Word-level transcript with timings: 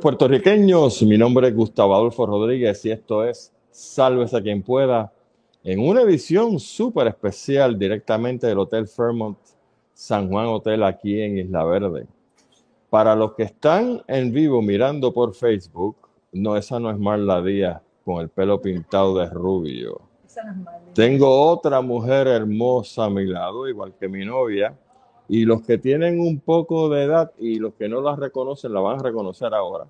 puertorriqueños, 0.00 1.02
mi 1.02 1.18
nombre 1.18 1.48
es 1.48 1.54
Gustavo 1.54 1.94
Adolfo 1.94 2.24
Rodríguez 2.24 2.84
y 2.86 2.90
esto 2.90 3.24
es 3.24 3.52
Salves 3.70 4.32
a 4.34 4.40
quien 4.40 4.62
pueda 4.62 5.12
en 5.62 5.80
una 5.80 6.00
edición 6.02 6.58
súper 6.58 7.08
especial 7.08 7.78
directamente 7.78 8.46
del 8.46 8.58
Hotel 8.58 8.88
Fairmont 8.88 9.38
San 9.92 10.28
Juan 10.28 10.46
Hotel 10.46 10.82
aquí 10.84 11.20
en 11.20 11.38
Isla 11.38 11.64
Verde. 11.64 12.06
Para 12.88 13.14
los 13.14 13.34
que 13.34 13.42
están 13.44 14.02
en 14.08 14.32
vivo 14.32 14.62
mirando 14.62 15.12
por 15.12 15.34
Facebook, 15.34 15.96
no, 16.32 16.56
esa 16.56 16.80
no 16.80 16.90
es 16.90 16.98
Marla 16.98 17.42
Díaz 17.42 17.82
con 18.04 18.22
el 18.22 18.30
pelo 18.30 18.60
pintado 18.60 19.18
de 19.18 19.28
rubio. 19.28 20.00
Tengo 20.94 21.50
otra 21.50 21.82
mujer 21.82 22.26
hermosa 22.26 23.04
a 23.04 23.10
mi 23.10 23.26
lado, 23.26 23.68
igual 23.68 23.92
que 24.00 24.08
mi 24.08 24.24
novia, 24.24 24.74
y 25.32 25.44
los 25.44 25.62
que 25.62 25.78
tienen 25.78 26.18
un 26.18 26.40
poco 26.40 26.88
de 26.88 27.04
edad 27.04 27.30
y 27.38 27.60
los 27.60 27.74
que 27.74 27.88
no 27.88 28.00
la 28.00 28.16
reconocen 28.16 28.74
la 28.74 28.80
van 28.80 28.98
a 28.98 29.02
reconocer 29.04 29.54
ahora. 29.54 29.86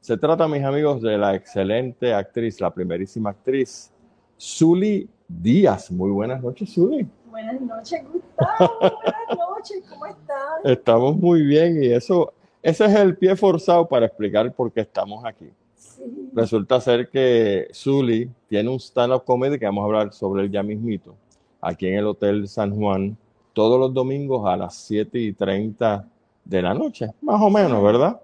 Se 0.00 0.16
trata, 0.16 0.48
mis 0.48 0.64
amigos, 0.64 1.02
de 1.02 1.18
la 1.18 1.34
excelente 1.34 2.14
actriz, 2.14 2.58
la 2.58 2.72
primerísima 2.72 3.28
actriz, 3.28 3.92
Zuli 4.40 5.06
Díaz. 5.28 5.90
Muy 5.90 6.10
buenas 6.10 6.42
noches, 6.42 6.72
Zuli. 6.72 7.06
Buenas 7.28 7.60
noches, 7.60 8.02
Gustavo. 8.10 8.78
Buenas 8.80 9.48
noches, 9.50 9.84
¿cómo 9.90 10.06
estás? 10.06 10.64
Estamos 10.64 11.18
muy 11.18 11.42
bien 11.42 11.82
y 11.82 11.88
eso, 11.88 12.32
ese 12.62 12.86
es 12.86 12.94
el 12.94 13.14
pie 13.14 13.36
forzado 13.36 13.86
para 13.86 14.06
explicar 14.06 14.50
por 14.54 14.72
qué 14.72 14.80
estamos 14.80 15.22
aquí. 15.26 15.50
Sí. 15.76 16.30
Resulta 16.32 16.80
ser 16.80 17.10
que 17.10 17.68
Zuli 17.74 18.30
tiene 18.48 18.70
un 18.70 18.80
stand-up 18.80 19.24
comedy 19.26 19.58
que 19.58 19.66
vamos 19.66 19.82
a 19.82 19.84
hablar 19.84 20.12
sobre 20.14 20.44
él 20.44 20.50
ya 20.50 20.62
mismito, 20.62 21.14
aquí 21.60 21.88
en 21.88 21.98
el 21.98 22.06
Hotel 22.06 22.48
San 22.48 22.74
Juan, 22.74 23.18
todos 23.58 23.80
los 23.80 23.92
domingos 23.92 24.48
a 24.48 24.56
las 24.56 24.76
7 24.86 25.18
y 25.18 25.32
30 25.32 26.06
de 26.44 26.62
la 26.62 26.74
noche, 26.74 27.08
más 27.20 27.42
o 27.42 27.50
menos, 27.50 27.82
¿verdad? 27.82 28.20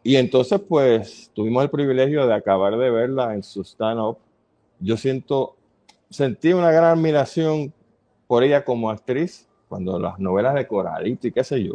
Y 0.00 0.14
entonces, 0.14 0.60
pues, 0.60 1.28
tuvimos 1.34 1.64
el 1.64 1.70
privilegio 1.70 2.24
de 2.24 2.34
acabar 2.34 2.78
de 2.78 2.88
verla 2.88 3.34
en 3.34 3.42
su 3.42 3.64
stand-up. 3.64 4.18
Yo 4.78 4.96
siento, 4.96 5.56
sentí 6.08 6.52
una 6.52 6.70
gran 6.70 6.96
admiración 6.96 7.72
por 8.28 8.44
ella 8.44 8.64
como 8.64 8.90
actriz, 8.90 9.48
cuando 9.68 9.98
las 9.98 10.20
novelas 10.20 10.54
de 10.54 10.68
Coralito 10.68 11.26
y 11.26 11.32
qué 11.32 11.42
sé 11.42 11.64
yo. 11.64 11.74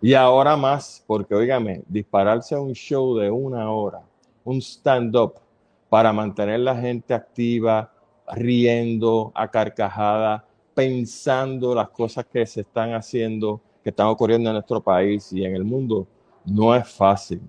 Y 0.00 0.14
ahora 0.14 0.56
más, 0.56 1.02
porque, 1.08 1.34
óigame, 1.34 1.82
dispararse 1.88 2.54
a 2.54 2.60
un 2.60 2.74
show 2.74 3.16
de 3.16 3.32
una 3.32 3.68
hora, 3.72 4.02
un 4.44 4.58
stand-up, 4.62 5.40
para 5.88 6.12
mantener 6.12 6.60
la 6.60 6.76
gente 6.76 7.14
activa, 7.14 7.90
riendo, 8.32 9.32
a 9.34 9.48
carcajada, 9.48 10.44
pensando 10.74 11.74
las 11.74 11.88
cosas 11.90 12.24
que 12.26 12.44
se 12.46 12.62
están 12.62 12.92
haciendo, 12.94 13.60
que 13.82 13.90
están 13.90 14.06
ocurriendo 14.08 14.50
en 14.50 14.54
nuestro 14.54 14.80
país 14.80 15.32
y 15.32 15.44
en 15.44 15.54
el 15.54 15.64
mundo, 15.64 16.06
no 16.44 16.74
es 16.74 16.88
fácil. 16.88 17.40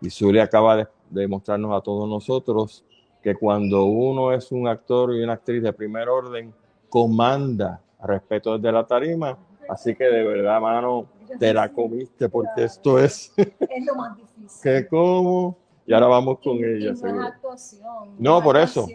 Y 0.00 0.10
Zulia 0.10 0.44
acaba 0.44 0.76
de, 0.76 0.86
de 1.10 1.26
mostrarnos 1.28 1.76
a 1.76 1.80
todos 1.80 2.08
nosotros 2.08 2.84
que 3.22 3.34
cuando 3.34 3.84
uno 3.84 4.32
es 4.32 4.52
un 4.52 4.68
actor 4.68 5.14
y 5.14 5.22
una 5.22 5.34
actriz 5.34 5.62
de 5.62 5.72
primer 5.72 6.08
orden, 6.08 6.52
comanda 6.88 7.80
respeto 8.02 8.56
desde 8.56 8.72
la 8.72 8.86
tarima. 8.86 9.36
Así 9.68 9.94
que 9.96 10.04
de 10.04 10.22
verdad, 10.22 10.60
mano, 10.60 11.06
te 11.40 11.52
la 11.52 11.72
comiste 11.72 12.28
porque 12.28 12.64
esto 12.64 12.98
es 13.00 13.32
Es 13.36 13.84
lo 13.84 13.94
más 13.96 14.16
difícil. 14.16 14.60
que 14.62 14.86
como. 14.88 15.56
Y 15.88 15.92
ahora 15.94 16.06
vamos 16.08 16.38
con 16.40 16.54
Y- 16.56 16.60
y 16.60 16.64
ella, 16.64 16.86
no 16.88 16.92
es 16.92 17.00
seguro. 17.00 17.26
actuación. 17.26 18.14
No, 18.18 18.38
es 18.38 18.44
por 18.44 18.56
eso. 18.56 18.86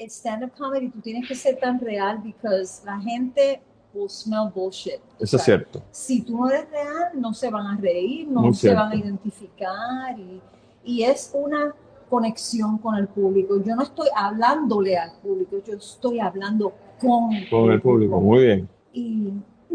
Stand-up 0.00 0.52
comedy, 0.56 0.88
tú 0.90 1.00
tienes 1.00 1.26
que 1.28 1.34
ser 1.34 1.56
tan 1.58 1.78
real 1.80 2.18
because 2.22 2.82
la 2.84 2.98
gente 3.00 3.60
will 3.94 4.08
smell 4.08 4.50
bullshit. 4.54 4.94
Eso 4.94 5.02
es 5.20 5.34
O 5.34 5.38
sea, 5.38 5.44
cierto. 5.44 5.82
Si 5.90 6.22
tú 6.22 6.38
no 6.38 6.48
eres 6.48 6.68
real, 6.70 7.10
no 7.14 7.32
se 7.34 7.50
van 7.50 7.66
a 7.66 7.76
reír, 7.80 8.28
no 8.28 8.40
Muy 8.42 8.54
se 8.54 8.60
cierto. 8.62 8.80
van 8.80 8.92
a 8.92 8.96
identificar 8.96 10.18
y, 10.18 10.40
y 10.84 11.02
es 11.02 11.30
una 11.34 11.74
conexión 12.08 12.78
con 12.78 12.94
el 12.96 13.08
público. 13.08 13.62
Yo 13.62 13.74
no 13.76 13.82
estoy 13.82 14.08
hablándole 14.14 14.96
al 14.98 15.12
público, 15.22 15.56
yo 15.66 15.74
estoy 15.76 16.20
hablando 16.20 16.72
con, 17.00 17.30
Con 17.50 17.70
el 17.70 17.80
público, 17.80 18.20
muy 18.20 18.44
bien. 18.44 18.68
y 18.92 19.32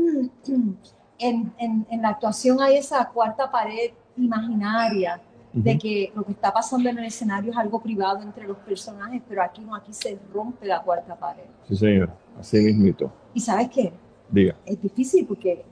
en, 1.20 1.52
en- 1.58 1.86
en 1.90 2.02
la 2.02 2.09
actuación 2.09 2.62
hay 2.62 2.78
esa 2.78 3.08
cuarta 3.09 3.50
pared 3.52 3.91
imaginaria 4.18 5.20
de 5.63 5.78
que 5.78 6.12
lo 6.16 6.23
que 6.23 6.31
está 6.31 6.53
pasando 6.53 6.90
en 6.90 7.00
el 7.00 7.06
escenario 7.06 7.51
es 7.51 7.57
algo 7.57 7.81
privado 7.81 8.22
entre 8.22 8.47
los 8.47 8.57
personajes, 8.57 9.22
pero 9.28 9.41
aquí 9.41 9.62
no, 9.62 9.75
aquí 9.75 9.94
se 9.94 10.19
rompe 10.31 10.66
la 10.66 10.81
cuarta 10.81 11.16
pared. 11.16 11.45
Sí, 11.68 11.75
señor. 11.75 12.12
Así 12.40 12.57
mismito. 12.57 13.12
¿Y 13.34 13.40
sabes 13.40 13.69
qué? 13.69 13.94
Diga. 14.29 14.56
Es 14.66 14.81
difícil 14.81 15.25
porque 15.25 15.66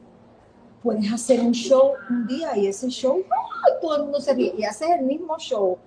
puedes 0.81 1.11
hacer 1.11 1.39
un 1.41 1.51
show 1.51 1.93
un 2.09 2.27
día 2.27 2.57
y 2.57 2.67
ese 2.67 2.89
show, 2.89 3.17
¡ay! 3.17 3.73
todo 3.81 3.97
el 3.97 4.03
mundo 4.03 4.19
se 4.19 4.33
ríe, 4.33 4.53
y 4.57 4.63
haces 4.63 4.89
el 4.89 5.05
mismo 5.05 5.37
show 5.37 5.77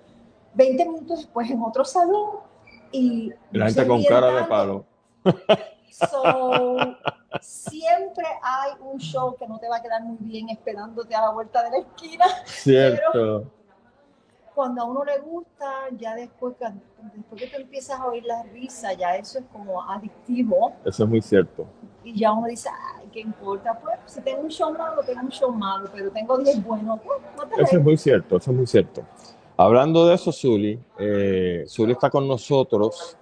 20 0.53 0.85
minutos 0.85 1.19
después 1.19 1.49
en 1.49 1.61
otro 1.61 1.85
salón 1.85 2.39
y 2.91 3.31
la 3.51 3.67
gente 3.67 3.87
con 3.87 4.03
cara 4.03 4.33
de 4.33 4.43
palo. 4.45 4.85
So, 5.91 6.77
siempre 7.41 8.25
hay 8.41 8.71
un 8.81 8.99
show 8.99 9.35
que 9.37 9.47
no 9.47 9.59
te 9.59 9.67
va 9.67 9.77
a 9.77 9.81
quedar 9.81 10.01
muy 10.03 10.17
bien 10.21 10.49
esperándote 10.49 11.13
a 11.13 11.21
la 11.21 11.31
vuelta 11.31 11.63
de 11.63 11.71
la 11.71 11.77
esquina. 11.79 12.25
Cierto. 12.45 13.51
Cuando 14.59 14.81
a 14.81 14.85
uno 14.85 15.05
le 15.05 15.17
gusta, 15.19 15.65
ya 15.97 16.15
después, 16.15 16.53
que- 16.59 16.65
después 17.15 17.41
que 17.41 17.47
tú 17.47 17.61
empiezas 17.61 17.97
a 17.97 18.07
oír 18.07 18.25
la 18.25 18.43
risa, 18.43 18.91
ya 18.91 19.15
eso 19.15 19.39
es 19.39 19.45
como 19.53 19.81
adictivo. 19.89 20.73
Eso 20.83 21.05
es 21.05 21.09
muy 21.09 21.21
cierto. 21.21 21.65
Y 22.03 22.19
ya 22.19 22.33
uno 22.33 22.45
dice, 22.45 22.67
ay, 22.97 23.07
¿qué 23.09 23.21
importa? 23.21 23.79
Pues 23.81 23.95
si 24.07 24.19
tengo 24.19 24.41
un 24.41 24.49
show 24.49 24.69
malo, 24.73 25.01
tengo 25.01 25.21
un 25.21 25.29
show 25.29 25.49
malo, 25.53 25.89
pero 25.95 26.11
tengo 26.11 26.37
10 26.39 26.61
buenos. 26.61 26.99
Pues, 26.99 27.21
no 27.37 27.47
te 27.47 27.61
Eso 27.61 27.77
es 27.77 27.81
muy 27.81 27.95
cierto, 27.95 28.35
eso 28.35 28.51
es 28.51 28.57
muy 28.57 28.67
cierto. 28.67 29.01
Hablando 29.55 30.05
de 30.05 30.15
eso, 30.15 30.29
Zuli, 30.33 30.77
eh, 30.97 31.63
Zuli 31.65 31.93
está 31.93 32.09
con 32.09 32.27
nosotros 32.27 33.15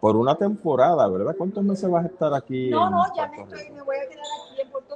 por 0.00 0.16
una 0.16 0.36
temporada, 0.36 1.06
¿verdad? 1.06 1.34
¿Cuántos 1.36 1.62
meses 1.64 1.90
vas 1.90 2.06
a 2.06 2.08
estar 2.08 2.32
aquí? 2.32 2.70
No, 2.70 2.88
no, 2.88 3.04
ya 3.14 3.26
me, 3.28 3.42
estoy, 3.42 3.70
me 3.72 3.82
voy 3.82 3.96
a 3.96 4.08
quedar 4.08 4.24
aquí 4.50 4.62
en 4.62 4.70
Puerto 4.70 4.87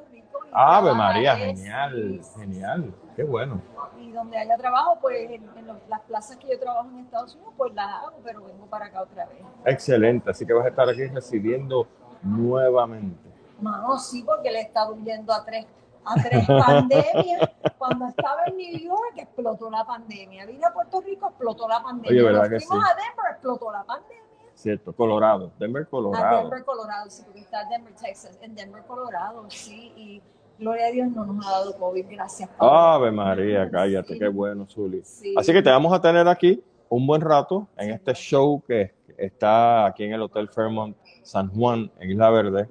Ave 0.53 0.93
María, 0.95 1.35
genial, 1.37 2.21
genial, 2.37 2.95
qué 3.17 3.25
bueno. 3.25 3.61
Y 3.99 4.11
donde 4.13 4.37
haya 4.37 4.57
trabajo, 4.59 4.99
pues 5.01 5.31
en, 5.31 5.49
en 5.57 5.67
los- 5.67 5.79
las 5.89 6.01
plazas 6.03 6.37
que 6.37 6.49
yo 6.51 6.59
trabajo 6.61 6.89
en 6.91 6.99
Estados 7.01 7.35
Unidos, 7.37 7.55
pues 7.57 7.73
las 7.75 7.87
hago, 7.87 8.13
pero 8.23 8.43
vengo 8.45 8.67
para 8.67 8.87
acá 8.87 9.03
otra 9.03 9.27
vez. 9.27 9.39
Excelente, 9.65 10.31
así 10.31 10.45
que 10.45 10.53
vas 10.53 10.67
a 10.67 10.69
estar 10.69 10.89
aquí 10.89 11.05
residiendo 11.07 11.87
nuevamente. 12.23 13.31
Mano, 13.61 13.99
sí, 13.99 14.23
porque 14.25 14.51
le 14.51 14.59
he 14.59 14.63
estado 14.63 14.95
huyendo 14.95 15.33
a 15.33 15.45
tres, 15.45 15.67
a 16.05 16.15
tres 16.15 16.47
pandemias. 16.67 17.49
Cuando 17.79 18.07
estaba 18.09 18.45
en 18.47 18.57
New 18.57 18.79
York, 18.79 19.13
explotó 19.17 19.71
la 19.71 19.85
pandemia. 19.85 20.47
Vine 20.47 20.65
a 20.67 20.73
Puerto 20.73 21.01
Rico, 21.01 21.29
explotó 21.29 21.69
la 21.69 21.83
pandemia. 21.83 22.11
Oye, 22.11 22.23
¿verdad 22.23 22.41
Nos 22.41 22.49
que 22.61 22.67
fuimos 22.67 22.85
sí? 22.85 22.91
a 22.93 22.95
Denver, 22.97 23.33
explotó 23.33 23.73
la 23.73 23.85
pandemia. 23.85 24.23
Cierto, 24.55 24.93
Colorado, 24.95 25.53
Denver, 25.59 25.83
A 25.83 25.87
Colorado. 25.87 26.41
Denver, 26.43 26.65
Colorado, 26.65 27.09
sí, 27.11 27.23
porque 27.25 27.41
está 27.41 27.65
Denver, 27.69 27.95
Texas. 27.95 28.39
En 28.43 28.55
Denver, 28.55 28.83
Colorado, 28.85 29.45
sí. 29.49 29.93
Y 29.97 30.23
gloria 30.59 30.87
a 30.87 30.91
Dios 30.91 31.09
no 31.11 31.25
nos 31.27 31.47
ha 31.47 31.51
dado 31.51 31.77
COVID, 31.79 32.07
gracias. 32.11 32.49
Padre. 32.51 32.75
Ave 32.77 33.11
María, 33.13 33.71
cállate, 33.71 34.15
Sí. 34.15 34.19
qué 34.19 34.29
bueno, 34.29 34.67
Zuli. 34.67 35.03
Sí. 35.05 35.35
Así 35.37 35.53
que 35.53 35.63
te 35.63 35.71
vamos 35.71 35.93
a 35.93 36.01
tener 36.01 36.27
aquí 36.29 36.63
un 36.89 37.07
buen 37.07 37.21
rato 37.21 37.69
en 37.77 37.91
este 37.91 38.15
show 38.15 38.63
que 38.67 38.95
está 39.17 39.87
aquí 39.87 40.05
en 40.05 40.13
el 40.13 40.23
Hotel 40.23 40.49
Fairmont 40.49 40.97
San 41.23 41.49
Juan, 41.49 41.91
en 42.01 42.11
Isla 42.11 42.31
Verde. 42.31 42.69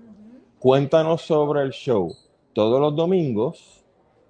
Cuéntanos 0.60 1.22
sobre 1.24 1.62
el 1.64 1.72
show. 1.72 2.14
Todos 2.54 2.80
los 2.80 2.96
domingos, 2.96 3.84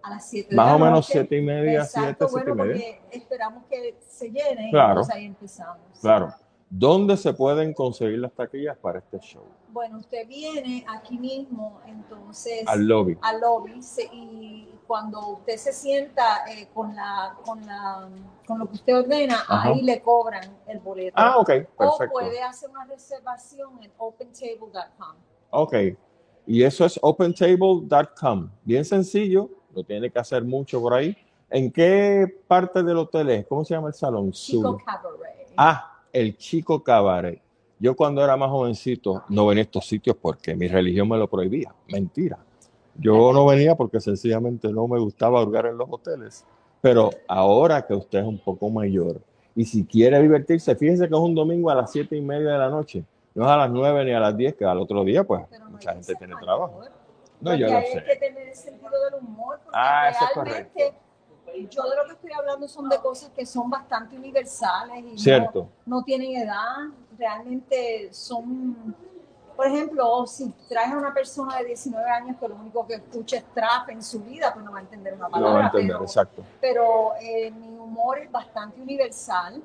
A 0.03 0.11
las 0.11 0.29
7 0.29 0.49
de 0.51 0.55
más 0.55 0.67
la 0.67 0.75
o 0.75 0.79
menos 0.79 0.93
noche. 0.99 1.11
siete 1.13 1.37
y 1.37 1.41
media, 1.41 1.81
Exacto, 1.81 2.27
siete, 2.27 2.51
y 2.51 2.53
media. 2.53 2.73
porque 2.73 3.01
esperamos 3.17 3.63
que 3.69 3.95
se 3.99 4.29
llene 4.29 4.67
y 4.67 4.71
Claro. 4.71 4.89
entonces 4.91 5.15
ahí 5.15 5.25
empezamos. 5.25 5.77
Claro. 5.99 6.33
¿Dónde 6.73 7.17
se 7.17 7.33
pueden 7.33 7.73
conseguir 7.73 8.19
las 8.19 8.31
taquillas 8.31 8.77
para 8.77 8.99
este 8.99 9.19
show? 9.19 9.43
Bueno, 9.73 9.97
usted 9.97 10.25
viene 10.25 10.85
aquí 10.87 11.17
mismo, 11.17 11.81
entonces 11.85 12.63
Al 12.65 12.85
lobby. 12.87 13.17
al 13.21 13.41
lobby 13.41 13.81
se- 13.83 14.09
y 14.11 14.73
cuando 14.87 15.19
usted 15.33 15.57
se 15.57 15.73
sienta 15.73 16.45
eh, 16.49 16.69
con 16.73 16.95
la 16.95 17.35
con 17.43 17.65
la 17.65 18.07
con 18.47 18.57
lo 18.59 18.67
que 18.67 18.75
usted 18.75 18.97
ordena, 18.99 19.35
Ajá. 19.49 19.67
ahí 19.69 19.81
le 19.81 20.01
cobran 20.01 20.43
el 20.65 20.79
boleto. 20.79 21.13
Ah, 21.17 21.37
ok, 21.39 21.49
o 21.49 21.77
perfecto. 21.77 22.13
puede 22.13 22.41
hacer 22.41 22.69
una 22.69 22.85
reservación 22.85 23.83
en 23.83 23.91
opentable.com. 23.97 25.15
Ok. 25.49 25.73
Y 26.47 26.63
eso 26.63 26.85
es 26.85 26.97
opentable.com. 27.01 28.49
Bien 28.63 28.85
sencillo, 28.85 29.49
lo 29.73 29.83
tiene 29.83 30.09
que 30.09 30.19
hacer 30.19 30.43
mucho 30.45 30.79
por 30.81 30.93
ahí. 30.93 31.17
¿En 31.49 31.69
qué 31.69 32.33
parte 32.47 32.81
del 32.81 32.97
hotel 32.97 33.29
es? 33.29 33.45
¿Cómo 33.47 33.65
se 33.65 33.73
llama 33.73 33.89
el 33.89 33.93
salón? 33.93 34.31
Chico. 34.31 34.77
Cabaret. 34.85 35.51
Ah, 35.57 35.90
el 36.13 36.37
Chico 36.37 36.83
Cabaret. 36.83 37.41
Yo 37.79 37.95
cuando 37.95 38.23
era 38.23 38.37
más 38.37 38.49
jovencito 38.49 39.23
no 39.29 39.47
venía 39.47 39.61
a 39.63 39.65
estos 39.65 39.85
sitios 39.87 40.15
porque 40.21 40.55
mi 40.55 40.67
religión 40.67 41.09
me 41.09 41.17
lo 41.17 41.27
prohibía. 41.27 41.73
Mentira. 41.91 42.37
Yo 42.95 43.33
no 43.33 43.45
venía 43.45 43.75
porque 43.75 43.99
sencillamente 43.99 44.71
no 44.71 44.87
me 44.87 44.99
gustaba 44.99 45.41
hurgar 45.41 45.65
en 45.65 45.77
los 45.77 45.87
hoteles. 45.89 46.45
Pero 46.81 47.09
ahora 47.27 47.85
que 47.85 47.93
usted 47.93 48.19
es 48.19 48.25
un 48.25 48.37
poco 48.39 48.69
mayor 48.69 49.21
y 49.55 49.65
si 49.65 49.83
quiere 49.85 50.21
divertirse, 50.21 50.75
fíjese 50.75 51.07
que 51.09 51.15
es 51.15 51.19
un 51.21 51.35
domingo 51.35 51.69
a 51.69 51.75
las 51.75 51.91
siete 51.91 52.15
y 52.15 52.21
media 52.21 52.51
de 52.51 52.57
la 52.57 52.69
noche. 52.69 53.03
No 53.33 53.45
es 53.45 53.49
a 53.51 53.57
las 53.57 53.71
nueve 53.71 54.03
ni 54.05 54.11
a 54.11 54.19
las 54.19 54.35
diez, 54.35 54.55
que 54.55 54.65
al 54.65 54.77
otro 54.79 55.03
día, 55.03 55.23
pues, 55.23 55.41
Pero 55.49 55.65
mucha 55.69 55.91
hay 55.91 55.95
gente 55.97 56.15
tiene 56.15 56.33
mayor, 56.33 56.45
trabajo. 56.45 56.81
No, 57.39 57.55
yo 57.55 57.67
lo 57.67 57.77
hay 57.77 57.85
sé. 57.87 58.03
que 58.03 58.15
tener 58.17 58.47
el 58.49 58.55
sentido 58.55 58.91
del 59.05 59.13
humor, 59.21 59.59
porque 59.63 59.77
Ah, 59.79 60.09
eso 60.09 60.25
es 60.25 60.35
realmente 60.35 60.93
yo 61.69 61.83
de 61.89 61.95
lo 61.95 62.05
que 62.05 62.13
estoy 62.13 62.31
hablando 62.31 62.67
son 62.67 62.89
de 62.89 62.97
cosas 62.99 63.29
que 63.35 63.45
son 63.45 63.69
bastante 63.69 64.15
universales 64.15 65.03
y 65.13 65.17
Cierto. 65.17 65.69
No, 65.85 65.97
no 65.97 66.03
tienen 66.03 66.35
edad, 66.35 66.87
realmente 67.17 68.09
son, 68.13 68.95
por 69.55 69.67
ejemplo, 69.67 70.25
si 70.27 70.49
traes 70.67 70.91
a 70.91 70.97
una 70.97 71.13
persona 71.13 71.57
de 71.57 71.65
19 71.65 72.09
años 72.09 72.37
que 72.39 72.47
lo 72.47 72.55
único 72.55 72.85
que 72.87 72.95
escucha 72.95 73.37
es 73.37 73.45
trap 73.53 73.89
en 73.89 74.01
su 74.03 74.19
vida, 74.21 74.51
pues 74.53 74.65
no 74.65 74.71
va 74.71 74.79
a 74.79 74.81
entender 74.81 75.13
una 75.13 75.25
No 75.25 75.31
palabra. 75.31 75.53
va 75.53 75.63
a 75.63 75.65
entender, 75.67 75.95
pero, 75.95 76.03
exacto. 76.03 76.43
pero 76.59 77.11
eh, 77.21 77.51
mi 77.51 77.77
humor 77.77 78.19
es 78.19 78.31
bastante 78.31 78.81
universal, 78.81 79.61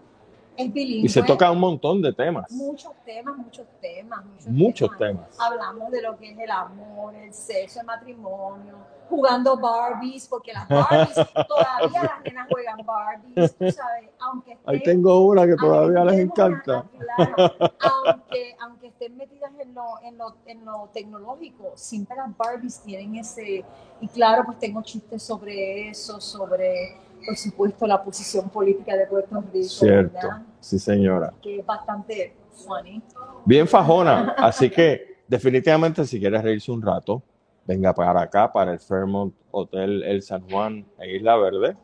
es 0.56 0.72
bilingüe. 0.72 1.06
Y 1.06 1.08
se 1.08 1.22
toca 1.22 1.50
un 1.50 1.60
montón 1.60 2.00
de 2.02 2.12
temas. 2.12 2.50
Muchos 2.50 2.92
temas, 3.04 3.36
muchos 3.36 3.66
temas. 3.80 4.24
Muchos, 4.24 4.46
Muchos 4.48 4.96
temas. 4.98 5.38
Hablamos 5.40 5.90
de 5.90 6.02
lo 6.02 6.16
que 6.16 6.32
es 6.32 6.38
el 6.38 6.50
amor, 6.50 7.14
el 7.14 7.32
sexo, 7.32 7.80
el 7.80 7.86
matrimonio, 7.86 8.74
jugando 9.08 9.56
Barbies, 9.56 10.26
porque 10.28 10.52
las 10.52 10.68
Barbies, 10.68 11.14
todavía 11.48 12.02
las 12.02 12.22
nenas 12.24 12.48
juegan 12.50 12.78
Barbies, 12.84 13.56
tú 13.56 13.70
sabes, 13.70 14.10
aunque 14.18 14.52
estén, 14.52 14.74
Ahí 14.74 14.82
tengo 14.82 15.20
una 15.26 15.46
que 15.46 15.54
todavía 15.56 16.04
les 16.04 16.14
una- 16.14 16.22
encanta. 16.22 16.84
claro, 16.98 17.52
aunque, 18.06 18.56
aunque 18.60 18.86
estén 18.88 19.16
metidas 19.16 19.52
en 19.60 19.74
lo, 19.74 20.00
en, 20.02 20.18
lo, 20.18 20.36
en 20.46 20.64
lo 20.64 20.90
tecnológico, 20.92 21.72
siempre 21.76 22.16
las 22.16 22.36
Barbies 22.36 22.80
tienen 22.82 23.14
ese, 23.16 23.64
y 24.00 24.08
claro, 24.08 24.42
pues 24.44 24.58
tengo 24.58 24.82
chistes 24.82 25.22
sobre 25.22 25.88
eso, 25.90 26.20
sobre, 26.20 26.96
por 27.24 27.36
supuesto, 27.36 27.86
la 27.86 28.02
posición 28.02 28.48
política 28.50 28.96
de 28.96 29.06
Puerto 29.06 29.42
Rico, 29.52 29.68
Cierto. 29.68 30.14
¿verdad? 30.14 30.42
Sí, 30.60 30.78
señora. 30.78 31.32
que 31.42 31.60
es 31.60 31.66
bastante 31.66 32.34
funny. 32.66 33.02
Bien 33.44 33.66
fajona. 33.66 34.34
Así 34.38 34.70
que 34.70 35.16
definitivamente 35.28 36.04
si 36.04 36.18
quieres 36.18 36.42
reírse 36.42 36.70
un 36.72 36.82
rato, 36.82 37.22
venga 37.66 37.92
para 37.94 38.22
acá, 38.22 38.52
para 38.52 38.72
el 38.72 38.78
Fairmont 38.78 39.34
Hotel 39.50 40.02
El 40.02 40.22
San 40.22 40.48
Juan 40.50 40.84
en 40.98 41.16
Isla 41.16 41.36
Verde. 41.36 41.76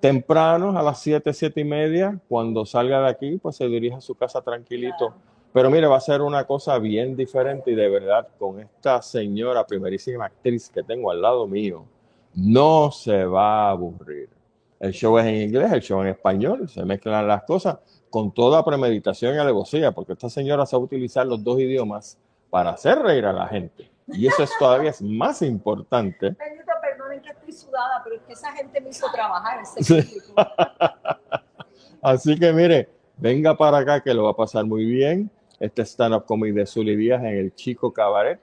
Temprano, 0.00 0.78
a 0.78 0.82
las 0.82 1.00
7, 1.00 1.32
7 1.32 1.60
y 1.60 1.64
media, 1.64 2.20
cuando 2.28 2.66
salga 2.66 3.00
de 3.00 3.08
aquí, 3.08 3.38
pues 3.38 3.56
se 3.56 3.66
dirige 3.66 3.96
a 3.96 4.00
su 4.02 4.14
casa 4.14 4.42
tranquilito. 4.42 5.14
Pero 5.52 5.70
mire, 5.70 5.86
va 5.86 5.96
a 5.96 6.00
ser 6.00 6.20
una 6.20 6.44
cosa 6.44 6.78
bien 6.78 7.16
diferente 7.16 7.70
y 7.70 7.74
de 7.74 7.88
verdad 7.88 8.28
con 8.38 8.60
esta 8.60 9.00
señora 9.00 9.66
primerísima 9.66 10.26
actriz 10.26 10.68
que 10.68 10.82
tengo 10.82 11.10
al 11.10 11.22
lado 11.22 11.46
mío, 11.46 11.86
no 12.34 12.90
se 12.90 13.24
va 13.24 13.68
a 13.68 13.70
aburrir. 13.70 14.28
El 14.84 14.92
show 14.92 15.16
es 15.18 15.24
en 15.24 15.36
inglés, 15.36 15.72
el 15.72 15.80
show 15.80 16.02
en 16.02 16.08
español, 16.08 16.68
se 16.68 16.84
mezclan 16.84 17.26
las 17.26 17.44
cosas 17.44 17.78
con 18.10 18.34
toda 18.34 18.62
premeditación 18.62 19.34
y 19.34 19.38
alevosía, 19.38 19.92
porque 19.92 20.12
esta 20.12 20.28
señora 20.28 20.66
sabe 20.66 20.84
utilizar 20.84 21.26
los 21.26 21.42
dos 21.42 21.58
idiomas 21.58 22.18
para 22.50 22.70
hacer 22.72 22.98
reír 22.98 23.24
a 23.24 23.32
la 23.32 23.48
gente. 23.48 23.90
Y 24.08 24.26
eso 24.26 24.42
es 24.42 24.50
todavía 24.58 24.90
es 24.90 25.00
más 25.00 25.40
importante. 25.40 26.32
Perdonen 26.34 27.22
que 27.22 27.30
estoy 27.30 27.52
sudada, 27.52 28.02
pero 28.04 28.16
es 28.16 28.22
que 28.24 28.34
esa 28.34 28.52
gente 28.52 28.78
me 28.82 28.90
hizo 28.90 29.06
trabajar 29.10 29.62
ese 29.62 29.82
Sí. 29.82 30.02
público. 30.02 30.34
Así 32.02 32.38
que 32.38 32.52
mire, 32.52 32.90
venga 33.16 33.56
para 33.56 33.78
acá 33.78 34.02
que 34.02 34.12
lo 34.12 34.24
va 34.24 34.32
a 34.32 34.36
pasar 34.36 34.66
muy 34.66 34.84
bien. 34.84 35.30
Este 35.58 35.80
stand-up 35.86 36.26
comedy 36.26 36.52
de 36.52 36.66
Zully 36.66 36.94
Díaz 36.94 37.20
en 37.22 37.38
el 37.38 37.54
Chico 37.54 37.90
Cabaret, 37.90 38.38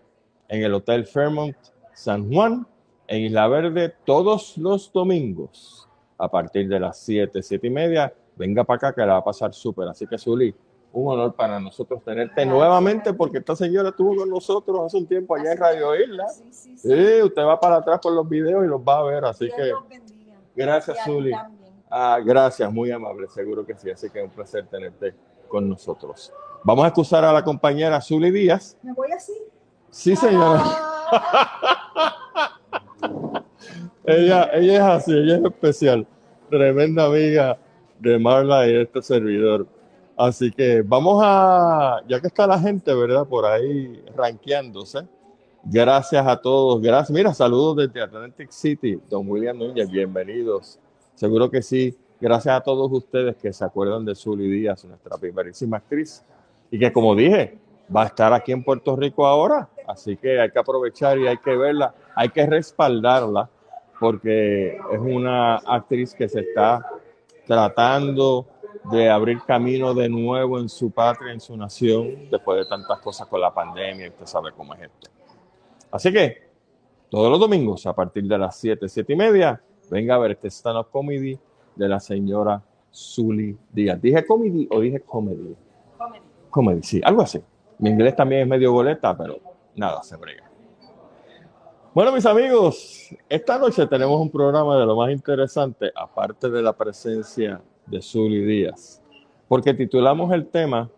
en 0.48 0.64
el 0.64 0.74
Hotel 0.74 1.06
Fairmont 1.06 1.56
San 1.94 2.34
Juan, 2.34 2.66
en 3.08 3.22
Isla 3.26 3.48
Verde, 3.48 3.94
todos 4.06 4.58
los 4.58 4.92
domingos, 4.92 5.88
a 6.22 6.28
partir 6.30 6.68
de 6.68 6.80
las 6.80 6.98
7, 7.00 7.42
7 7.42 7.68
y 7.68 7.70
media. 7.70 8.14
Venga 8.36 8.64
para 8.64 8.78
acá 8.78 8.94
que 8.94 9.02
la 9.02 9.14
va 9.14 9.20
a 9.20 9.24
pasar 9.24 9.54
súper. 9.54 9.88
Así 9.88 10.06
que 10.08 10.18
Zully, 10.18 10.54
un 10.94 11.12
honor 11.14 11.34
para 11.36 11.60
nosotros 11.60 12.04
tenerte 12.04 12.34
Gracias. 12.36 12.54
nuevamente 12.54 13.14
porque 13.14 13.40
esta 13.40 13.56
señora 13.56 13.90
estuvo 13.90 14.16
con 14.16 14.30
nosotros 14.30 14.80
hace 14.86 14.98
un 14.98 15.08
tiempo 15.08 15.36
allá 15.36 15.54
en 15.54 15.58
Radio 15.58 15.96
Isla. 15.96 16.28
Sí, 16.30 16.44
sí, 16.52 16.78
sí. 16.78 16.90
Sí, 16.90 17.22
usted 17.24 17.42
va 17.44 17.60
para 17.60 17.78
atrás 17.78 18.00
por 18.02 18.14
los 18.14 18.28
videos 18.28 18.64
y 18.64 18.68
los 18.68 18.82
va 18.82 19.00
a 19.00 19.04
ver. 19.04 19.26
Así 19.26 19.46
Dios 19.46 19.56
que 19.58 19.66
los 19.70 19.88
bendiga. 19.88 20.36
gracias, 20.56 20.98
también. 21.06 21.40
Ah, 21.90 22.20
gracias, 22.24 22.72
muy 22.72 22.92
amable, 22.92 23.28
seguro 23.30 23.66
que 23.66 23.76
sí. 23.76 23.90
Así 23.90 24.10
que 24.10 24.20
es 24.20 24.26
un 24.26 24.32
placer 24.32 24.66
tenerte 24.68 25.14
con 25.48 25.68
nosotros. 25.68 26.32
Vamos 26.64 26.86
a 26.86 26.88
excusar 26.90 27.26
a 27.26 27.34
la 27.34 27.44
compañera 27.44 28.00
Zully 28.00 28.32
Díaz. 28.32 28.78
¿Me 28.84 28.94
voy 28.94 29.12
así? 29.12 29.34
Sí, 29.90 30.16
señora. 30.16 30.62
Ah, 30.64 32.16
Ella, 34.12 34.50
ella 34.54 34.74
es 34.76 34.82
así, 34.82 35.12
ella 35.14 35.38
es 35.38 35.44
especial. 35.44 36.08
Tremenda 36.50 37.06
amiga 37.06 37.58
de 38.00 38.20
Marla 38.20 38.68
y 38.68 38.74
de 38.74 38.82
este 38.84 39.02
servidor. 39.02 39.68
Así 40.18 40.52
que 40.52 40.82
vamos 40.82 41.22
a, 41.24 42.02
ya 42.08 42.20
que 42.20 42.28
está 42.28 42.46
la 42.46 42.60
gente, 42.60 42.94
¿verdad? 42.94 43.26
Por 43.26 43.46
ahí 43.46 44.04
ranqueándose. 44.16 45.08
Gracias 45.64 46.26
a 46.26 46.38
todos. 46.38 46.82
Gracias. 46.82 47.12
Mira, 47.12 47.34
saludos 47.34 47.78
desde 47.78 48.02
Atlantic 48.02 48.52
City, 48.52 49.00
don 49.10 49.28
William 49.30 49.58
Núñez, 49.58 49.90
bienvenidos. 49.90 50.80
Seguro 51.16 51.50
que 51.50 51.62
sí. 51.62 51.98
Gracias 52.20 52.56
a 52.56 52.62
todos 52.62 52.92
ustedes 52.92 53.36
que 53.38 53.52
se 53.52 53.66
acuerdan 53.66 54.06
de 54.06 54.14
Zully 54.14 54.48
Díaz, 54.48 54.86
nuestra 54.86 55.18
primerísima 55.18 55.78
actriz. 55.78 56.24
Y 56.70 56.78
que, 56.78 56.92
como 56.94 57.16
dije, 57.16 57.58
va 57.96 58.04
a 58.04 58.06
estar 58.06 58.32
aquí 58.34 58.52
en 58.52 58.64
Puerto 58.64 58.96
Rico 58.96 59.26
ahora. 59.26 59.70
Así 59.88 60.16
que 60.18 60.40
hay 60.40 60.52
que 60.52 60.60
aprovechar 60.60 61.18
y 61.18 61.28
hay 61.28 61.38
que 61.38 61.56
verla, 61.56 61.94
hay 62.16 62.30
que 62.30 62.46
respaldarla, 62.46 63.50
porque 64.02 64.78
es 64.78 65.00
una 65.00 65.58
actriz 65.58 66.16
que 66.16 66.28
se 66.28 66.40
está 66.40 66.84
tratando 67.46 68.48
de 68.92 69.08
abrir 69.12 69.42
camino 69.46 69.94
de 69.94 70.10
nuevo 70.10 70.58
en 70.58 70.70
su 70.70 70.90
patria, 70.90 71.32
en 71.32 71.40
su 71.40 71.56
nación, 71.56 72.28
después 72.32 72.58
de 72.58 72.66
tantas 72.66 73.00
cosas 73.00 73.28
con 73.28 73.40
la 73.40 73.54
pandemia, 73.54 74.08
y 74.08 74.10
usted 74.10 74.26
sabe 74.26 74.54
cómo 74.58 74.74
es 74.74 74.82
esto. 74.82 75.12
Así 75.92 76.12
que 76.12 76.50
todos 77.12 77.30
los 77.30 77.40
domingos 77.40 77.86
a 77.86 77.94
partir 77.94 78.24
de 78.24 78.40
las 78.40 78.60
7, 78.60 78.90
7 78.90 79.14
y 79.14 79.16
media, 79.16 79.62
venga 79.92 80.16
a 80.16 80.18
ver 80.18 80.32
este 80.32 80.50
stand-up 80.50 80.90
comedy 80.90 81.38
de 81.76 81.88
la 81.88 82.00
señora 82.00 82.60
Zully 82.92 83.56
Díaz. 83.72 84.02
¿Dije 84.02 84.26
comedy 84.26 84.68
o 84.72 84.80
dije 84.80 85.02
comedy? 85.02 85.56
comedy. 85.96 86.26
Comedy, 86.50 86.82
sí, 86.82 87.02
algo 87.04 87.22
así. 87.22 87.40
Mi 87.78 87.92
inglés 87.92 88.16
también 88.16 88.42
es 88.42 88.48
medio 88.48 88.72
goleta, 88.72 89.16
pero 89.16 89.38
nada, 89.76 90.02
se 90.02 90.16
brega. 90.16 90.51
Bueno, 91.94 92.14
mis 92.14 92.26
amigos, 92.26 93.10
esta 93.28 93.60
noche 93.60 93.86
tenemos 93.86 94.18
un 94.22 94.30
programa 94.30 94.80
de 94.80 94.86
lo 94.86 94.96
más 94.96 95.12
interesante, 95.12 95.92
aparte 95.94 96.50
de 96.50 96.62
la 96.62 96.72
presencia 96.72 97.62
de 97.86 98.02
Zully 98.02 98.46
Díaz, 98.46 99.02
porque 99.46 99.74
titulamos 99.74 100.32
el 100.32 100.48
tema 100.48 100.90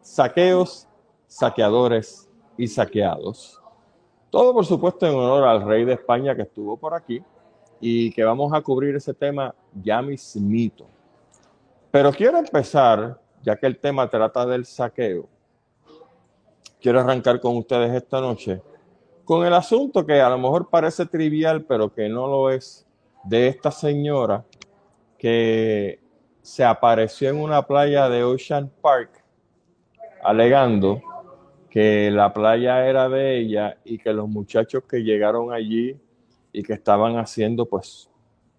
Saqueos, 0.00 0.86
Saqueadores 1.26 2.30
y 2.56 2.68
Saqueados. 2.68 3.60
Todo, 4.30 4.54
por 4.54 4.64
supuesto, 4.64 5.04
en 5.04 5.16
honor 5.16 5.48
al 5.48 5.66
rey 5.66 5.84
de 5.84 5.94
España 5.94 6.36
que 6.36 6.42
estuvo 6.42 6.76
por 6.76 6.94
aquí 6.94 7.20
y 7.80 8.12
que 8.12 8.22
vamos 8.22 8.52
a 8.52 8.60
cubrir 8.60 8.94
ese 8.94 9.12
tema 9.12 9.52
ya 9.82 10.00
mismito. 10.00 10.86
Pero 11.90 12.12
quiero 12.12 12.38
empezar, 12.38 13.20
ya 13.42 13.56
que 13.56 13.66
el 13.66 13.78
tema 13.78 14.08
trata 14.08 14.46
del 14.46 14.64
saqueo, 14.64 15.26
quiero 16.80 17.00
arrancar 17.00 17.40
con 17.40 17.56
ustedes 17.56 17.92
esta 17.92 18.20
noche 18.20 18.62
con 19.30 19.46
el 19.46 19.54
asunto 19.54 20.04
que 20.04 20.20
a 20.20 20.28
lo 20.28 20.38
mejor 20.38 20.70
parece 20.70 21.06
trivial, 21.06 21.62
pero 21.62 21.94
que 21.94 22.08
no 22.08 22.26
lo 22.26 22.50
es, 22.50 22.84
de 23.22 23.46
esta 23.46 23.70
señora 23.70 24.44
que 25.16 26.00
se 26.42 26.64
apareció 26.64 27.30
en 27.30 27.40
una 27.40 27.64
playa 27.64 28.08
de 28.08 28.24
Ocean 28.24 28.68
Park 28.82 29.22
alegando 30.24 31.00
que 31.70 32.10
la 32.10 32.32
playa 32.32 32.88
era 32.88 33.08
de 33.08 33.38
ella 33.38 33.78
y 33.84 33.98
que 33.98 34.12
los 34.12 34.28
muchachos 34.28 34.82
que 34.82 35.04
llegaron 35.04 35.52
allí 35.52 35.96
y 36.52 36.64
que 36.64 36.72
estaban 36.72 37.16
haciendo 37.16 37.66
pues 37.66 38.10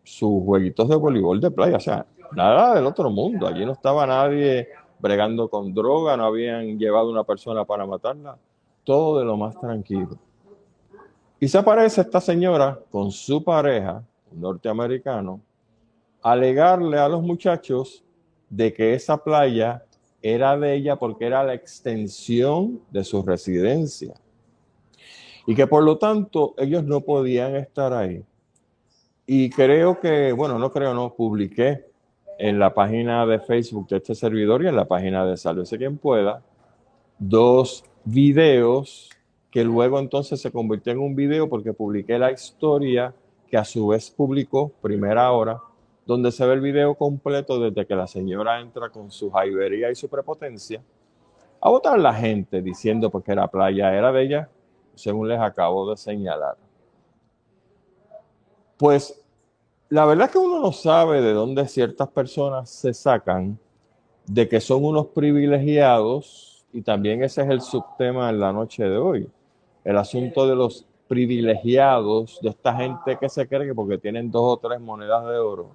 sus 0.05 0.41
jueguitos 0.45 0.87
de 0.87 0.95
voleibol 0.95 1.41
de 1.41 1.51
playa, 1.51 1.75
o 1.75 1.81
sea, 1.81 2.05
nada 2.31 2.75
del 2.75 2.85
otro 2.85 3.09
mundo, 3.09 3.45
allí 3.45 3.65
no 3.65 3.73
estaba 3.73 4.07
nadie 4.07 4.69
bregando 4.99 5.49
con 5.49 5.73
droga, 5.73 6.15
no 6.15 6.23
habían 6.23 6.79
llevado 6.79 7.11
una 7.11 7.25
persona 7.25 7.65
para 7.65 7.85
matarla, 7.85 8.37
todo 8.85 9.19
de 9.19 9.25
lo 9.25 9.35
más 9.35 9.59
tranquilo. 9.59 10.30
Y 11.43 11.47
se 11.47 11.57
aparece 11.57 12.01
esta 12.01 12.21
señora 12.21 12.79
con 12.91 13.11
su 13.11 13.43
pareja, 13.43 14.03
un 14.31 14.41
norteamericano, 14.41 15.41
alegarle 16.21 16.99
a 16.99 17.09
los 17.09 17.23
muchachos 17.23 18.03
de 18.47 18.71
que 18.71 18.93
esa 18.93 19.17
playa 19.17 19.83
era 20.21 20.55
de 20.55 20.75
ella 20.75 20.97
porque 20.97 21.25
era 21.25 21.43
la 21.43 21.55
extensión 21.55 22.79
de 22.91 23.03
su 23.03 23.23
residencia 23.23 24.13
y 25.47 25.55
que 25.55 25.65
por 25.65 25.83
lo 25.83 25.97
tanto 25.97 26.53
ellos 26.59 26.83
no 26.83 27.01
podían 27.01 27.55
estar 27.55 27.91
ahí. 27.91 28.23
Y 29.25 29.49
creo 29.49 29.99
que, 29.99 30.33
bueno, 30.33 30.59
no 30.59 30.71
creo, 30.71 30.93
no, 30.93 31.15
publiqué 31.15 31.85
en 32.37 32.59
la 32.59 32.71
página 32.71 33.25
de 33.25 33.39
Facebook 33.39 33.87
de 33.87 33.97
este 33.97 34.13
servidor 34.13 34.63
y 34.63 34.67
en 34.67 34.75
la 34.75 34.85
página 34.85 35.25
de 35.25 35.35
Sálvese 35.37 35.79
quien 35.79 35.97
pueda 35.97 36.43
dos 37.17 37.83
videos 38.03 39.09
que 39.51 39.63
luego 39.63 39.99
entonces 39.99 40.41
se 40.41 40.51
convirtió 40.51 40.93
en 40.93 40.99
un 40.99 41.15
video 41.15 41.49
porque 41.49 41.73
publiqué 41.73 42.17
la 42.17 42.31
historia 42.31 43.13
que 43.49 43.57
a 43.57 43.65
su 43.65 43.87
vez 43.87 44.09
publicó 44.09 44.69
primera 44.81 45.31
hora, 45.31 45.61
donde 46.05 46.31
se 46.31 46.45
ve 46.45 46.53
el 46.53 46.61
video 46.61 46.95
completo 46.95 47.59
desde 47.59 47.85
que 47.85 47.95
la 47.95 48.07
señora 48.07 48.61
entra 48.61 48.89
con 48.89 49.11
su 49.11 49.29
jaibería 49.29 49.91
y 49.91 49.95
su 49.95 50.09
prepotencia 50.09 50.81
a 51.61 51.69
votar 51.69 51.99
la 51.99 52.13
gente 52.13 52.61
diciendo 52.61 53.11
porque 53.11 53.35
la 53.35 53.47
playa 53.47 53.95
era 53.95 54.11
de 54.11 54.23
ella, 54.23 54.49
según 54.95 55.29
les 55.29 55.39
acabo 55.39 55.89
de 55.89 55.95
señalar. 55.95 56.57
Pues 58.77 59.23
la 59.89 60.05
verdad 60.05 60.25
es 60.25 60.31
que 60.31 60.39
uno 60.39 60.59
no 60.59 60.71
sabe 60.71 61.21
de 61.21 61.33
dónde 61.33 61.67
ciertas 61.67 62.09
personas 62.09 62.69
se 62.69 62.93
sacan 62.95 63.59
de 64.25 64.49
que 64.49 64.59
son 64.59 64.83
unos 64.83 65.07
privilegiados 65.07 66.65
y 66.73 66.81
también 66.81 67.23
ese 67.23 67.43
es 67.43 67.49
el 67.49 67.61
subtema 67.61 68.31
en 68.31 68.39
la 68.39 68.51
noche 68.51 68.83
de 68.83 68.97
hoy. 68.97 69.29
El 69.83 69.97
asunto 69.97 70.47
de 70.47 70.55
los 70.55 70.85
privilegiados, 71.07 72.39
de 72.41 72.49
esta 72.49 72.73
gente 72.75 73.17
que 73.19 73.27
se 73.27 73.47
cree 73.47 73.67
que 73.67 73.75
porque 73.75 73.97
tienen 73.97 74.31
dos 74.31 74.43
o 74.43 74.57
tres 74.57 74.79
monedas 74.79 75.25
de 75.25 75.37
oro, 75.37 75.71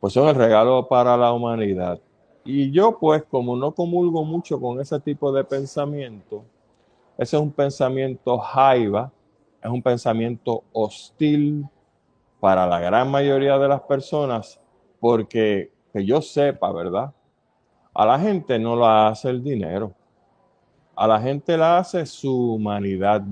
pues 0.00 0.12
son 0.12 0.28
el 0.28 0.34
regalo 0.34 0.86
para 0.88 1.16
la 1.16 1.32
humanidad. 1.32 2.00
Y 2.44 2.70
yo 2.70 2.98
pues 2.98 3.22
como 3.24 3.56
no 3.56 3.72
comulgo 3.72 4.24
mucho 4.24 4.60
con 4.60 4.80
ese 4.80 4.98
tipo 5.00 5.32
de 5.32 5.44
pensamiento, 5.44 6.44
ese 7.16 7.36
es 7.36 7.42
un 7.42 7.52
pensamiento 7.52 8.38
jaiba, 8.38 9.12
es 9.62 9.70
un 9.70 9.82
pensamiento 9.82 10.64
hostil 10.72 11.64
para 12.40 12.66
la 12.66 12.80
gran 12.80 13.10
mayoría 13.10 13.56
de 13.58 13.68
las 13.68 13.82
personas, 13.82 14.60
porque 14.98 15.72
que 15.92 16.04
yo 16.04 16.20
sepa, 16.20 16.72
¿verdad? 16.72 17.12
A 17.94 18.06
la 18.06 18.18
gente 18.18 18.58
no 18.58 18.74
la 18.74 19.08
hace 19.08 19.30
el 19.30 19.44
dinero, 19.44 19.92
a 20.94 21.06
la 21.06 21.20
gente 21.20 21.56
la 21.56 21.78
hace 21.78 22.04
su 22.06 22.54
humanidad. 22.54 23.22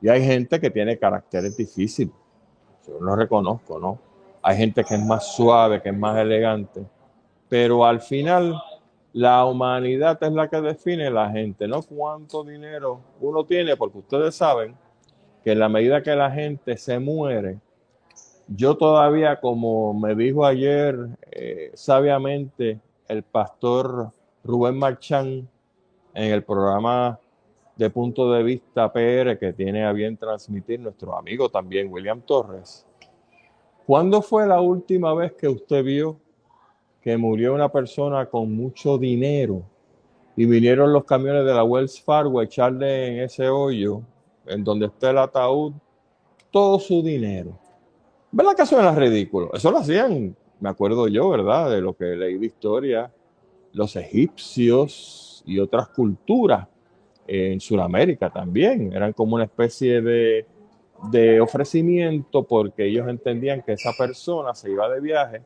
Y 0.00 0.08
hay 0.08 0.24
gente 0.24 0.60
que 0.60 0.70
tiene 0.70 0.98
caracteres 0.98 1.56
difíciles. 1.56 2.14
Yo 2.86 2.98
no 3.00 3.16
reconozco, 3.16 3.78
¿no? 3.78 3.98
Hay 4.42 4.56
gente 4.56 4.84
que 4.84 4.94
es 4.94 5.04
más 5.04 5.34
suave, 5.34 5.82
que 5.82 5.90
es 5.90 5.96
más 5.96 6.16
elegante. 6.18 6.86
Pero 7.48 7.84
al 7.84 8.00
final, 8.00 8.60
la 9.12 9.44
humanidad 9.44 10.18
es 10.22 10.32
la 10.32 10.48
que 10.48 10.60
define 10.60 11.10
la 11.10 11.30
gente, 11.30 11.66
no 11.66 11.82
cuánto 11.82 12.44
dinero 12.44 13.00
uno 13.20 13.44
tiene, 13.44 13.76
porque 13.76 13.98
ustedes 13.98 14.34
saben 14.34 14.74
que 15.44 15.52
en 15.52 15.58
la 15.58 15.68
medida 15.68 16.02
que 16.02 16.14
la 16.14 16.30
gente 16.30 16.76
se 16.76 16.98
muere, 16.98 17.58
yo 18.46 18.76
todavía, 18.76 19.40
como 19.40 19.94
me 19.94 20.14
dijo 20.14 20.44
ayer 20.44 20.96
eh, 21.30 21.70
sabiamente 21.74 22.80
el 23.08 23.22
pastor 23.22 24.12
Rubén 24.44 24.78
Marchán 24.78 25.48
en 26.14 26.32
el 26.32 26.42
programa 26.42 27.18
de 27.76 27.88
punto 27.88 28.30
de 28.32 28.42
vista 28.42 28.92
PR 28.92 29.38
que 29.38 29.54
tiene 29.56 29.84
a 29.84 29.92
bien 29.92 30.16
transmitir 30.16 30.80
nuestro 30.80 31.16
amigo 31.16 31.48
también, 31.48 31.90
William 31.90 32.20
Torres. 32.20 32.86
¿Cuándo 33.86 34.20
fue 34.22 34.46
la 34.46 34.60
última 34.60 35.14
vez 35.14 35.32
que 35.32 35.48
usted 35.48 35.82
vio 35.82 36.18
que 37.00 37.16
murió 37.16 37.54
una 37.54 37.70
persona 37.70 38.26
con 38.26 38.54
mucho 38.54 38.98
dinero 38.98 39.62
y 40.36 40.44
vinieron 40.44 40.92
los 40.92 41.04
camiones 41.04 41.44
de 41.46 41.54
la 41.54 41.64
Wells 41.64 42.00
Fargo 42.02 42.40
a 42.40 42.44
echarle 42.44 43.08
en 43.08 43.20
ese 43.24 43.48
hoyo, 43.48 44.02
en 44.46 44.62
donde 44.62 44.86
está 44.86 45.10
el 45.10 45.18
ataúd, 45.18 45.72
todo 46.50 46.78
su 46.78 47.02
dinero? 47.02 47.58
¿Verdad 48.30 48.54
que 48.54 48.66
suena 48.66 48.94
ridículo? 48.94 49.50
Eso 49.54 49.70
lo 49.70 49.78
hacían, 49.78 50.36
me 50.60 50.68
acuerdo 50.68 51.08
yo, 51.08 51.30
¿verdad? 51.30 51.70
De 51.70 51.80
lo 51.80 51.96
que 51.96 52.04
leí 52.04 52.36
de 52.36 52.46
historia, 52.46 53.10
los 53.72 53.96
egipcios 53.96 55.29
y 55.46 55.58
otras 55.58 55.88
culturas 55.88 56.66
en 57.26 57.60
Sudamérica 57.60 58.30
también. 58.30 58.92
Eran 58.92 59.12
como 59.12 59.36
una 59.36 59.44
especie 59.44 60.00
de, 60.00 60.46
de 61.10 61.40
ofrecimiento 61.40 62.42
porque 62.42 62.86
ellos 62.86 63.08
entendían 63.08 63.62
que 63.62 63.72
esa 63.72 63.92
persona 63.96 64.54
se 64.54 64.70
iba 64.70 64.88
de 64.88 65.00
viaje 65.00 65.42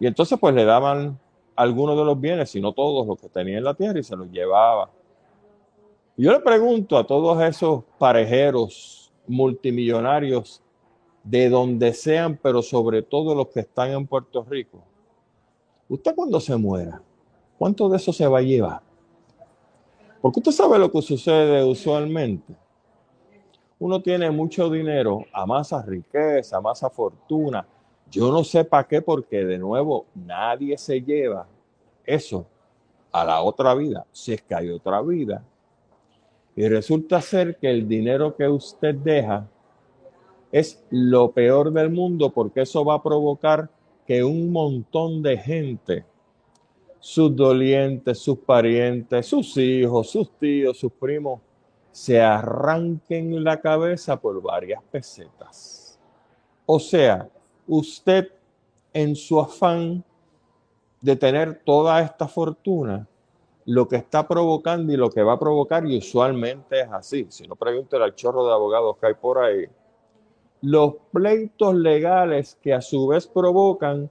y 0.00 0.06
entonces 0.06 0.38
pues 0.38 0.54
le 0.54 0.64
daban 0.64 1.18
algunos 1.56 1.96
de 1.96 2.04
los 2.04 2.20
bienes, 2.20 2.50
si 2.50 2.60
no 2.60 2.72
todos 2.72 3.06
los 3.06 3.20
que 3.20 3.28
tenía 3.28 3.58
en 3.58 3.64
la 3.64 3.74
tierra 3.74 3.98
y 3.98 4.04
se 4.04 4.16
los 4.16 4.30
llevaba. 4.30 4.90
Yo 6.16 6.32
le 6.32 6.40
pregunto 6.40 6.96
a 6.96 7.06
todos 7.06 7.42
esos 7.42 7.84
parejeros 7.98 9.12
multimillonarios 9.26 10.62
de 11.22 11.48
donde 11.48 11.92
sean, 11.92 12.38
pero 12.40 12.62
sobre 12.62 13.02
todo 13.02 13.34
los 13.34 13.48
que 13.48 13.60
están 13.60 13.90
en 13.90 14.06
Puerto 14.06 14.44
Rico, 14.48 14.82
usted 15.88 16.14
cuando 16.14 16.40
se 16.40 16.56
muera, 16.56 17.02
¿cuánto 17.58 17.88
de 17.88 17.96
eso 17.96 18.12
se 18.12 18.26
va 18.26 18.38
a 18.38 18.42
llevar? 18.42 18.87
Porque 20.20 20.40
usted 20.40 20.52
sabe 20.52 20.78
lo 20.78 20.90
que 20.90 21.00
sucede 21.00 21.62
usualmente. 21.64 22.54
Uno 23.78 24.02
tiene 24.02 24.30
mucho 24.30 24.68
dinero, 24.68 25.24
amasa 25.32 25.82
riqueza, 25.82 26.56
amasa 26.56 26.90
fortuna. 26.90 27.66
Yo 28.10 28.32
no 28.32 28.42
sé 28.42 28.64
para 28.64 28.88
qué, 28.88 29.00
porque 29.00 29.44
de 29.44 29.58
nuevo 29.58 30.06
nadie 30.14 30.76
se 30.76 31.00
lleva 31.00 31.46
eso 32.04 32.46
a 33.12 33.24
la 33.24 33.42
otra 33.42 33.74
vida, 33.74 34.06
si 34.10 34.32
es 34.32 34.42
que 34.42 34.54
hay 34.54 34.70
otra 34.70 35.00
vida. 35.02 35.44
Y 36.56 36.66
resulta 36.68 37.20
ser 37.20 37.56
que 37.56 37.70
el 37.70 37.86
dinero 37.86 38.34
que 38.34 38.48
usted 38.48 38.96
deja 38.96 39.46
es 40.50 40.82
lo 40.90 41.30
peor 41.30 41.72
del 41.72 41.90
mundo 41.90 42.30
porque 42.30 42.62
eso 42.62 42.84
va 42.84 42.94
a 42.94 43.02
provocar 43.02 43.70
que 44.06 44.24
un 44.24 44.50
montón 44.50 45.22
de 45.22 45.36
gente 45.36 46.04
sus 47.00 47.34
dolientes, 47.34 48.18
sus 48.18 48.38
parientes, 48.38 49.26
sus 49.26 49.56
hijos, 49.56 50.10
sus 50.10 50.30
tíos, 50.38 50.78
sus 50.78 50.92
primos, 50.92 51.40
se 51.90 52.20
arranquen 52.20 53.42
la 53.42 53.60
cabeza 53.60 54.20
por 54.20 54.40
varias 54.42 54.82
pesetas. 54.90 55.98
O 56.66 56.78
sea, 56.78 57.28
usted 57.66 58.28
en 58.92 59.16
su 59.16 59.40
afán 59.40 60.04
de 61.00 61.16
tener 61.16 61.62
toda 61.64 62.00
esta 62.02 62.26
fortuna, 62.26 63.06
lo 63.64 63.86
que 63.86 63.96
está 63.96 64.26
provocando 64.26 64.92
y 64.92 64.96
lo 64.96 65.10
que 65.10 65.22
va 65.22 65.34
a 65.34 65.38
provocar, 65.38 65.86
y 65.86 65.98
usualmente 65.98 66.80
es 66.80 66.88
así, 66.90 67.26
si 67.28 67.46
no 67.46 67.54
pregúntele 67.54 68.04
al 68.04 68.14
chorro 68.14 68.46
de 68.46 68.52
abogados 68.52 68.96
que 68.98 69.06
hay 69.06 69.14
por 69.14 69.38
ahí, 69.38 69.66
los 70.62 70.94
pleitos 71.12 71.74
legales 71.74 72.58
que 72.60 72.74
a 72.74 72.80
su 72.80 73.06
vez 73.06 73.26
provocan 73.26 74.10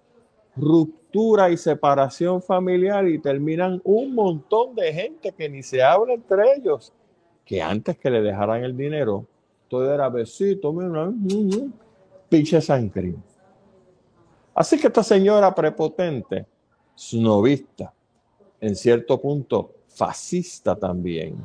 ruptura 0.60 1.50
y 1.50 1.58
separación 1.58 2.42
familiar 2.42 3.08
y 3.08 3.20
terminan 3.20 3.82
un 3.84 4.14
montón 4.14 4.76
de 4.76 4.94
gente 4.94 5.32
que 5.32 5.50
ni 5.50 5.64
se 5.64 5.82
habla 5.82 6.14
entre 6.14 6.56
ellos, 6.56 6.94
que 7.46 7.62
antes 7.62 7.98
que 7.98 8.10
le 8.10 8.22
dejaran 8.22 8.64
el 8.64 8.76
dinero, 8.76 9.26
todo 9.68 9.94
era 9.94 10.10
besito, 10.10 10.74
mira, 10.74 11.12
pinche 12.30 12.62
sangre. 12.62 13.16
Así 14.54 14.80
que 14.80 14.88
esta 14.88 15.04
señora 15.04 15.54
prepotente, 15.54 16.46
snovista, 16.98 17.94
en 18.60 18.76
cierto 18.76 19.22
punto 19.22 19.72
fascista 19.88 20.76
también, 20.76 21.36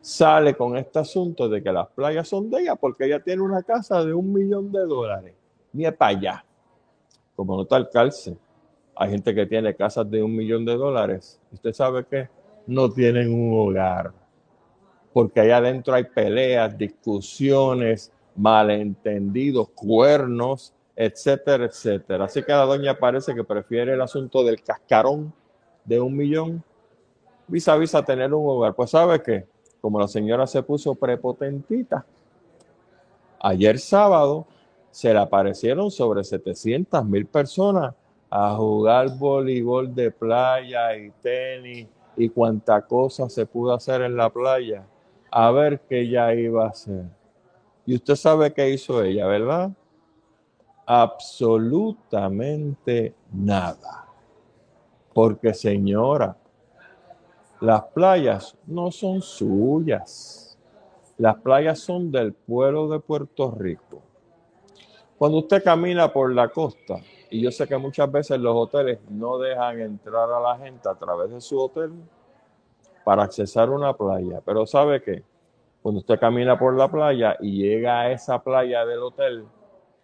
sale 0.00 0.56
con 0.56 0.76
este 0.76 1.00
asunto 1.00 1.48
de 1.48 1.62
que 1.62 1.72
las 1.72 1.88
playas 1.88 2.28
son 2.28 2.48
de 2.48 2.62
ella 2.62 2.76
porque 2.76 3.06
ella 3.06 3.20
tiene 3.20 3.42
una 3.42 3.62
casa 3.62 4.04
de 4.04 4.14
un 4.14 4.32
millón 4.32 4.70
de 4.70 4.80
dólares. 4.80 5.34
Ni 5.72 5.90
para 5.90 6.16
allá 6.16 6.44
como 7.36 7.56
nota 7.56 7.76
el 7.76 7.88
calce, 7.90 8.36
hay 8.96 9.10
gente 9.10 9.34
que 9.34 9.46
tiene 9.46 9.76
casas 9.76 10.10
de 10.10 10.22
un 10.22 10.34
millón 10.34 10.64
de 10.64 10.74
dólares. 10.74 11.38
Usted 11.52 11.72
sabe 11.72 12.04
que 12.06 12.28
no 12.66 12.90
tienen 12.90 13.32
un 13.32 13.52
hogar, 13.58 14.12
porque 15.12 15.40
allá 15.40 15.58
adentro 15.58 15.94
hay 15.94 16.04
peleas, 16.04 16.76
discusiones, 16.76 18.10
malentendidos, 18.34 19.68
cuernos, 19.70 20.72
etcétera, 20.96 21.66
etcétera. 21.66 22.24
Así 22.24 22.42
que 22.42 22.52
la 22.52 22.62
doña 22.62 22.98
parece 22.98 23.34
que 23.34 23.44
prefiere 23.44 23.92
el 23.92 24.00
asunto 24.00 24.42
del 24.42 24.62
cascarón 24.62 25.32
de 25.84 26.00
un 26.00 26.16
millón 26.16 26.64
vis 27.46 27.68
a 27.68 27.76
vis 27.76 27.94
a 27.94 28.02
tener 28.02 28.32
un 28.32 28.48
hogar. 28.48 28.74
Pues 28.74 28.90
sabe 28.90 29.22
que, 29.22 29.46
como 29.80 30.00
la 30.00 30.08
señora 30.08 30.46
se 30.46 30.62
puso 30.62 30.94
prepotentita, 30.94 32.04
ayer 33.40 33.78
sábado 33.78 34.46
se 34.96 35.12
le 35.12 35.18
aparecieron 35.18 35.90
sobre 35.90 36.24
700 36.24 37.04
mil 37.04 37.26
personas 37.26 37.94
a 38.30 38.56
jugar 38.56 39.10
voleibol 39.18 39.94
de 39.94 40.10
playa 40.10 40.96
y 40.96 41.10
tenis 41.20 41.86
y 42.16 42.30
cuánta 42.30 42.80
cosa 42.80 43.28
se 43.28 43.44
pudo 43.44 43.74
hacer 43.74 44.00
en 44.00 44.16
la 44.16 44.30
playa, 44.30 44.86
a 45.30 45.50
ver 45.50 45.80
qué 45.80 46.00
ella 46.00 46.32
iba 46.32 46.64
a 46.64 46.70
hacer. 46.70 47.04
Y 47.84 47.96
usted 47.96 48.14
sabe 48.14 48.54
qué 48.54 48.70
hizo 48.70 49.02
ella, 49.02 49.26
¿verdad? 49.26 49.70
Absolutamente 50.86 53.14
nada. 53.34 54.08
Porque 55.12 55.52
señora, 55.52 56.38
las 57.60 57.82
playas 57.82 58.56
no 58.66 58.90
son 58.90 59.20
suyas. 59.20 60.58
Las 61.18 61.36
playas 61.36 61.80
son 61.80 62.10
del 62.10 62.32
pueblo 62.32 62.88
de 62.88 62.98
Puerto 62.98 63.50
Rico. 63.50 64.00
Cuando 65.18 65.38
usted 65.38 65.64
camina 65.64 66.12
por 66.12 66.32
la 66.34 66.48
costa, 66.48 66.96
y 67.30 67.40
yo 67.40 67.50
sé 67.50 67.66
que 67.66 67.76
muchas 67.78 68.10
veces 68.12 68.38
los 68.38 68.54
hoteles 68.54 68.98
no 69.08 69.38
dejan 69.38 69.80
entrar 69.80 70.30
a 70.30 70.40
la 70.40 70.58
gente 70.58 70.86
a 70.88 70.94
través 70.94 71.30
de 71.30 71.40
su 71.40 71.58
hotel 71.58 71.92
para 73.02 73.22
accesar 73.22 73.70
una 73.70 73.94
playa, 73.94 74.42
pero 74.44 74.66
¿sabe 74.66 75.02
qué? 75.02 75.24
Cuando 75.82 76.00
usted 76.00 76.20
camina 76.20 76.58
por 76.58 76.76
la 76.76 76.90
playa 76.90 77.36
y 77.40 77.62
llega 77.62 78.00
a 78.00 78.10
esa 78.10 78.42
playa 78.42 78.84
del 78.84 78.98
hotel, 78.98 79.46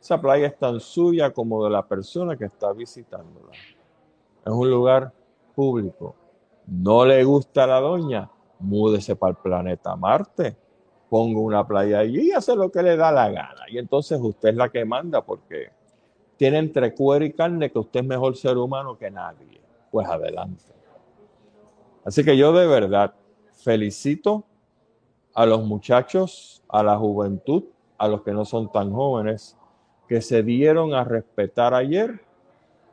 esa 0.01 0.19
playa 0.19 0.47
es 0.47 0.59
tan 0.59 0.81
suya 0.81 1.31
como 1.31 1.63
de 1.63 1.71
la 1.71 1.87
persona 1.87 2.37
que 2.37 2.47
está 2.47 2.73
visitándola. 2.73 3.53
Es 4.45 4.53
un 4.53 4.71
lugar 4.71 5.13
público. 5.55 6.15
No 6.67 7.05
le 7.05 7.23
gusta 7.23 7.65
a 7.65 7.67
la 7.67 7.81
doña, 7.81 8.31
múdese 8.61 9.15
para 9.15 9.33
el 9.33 9.37
planeta 9.37 9.95
Marte 9.95 10.62
pongo 11.13 11.43
una 11.43 11.67
playa 11.67 11.99
allí 11.99 12.29
y 12.29 12.33
hace 12.33 12.57
lo 12.57 12.73
que 12.73 12.83
le 12.83 12.97
da 12.97 13.13
la 13.13 13.29
gana. 13.29 13.65
Y 13.69 13.77
entonces 13.77 14.19
usted 14.19 14.49
es 14.49 14.55
la 14.55 14.71
que 14.71 14.83
manda 14.87 15.21
porque 15.21 15.69
tiene 16.39 16.57
entre 16.57 16.95
cuero 16.95 17.23
y 17.23 17.35
carne 17.35 17.71
que 17.71 17.79
usted 17.79 18.01
es 18.01 18.07
mejor 18.07 18.35
ser 18.35 18.57
humano 18.57 18.97
que 18.97 19.11
nadie. 19.11 19.61
Pues 19.91 20.09
adelante. 20.09 20.65
Así 22.03 22.25
que 22.25 22.35
yo 22.35 22.55
de 22.55 22.67
verdad 22.67 23.13
felicito 23.53 24.45
a 25.35 25.45
los 25.45 25.63
muchachos, 25.67 26.63
a 26.67 26.83
la 26.83 26.97
juventud, 26.97 27.65
a 27.99 28.09
los 28.09 28.23
que 28.23 28.33
no 28.33 28.47
son 28.47 28.73
tan 28.73 28.91
jóvenes, 28.91 29.59
que 30.09 30.23
se 30.23 30.43
dieron 30.43 30.95
a 30.95 31.05
respetar 31.05 31.75
ayer, 31.75 32.25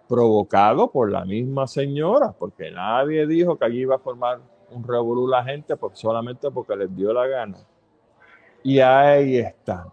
provocado 0.09 0.91
por 0.91 1.09
la 1.09 1.23
misma 1.23 1.67
señora, 1.67 2.33
porque 2.37 2.69
nadie 2.69 3.25
dijo 3.25 3.57
que 3.57 3.63
allí 3.63 3.79
iba 3.79 3.95
a 3.95 3.99
formar 3.99 4.41
un 4.71 4.83
revolú 4.83 5.25
la 5.25 5.41
gente 5.45 5.73
solamente 5.93 6.51
porque 6.51 6.75
les 6.75 6.93
dio 6.93 7.13
la 7.13 7.25
gana. 7.25 7.57
Y 8.63 8.79
ahí 8.79 9.37
está. 9.37 9.87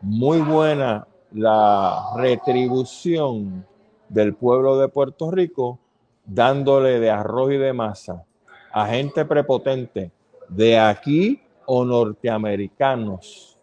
Muy 0.00 0.40
buena 0.40 1.06
la 1.32 2.12
retribución 2.16 3.64
del 4.08 4.34
pueblo 4.34 4.78
de 4.78 4.88
Puerto 4.88 5.30
Rico, 5.30 5.78
dándole 6.24 7.00
de 7.00 7.10
arroz 7.10 7.52
y 7.52 7.56
de 7.56 7.72
masa 7.72 8.24
a 8.72 8.86
gente 8.86 9.24
prepotente 9.24 10.10
de 10.48 10.78
aquí 10.78 11.40
o 11.66 11.84
norteamericanos, 11.84 13.58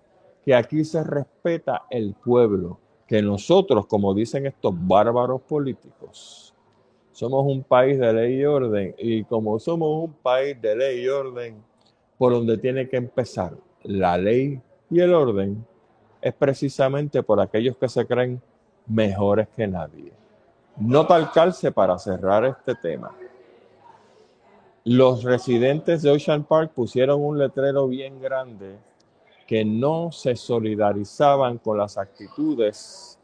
que 0.45 0.53
aquí 0.53 0.85
se 0.85 1.03
respeta 1.03 1.83
el 1.89 2.13
pueblo, 2.13 2.79
que 3.07 3.21
nosotros, 3.21 3.87
como 3.87 4.13
dicen 4.13 4.45
estos 4.45 4.73
bárbaros 4.75 5.41
políticos, 5.41 6.53
somos 7.11 7.45
un 7.45 7.63
país 7.63 7.99
de 7.99 8.13
ley 8.13 8.39
y 8.39 8.45
orden, 8.45 8.95
y 8.97 9.23
como 9.23 9.59
somos 9.59 10.05
un 10.05 10.13
país 10.13 10.59
de 10.61 10.75
ley 10.75 11.01
y 11.01 11.07
orden, 11.07 11.61
por 12.17 12.31
donde 12.31 12.57
tiene 12.57 12.87
que 12.87 12.97
empezar 12.97 13.53
la 13.83 14.17
ley 14.17 14.61
y 14.89 14.99
el 14.99 15.13
orden, 15.13 15.65
es 16.21 16.33
precisamente 16.33 17.23
por 17.23 17.39
aquellos 17.39 17.77
que 17.77 17.87
se 17.87 18.05
creen 18.05 18.41
mejores 18.87 19.47
que 19.55 19.67
nadie. 19.67 20.11
No 20.77 21.05
tal 21.05 21.31
calce 21.31 21.71
para 21.71 21.97
cerrar 21.97 22.45
este 22.45 22.75
tema. 22.75 23.11
Los 24.85 25.23
residentes 25.23 26.01
de 26.01 26.11
Ocean 26.11 26.43
Park 26.43 26.71
pusieron 26.73 27.21
un 27.21 27.37
letrero 27.37 27.87
bien 27.87 28.21
grande 28.21 28.77
que 29.45 29.65
no 29.65 30.11
se 30.11 30.35
solidarizaban 30.35 31.57
con 31.57 31.77
las 31.77 31.97
actitudes 31.97 33.19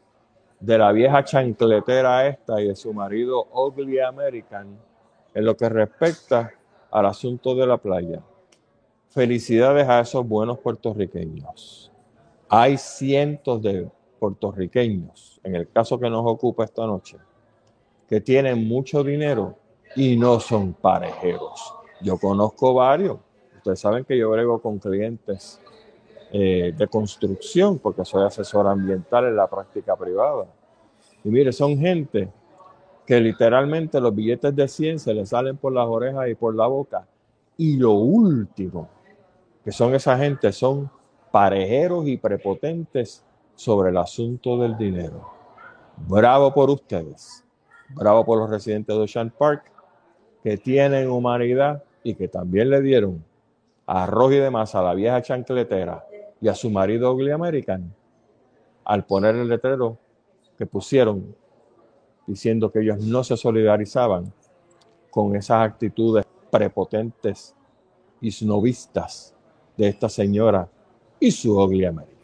de 0.60 0.78
la 0.78 0.92
vieja 0.92 1.24
chancletera 1.24 2.26
esta 2.26 2.60
y 2.60 2.68
de 2.68 2.76
su 2.76 2.92
marido 2.92 3.46
Ugly 3.52 4.00
American 4.00 4.78
en 5.34 5.44
lo 5.44 5.56
que 5.56 5.68
respecta 5.68 6.52
al 6.90 7.06
asunto 7.06 7.54
de 7.54 7.66
la 7.66 7.76
playa. 7.76 8.20
Felicidades 9.08 9.88
a 9.88 10.00
esos 10.00 10.26
buenos 10.26 10.58
puertorriqueños. 10.58 11.90
Hay 12.48 12.76
cientos 12.76 13.62
de 13.62 13.88
puertorriqueños, 14.18 15.40
en 15.42 15.56
el 15.56 15.68
caso 15.68 15.98
que 15.98 16.10
nos 16.10 16.24
ocupa 16.26 16.64
esta 16.64 16.86
noche, 16.86 17.16
que 18.08 18.20
tienen 18.20 18.66
mucho 18.68 19.02
dinero 19.02 19.56
y 19.94 20.16
no 20.16 20.38
son 20.40 20.74
parejeros. 20.74 21.74
Yo 22.00 22.18
conozco 22.18 22.74
varios. 22.74 23.18
Ustedes 23.56 23.80
saben 23.80 24.04
que 24.04 24.16
yo 24.16 24.30
brego 24.30 24.60
con 24.60 24.78
clientes 24.78 25.60
eh, 26.32 26.74
de 26.76 26.86
construcción 26.86 27.78
porque 27.78 28.04
soy 28.04 28.24
asesor 28.24 28.66
ambiental 28.66 29.26
en 29.26 29.36
la 29.36 29.48
práctica 29.48 29.96
privada. 29.96 30.46
Y 31.24 31.30
mire, 31.30 31.52
son 31.52 31.78
gente 31.78 32.30
que 33.06 33.20
literalmente 33.20 34.00
los 34.00 34.14
billetes 34.14 34.54
de 34.54 34.68
100 34.68 34.98
se 34.98 35.14
les 35.14 35.30
salen 35.30 35.56
por 35.56 35.72
las 35.72 35.86
orejas 35.86 36.28
y 36.28 36.34
por 36.34 36.54
la 36.54 36.66
boca. 36.66 37.06
Y 37.56 37.76
lo 37.76 37.92
último 37.92 38.95
que 39.66 39.72
son 39.72 39.96
esa 39.96 40.16
gente 40.16 40.52
son 40.52 40.88
parejeros 41.32 42.06
y 42.06 42.16
prepotentes 42.16 43.24
sobre 43.56 43.90
el 43.90 43.96
asunto 43.96 44.56
del 44.58 44.78
dinero. 44.78 45.28
Bravo 46.06 46.54
por 46.54 46.70
ustedes. 46.70 47.44
Bravo 47.88 48.24
por 48.24 48.38
los 48.38 48.48
residentes 48.48 48.94
de 48.94 49.02
Ocean 49.02 49.34
Park 49.36 49.64
que 50.44 50.56
tienen 50.56 51.10
humanidad 51.10 51.82
y 52.04 52.14
que 52.14 52.28
también 52.28 52.70
le 52.70 52.80
dieron 52.80 53.24
arroz 53.86 54.34
y 54.34 54.36
demás 54.36 54.72
a 54.76 54.82
la 54.82 54.94
vieja 54.94 55.20
chancletera 55.20 56.06
y 56.40 56.46
a 56.46 56.54
su 56.54 56.70
marido 56.70 57.12
ugly 57.12 57.32
American 57.32 57.92
al 58.84 59.04
poner 59.04 59.34
el 59.34 59.48
letrero 59.48 59.98
que 60.56 60.66
pusieron 60.66 61.34
diciendo 62.24 62.70
que 62.70 62.82
ellos 62.82 63.00
no 63.00 63.24
se 63.24 63.36
solidarizaban 63.36 64.32
con 65.10 65.34
esas 65.34 65.68
actitudes 65.68 66.24
prepotentes 66.52 67.56
y 68.20 68.30
snobistas 68.30 69.35
de 69.76 69.88
esta 69.88 70.08
señora 70.08 70.68
y 71.20 71.30
su 71.30 71.58
ugly 71.58 71.84
American. 71.84 72.16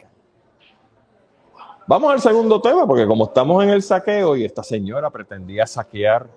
Vamos 1.85 2.13
al 2.13 2.21
segundo 2.21 2.61
tema, 2.61 2.87
porque 2.87 3.05
como 3.05 3.25
estamos 3.25 3.63
en 3.63 3.69
el 3.69 3.81
saqueo 3.81 4.37
y 4.37 4.45
esta 4.45 4.63
señora 4.63 5.09
pretendía 5.09 5.67
saquear 5.67 6.27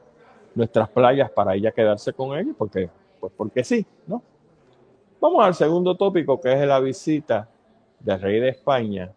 nuestras 0.54 0.88
playas 0.88 1.30
para 1.30 1.54
ella 1.54 1.70
quedarse 1.70 2.12
con 2.12 2.36
ellos, 2.36 2.54
porque, 2.58 2.90
pues 3.20 3.32
porque 3.36 3.62
sí, 3.62 3.86
¿no? 4.06 4.22
Vamos 5.20 5.44
al 5.44 5.54
segundo 5.54 5.94
tópico, 5.96 6.40
que 6.40 6.52
es 6.52 6.66
la 6.66 6.80
visita 6.80 7.48
del 8.00 8.20
rey 8.20 8.40
de 8.40 8.48
España 8.50 9.12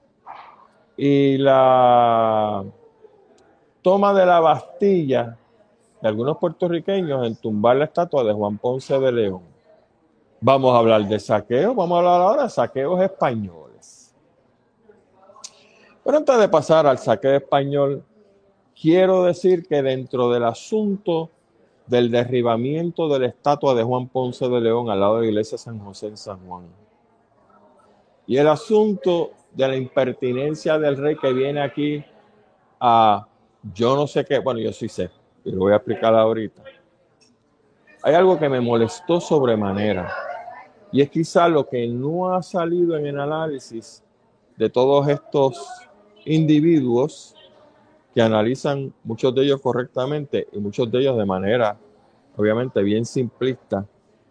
y 0.95 1.38
la 1.38 2.63
toma 3.81 4.13
de 4.13 4.25
la 4.25 4.39
Bastilla 4.39 5.38
de 6.01 6.07
algunos 6.07 6.38
puertorriqueños 6.38 7.25
en 7.25 7.35
tumbar 7.35 7.77
la 7.77 7.85
estatua 7.85 8.23
de 8.23 8.33
Juan 8.33 8.57
Ponce 8.57 8.99
de 8.99 9.12
León. 9.12 9.48
Vamos 10.41 10.73
a 10.73 10.80
hablar 10.80 11.08
de 11.08 11.19
saqueo, 11.19 11.75
vamos 11.75 11.95
a 11.95 11.99
hablar 11.99 12.21
ahora 12.21 12.43
de 12.43 12.49
saqueos 12.49 13.02
españoles. 13.02 14.15
Pero 16.04 16.17
antes 16.17 16.39
de 16.39 16.47
pasar 16.47 16.88
al 16.88 16.97
saqueo 16.97 17.36
español, 17.36 18.04
quiero 18.80 19.23
decir 19.23 19.67
que 19.67 19.82
dentro 19.82 20.32
del 20.32 20.45
asunto 20.45 21.30
del 21.88 22.10
derribamiento 22.10 23.10
de 23.10 23.19
la 23.19 23.28
estatua 23.28 23.73
de 23.73 23.84
Juan 23.84 24.08
Ponce 24.08 24.47
de 24.47 24.62
León 24.62 24.89
al 24.89 24.99
lado 24.99 25.15
de 25.15 25.23
la 25.23 25.28
iglesia 25.28 25.58
San 25.58 25.80
José 25.80 26.08
en 26.08 26.17
San 26.17 26.39
Juan, 26.47 26.67
y 28.25 28.38
el 28.38 28.47
asunto 28.47 29.32
de 29.52 29.67
la 29.67 29.75
impertinencia 29.75 30.78
del 30.78 30.95
rey 30.97 31.17
que 31.17 31.34
viene 31.34 31.62
aquí 31.62 32.04
a 32.80 33.28
yo 33.73 33.95
no 33.95 34.08
sé 34.08 34.23
qué, 34.23 34.39
bueno, 34.39 34.60
yo 34.62 34.71
sí 34.71 34.88
sé, 34.88 35.10
y 35.43 35.52
lo 35.52 35.60
voy 35.60 35.73
a 35.73 35.78
explicar 35.78 36.15
ahorita. 36.15 36.63
Hay 38.04 38.13
algo 38.13 38.39
que 38.39 38.47
me 38.47 38.62
molestó 38.62 39.19
sobremanera, 39.19 40.13
y 40.91 41.02
es 41.02 41.10
quizá 41.10 41.47
lo 41.47 41.67
que 41.67 41.88
no 41.88 42.34
ha 42.34 42.41
salido 42.41 42.97
en 42.97 43.06
el 43.06 43.19
análisis 43.19 44.04
de 44.58 44.69
todos 44.69 45.08
estos 45.08 45.60
individuos 46.25 47.36
que 48.13 48.21
analizan 48.21 48.93
muchos 49.04 49.34
de 49.36 49.43
ellos 49.43 49.62
correctamente 49.62 50.47
y 50.52 50.60
muchos 50.60 50.91
de 50.91 50.99
ellos 50.99 51.17
de 51.17 51.25
manera 51.25 51.78
obviamente 52.36 52.82
bien 52.82 53.06
simplista 53.06 53.86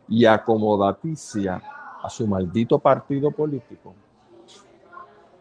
y 0.08 0.24
acomodaticia 0.24 1.62
a 2.02 2.08
su 2.08 2.26
maldito 2.26 2.78
partido 2.78 3.30
político. 3.30 3.94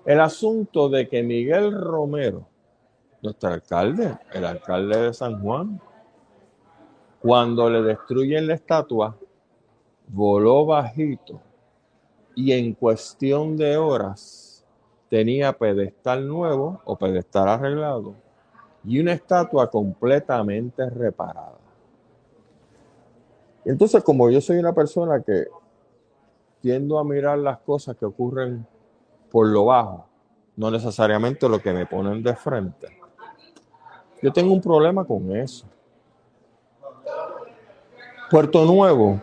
El 0.06 0.19
asunto 0.19 0.89
de 0.89 1.08
que 1.08 1.23
Miguel 1.23 1.71
Romero, 1.71 2.47
nuestro 3.21 3.49
alcalde, 3.49 4.17
el 4.34 4.45
alcalde 4.45 4.97
de 4.97 5.13
San 5.13 5.41
Juan, 5.41 5.82
cuando 7.19 7.69
le 7.69 7.82
destruyen 7.82 8.47
la 8.47 8.53
estatua, 8.53 9.17
voló 10.07 10.65
bajito 10.65 11.39
y 12.35 12.51
en 12.51 12.73
cuestión 12.73 13.57
de 13.57 13.77
horas 13.77 14.63
tenía 15.09 15.53
pedestal 15.53 16.27
nuevo 16.27 16.81
o 16.85 16.95
pedestal 16.95 17.49
arreglado 17.49 18.13
y 18.83 18.99
una 18.99 19.13
estatua 19.13 19.69
completamente 19.69 20.89
reparada. 20.89 21.57
Entonces, 23.65 24.01
como 24.03 24.29
yo 24.29 24.39
soy 24.39 24.57
una 24.57 24.73
persona 24.73 25.21
que 25.21 25.45
tiendo 26.61 26.97
a 26.97 27.03
mirar 27.03 27.37
las 27.39 27.57
cosas 27.59 27.97
que 27.97 28.05
ocurren 28.05 28.65
por 29.29 29.47
lo 29.47 29.65
bajo, 29.65 30.05
no 30.55 30.71
necesariamente 30.71 31.49
lo 31.49 31.59
que 31.59 31.73
me 31.73 31.85
ponen 31.85 32.23
de 32.23 32.35
frente, 32.35 32.87
yo 34.21 34.31
tengo 34.31 34.53
un 34.53 34.61
problema 34.61 35.05
con 35.05 35.35
eso. 35.35 35.65
Puerto 38.29 38.65
Nuevo 38.65 39.21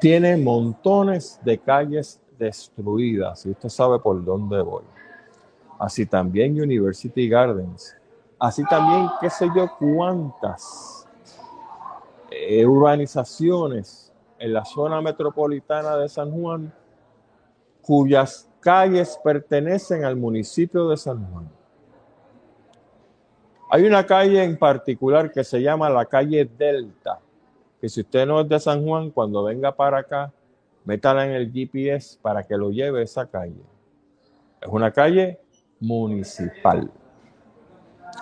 tiene 0.00 0.36
montones 0.36 1.40
de 1.42 1.58
calles 1.58 2.20
destruidas 2.38 3.46
y 3.46 3.50
usted 3.50 3.68
sabe 3.68 3.98
por 3.98 4.24
dónde 4.24 4.60
voy. 4.62 4.84
Así 5.78 6.06
también 6.06 6.60
University 6.60 7.28
Gardens 7.28 7.96
Así 8.38 8.62
también, 8.64 9.08
qué 9.20 9.30
sé 9.30 9.48
yo, 9.56 9.70
cuántas 9.78 11.08
eh, 12.30 12.66
urbanizaciones 12.66 14.12
en 14.38 14.52
la 14.52 14.64
zona 14.64 15.00
metropolitana 15.00 15.96
de 15.96 16.08
San 16.08 16.30
Juan 16.30 16.72
cuyas 17.80 18.50
calles 18.60 19.18
pertenecen 19.24 20.04
al 20.04 20.16
municipio 20.16 20.88
de 20.88 20.96
San 20.98 21.24
Juan. 21.30 21.48
Hay 23.70 23.84
una 23.84 24.04
calle 24.04 24.42
en 24.44 24.58
particular 24.58 25.32
que 25.32 25.42
se 25.42 25.62
llama 25.62 25.88
la 25.88 26.04
calle 26.04 26.44
Delta, 26.44 27.18
que 27.80 27.88
si 27.88 28.00
usted 28.00 28.26
no 28.26 28.40
es 28.40 28.48
de 28.48 28.58
San 28.58 28.84
Juan, 28.84 29.10
cuando 29.10 29.44
venga 29.44 29.74
para 29.74 29.98
acá, 29.98 30.32
métala 30.84 31.26
en 31.26 31.32
el 31.32 31.52
GPS 31.52 32.18
para 32.20 32.42
que 32.42 32.56
lo 32.56 32.70
lleve 32.70 33.02
esa 33.02 33.26
calle. 33.26 33.62
Es 34.60 34.68
una 34.68 34.90
calle 34.90 35.38
municipal. 35.80 36.90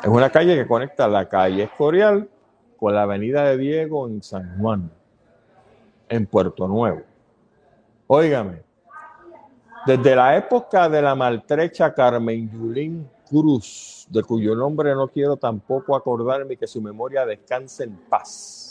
Es 0.03 0.09
una 0.09 0.31
calle 0.31 0.57
que 0.57 0.67
conecta 0.67 1.07
la 1.07 1.29
calle 1.29 1.65
Escorial 1.65 2.29
con 2.77 2.95
la 2.95 3.03
avenida 3.03 3.45
de 3.45 3.57
Diego 3.57 4.09
en 4.09 4.23
San 4.23 4.59
Juan, 4.59 4.91
en 6.09 6.27
Puerto 6.27 6.67
Nuevo. 6.67 7.03
Óigame, 8.07 8.63
desde 9.87 10.17
la 10.17 10.37
época 10.37 10.89
de 10.89 11.03
la 11.03 11.15
maltrecha 11.15 11.93
Carmen 11.93 12.51
Yulín 12.51 13.09
Cruz, 13.29 14.07
de 14.11 14.23
cuyo 14.23 14.55
nombre 14.55 14.95
no 14.95 15.09
quiero 15.09 15.37
tampoco 15.37 15.95
acordarme 15.95 16.57
que 16.57 16.67
su 16.67 16.81
memoria 16.81 17.25
descanse 17.25 17.85
en 17.85 17.97
paz. 18.09 18.64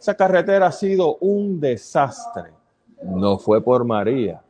Esa 0.00 0.14
carretera 0.14 0.68
ha 0.68 0.72
sido 0.72 1.16
un 1.16 1.60
desastre. 1.60 2.54
No 3.02 3.36
fue 3.36 3.62
por 3.62 3.84
María, 3.84 4.42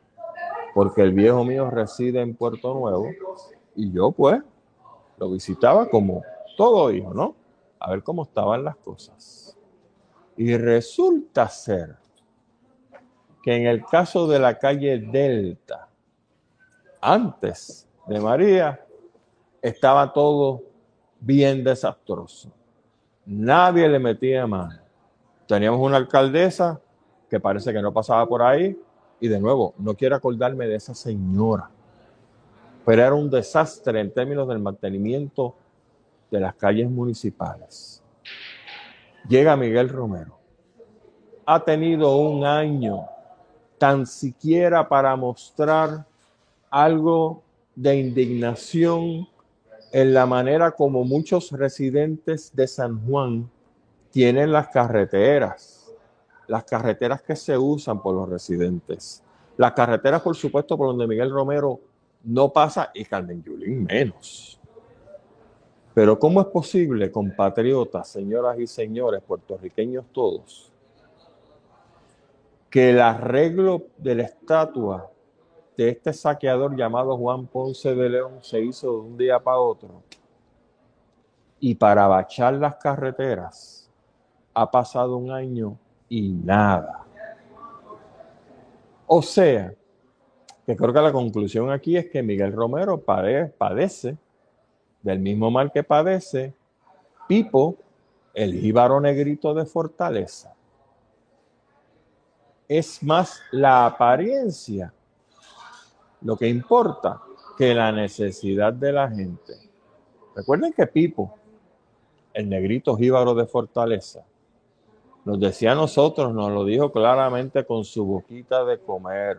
porque 0.77 1.03
el 1.03 1.13
viejo 1.13 1.45
mío 1.45 1.69
reside 1.69 2.21
en 2.21 2.37
Puerto 2.37 2.73
Nuevo 2.73 3.09
y 3.75 3.91
yo 3.91 4.13
pues 4.13 4.41
lo 5.19 5.29
visitaba 5.33 5.91
como 5.91 6.23
todo 6.57 6.93
hijo, 6.93 7.13
¿no? 7.13 7.35
A 7.81 7.91
ver 7.91 8.05
cómo 8.05 8.23
estaban 8.23 8.63
las 8.63 8.77
cosas. 8.77 9.59
Y 10.37 10.57
resulta 10.57 11.49
ser 11.49 11.97
que 13.43 13.57
en 13.57 13.67
el 13.67 13.85
caso 13.85 14.29
de 14.29 14.39
la 14.39 14.57
calle 14.57 15.01
Delta, 15.01 15.89
antes 17.01 17.89
de 18.07 18.21
María, 18.21 18.87
estaba 19.61 20.13
todo 20.13 20.63
bien 21.19 21.65
desastroso. 21.65 22.53
Nadie 23.27 23.89
le 23.89 23.99
metía 23.99 24.47
mano. 24.47 24.90
Teníamos 25.51 25.81
una 25.81 25.97
alcaldesa 25.97 26.81
que 27.29 27.41
parece 27.41 27.73
que 27.73 27.83
no 27.83 27.93
pasaba 27.93 28.25
por 28.25 28.41
ahí, 28.41 28.81
y 29.19 29.27
de 29.27 29.41
nuevo, 29.41 29.75
no 29.79 29.97
quiero 29.97 30.15
acordarme 30.15 30.69
de 30.69 30.77
esa 30.77 30.95
señora, 30.95 31.69
pero 32.87 33.03
era 33.03 33.15
un 33.15 33.29
desastre 33.29 33.99
en 33.99 34.13
términos 34.13 34.47
del 34.47 34.61
mantenimiento 34.61 35.57
de 36.31 36.39
las 36.39 36.55
calles 36.55 36.89
municipales. 36.89 38.01
Llega 39.29 39.57
Miguel 39.57 39.89
Romero. 39.89 40.39
Ha 41.47 41.65
tenido 41.65 42.15
un 42.15 42.45
año 42.45 43.07
tan 43.77 44.07
siquiera 44.07 44.89
para 44.89 45.17
mostrar 45.17 46.07
algo 46.71 47.43
de 47.75 47.97
indignación 47.97 49.27
en 49.91 50.15
la 50.15 50.27
manera 50.27 50.71
como 50.71 51.03
muchos 51.03 51.51
residentes 51.51 52.55
de 52.55 52.69
San 52.69 53.05
Juan 53.05 53.51
tienen 54.11 54.53
las 54.53 54.69
carreteras, 54.69 55.93
las 56.49 56.65
carreteras 56.65 57.23
que 57.23 57.37
se 57.37 57.57
usan 57.57 58.03
por 58.03 58.15
los 58.15 58.29
residentes, 58.29 59.23
las 59.57 59.73
carreteras, 59.73 60.21
por 60.23 60.37
supuesto, 60.37 60.77
por 60.77 60.89
donde 60.89 61.07
Miguel 61.07 61.31
Romero 61.31 61.81
no 62.25 62.53
pasa 62.53 62.91
y 62.95 63.05
Carmen 63.05 63.43
Yulín 63.43 63.85
menos. 63.85 64.61
Pero 65.95 66.19
¿cómo 66.19 66.41
es 66.41 66.47
posible, 66.49 67.11
compatriotas, 67.11 68.09
señoras 68.09 68.59
y 68.59 68.67
señores, 68.67 69.23
puertorriqueños 69.23 70.07
todos, 70.13 70.73
que 72.69 72.91
el 72.91 73.01
arreglo 73.01 73.87
de 73.99 74.15
la 74.15 74.23
estatua 74.25 75.11
de 75.77 75.89
este 75.89 76.13
saqueador 76.13 76.77
llamado 76.77 77.17
Juan 77.17 77.47
Ponce 77.47 77.95
de 77.95 78.09
León 78.09 78.39
se 78.43 78.61
hizo 78.61 78.93
de 78.93 78.99
un 78.99 79.17
día 79.17 79.41
para 79.41 79.59
otro. 79.59 80.03
Y 81.59 81.75
para 81.75 82.07
bachar 82.07 82.55
las 82.55 82.77
carreteras 82.77 83.80
ha 84.55 84.71
pasado 84.71 85.17
un 85.17 85.31
año 85.31 85.77
y 86.09 86.31
nada. 86.31 87.05
O 89.07 89.23
sea, 89.23 89.73
que 90.67 90.77
creo 90.77 90.93
que 90.93 91.01
la 91.01 91.13
conclusión 91.13 91.71
aquí 91.71 91.97
es 91.97 92.11
que 92.11 92.23
Miguel 92.23 92.53
Romero 92.53 93.01
padece 93.01 94.17
del 95.03 95.19
mismo 95.19 95.51
mal 95.51 95.73
que 95.73 95.83
padece 95.83 96.55
Pipo, 97.27 97.77
el 98.35 98.55
jíbaro 98.61 99.01
negrito 99.01 99.55
de 99.55 99.65
Fortaleza 99.67 100.55
es 102.71 103.03
más 103.03 103.43
la 103.51 103.85
apariencia 103.85 104.95
lo 106.21 106.37
que 106.37 106.49
importa 106.49 107.21
que 107.59 107.75
la 107.75 107.91
necesidad 107.91 108.73
de 108.73 108.93
la 108.93 109.11
gente. 109.11 109.55
Recuerden 110.37 110.73
que 110.73 110.87
Pipo, 110.87 111.35
el 112.33 112.49
negrito 112.49 112.97
jíbaro 112.97 113.35
de 113.35 113.45
Fortaleza, 113.47 114.25
nos 115.25 115.39
decía 115.39 115.73
a 115.73 115.75
nosotros, 115.75 116.33
nos 116.33 116.51
lo 116.51 116.65
dijo 116.65 116.91
claramente 116.91 117.65
con 117.65 117.85
su 117.85 118.05
boquita 118.05 118.65
de 118.65 118.79
comer, 118.79 119.39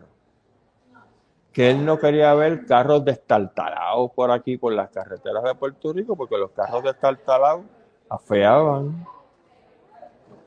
que 1.52 1.70
él 1.70 1.84
no 1.84 1.98
quería 1.98 2.32
ver 2.34 2.66
carros 2.66 3.04
destartalados 3.04 4.10
por 4.12 4.30
aquí, 4.30 4.56
por 4.56 4.72
las 4.72 4.90
carreteras 4.90 5.44
de 5.44 5.54
Puerto 5.54 5.92
Rico, 5.92 6.16
porque 6.16 6.38
los 6.38 6.50
carros 6.52 6.82
destartalados 6.82 7.64
afeaban 8.08 9.06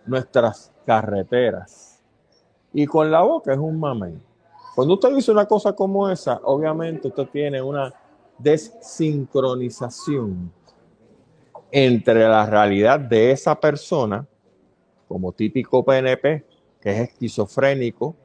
nuestras 0.06 0.72
carreteras 0.86 2.04
y 2.74 2.86
con 2.86 3.10
la 3.10 3.22
boca 3.22 3.54
es 3.54 3.58
un 3.58 3.80
mamey. 3.80 4.20
Cuando 4.76 4.96
usted 4.96 5.16
dice 5.16 5.32
una 5.32 5.46
cosa 5.46 5.74
como 5.74 6.10
esa, 6.10 6.42
obviamente 6.44 7.08
usted 7.08 7.30
tiene 7.30 7.62
una 7.62 7.94
desincronización 8.38 10.52
entre 11.72 12.28
la 12.28 12.46
realidad 12.46 13.00
de 13.00 13.32
esa 13.32 13.58
persona, 13.60 14.28
como 15.08 15.32
típico 15.32 15.84
PNP, 15.84 16.46
que 16.82 16.92
es 16.92 17.10
esquizofrénico, 17.10 18.16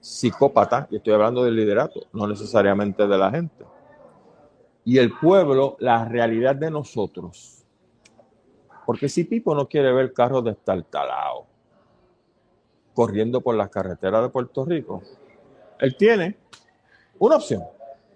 psicópata, 0.00 0.86
y 0.90 0.96
estoy 0.96 1.14
hablando 1.14 1.42
del 1.42 1.56
liderato, 1.56 2.00
no 2.12 2.26
necesariamente 2.26 3.06
de 3.06 3.18
la 3.18 3.30
gente, 3.30 3.64
y 4.84 4.98
el 4.98 5.12
pueblo, 5.18 5.76
la 5.80 6.04
realidad 6.04 6.54
de 6.54 6.70
nosotros. 6.70 7.64
Porque 8.84 9.08
si 9.08 9.24
Pipo 9.24 9.54
no 9.54 9.68
quiere 9.68 9.92
ver 9.92 10.12
carros 10.12 10.44
destartalados, 10.44 11.44
corriendo 12.94 13.40
por 13.40 13.56
las 13.56 13.68
carreteras 13.68 14.22
de 14.22 14.28
Puerto 14.28 14.64
Rico, 14.64 15.02
él 15.80 15.96
tiene 15.96 16.38
una 17.18 17.36
opción 17.36 17.62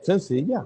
sencilla. 0.00 0.64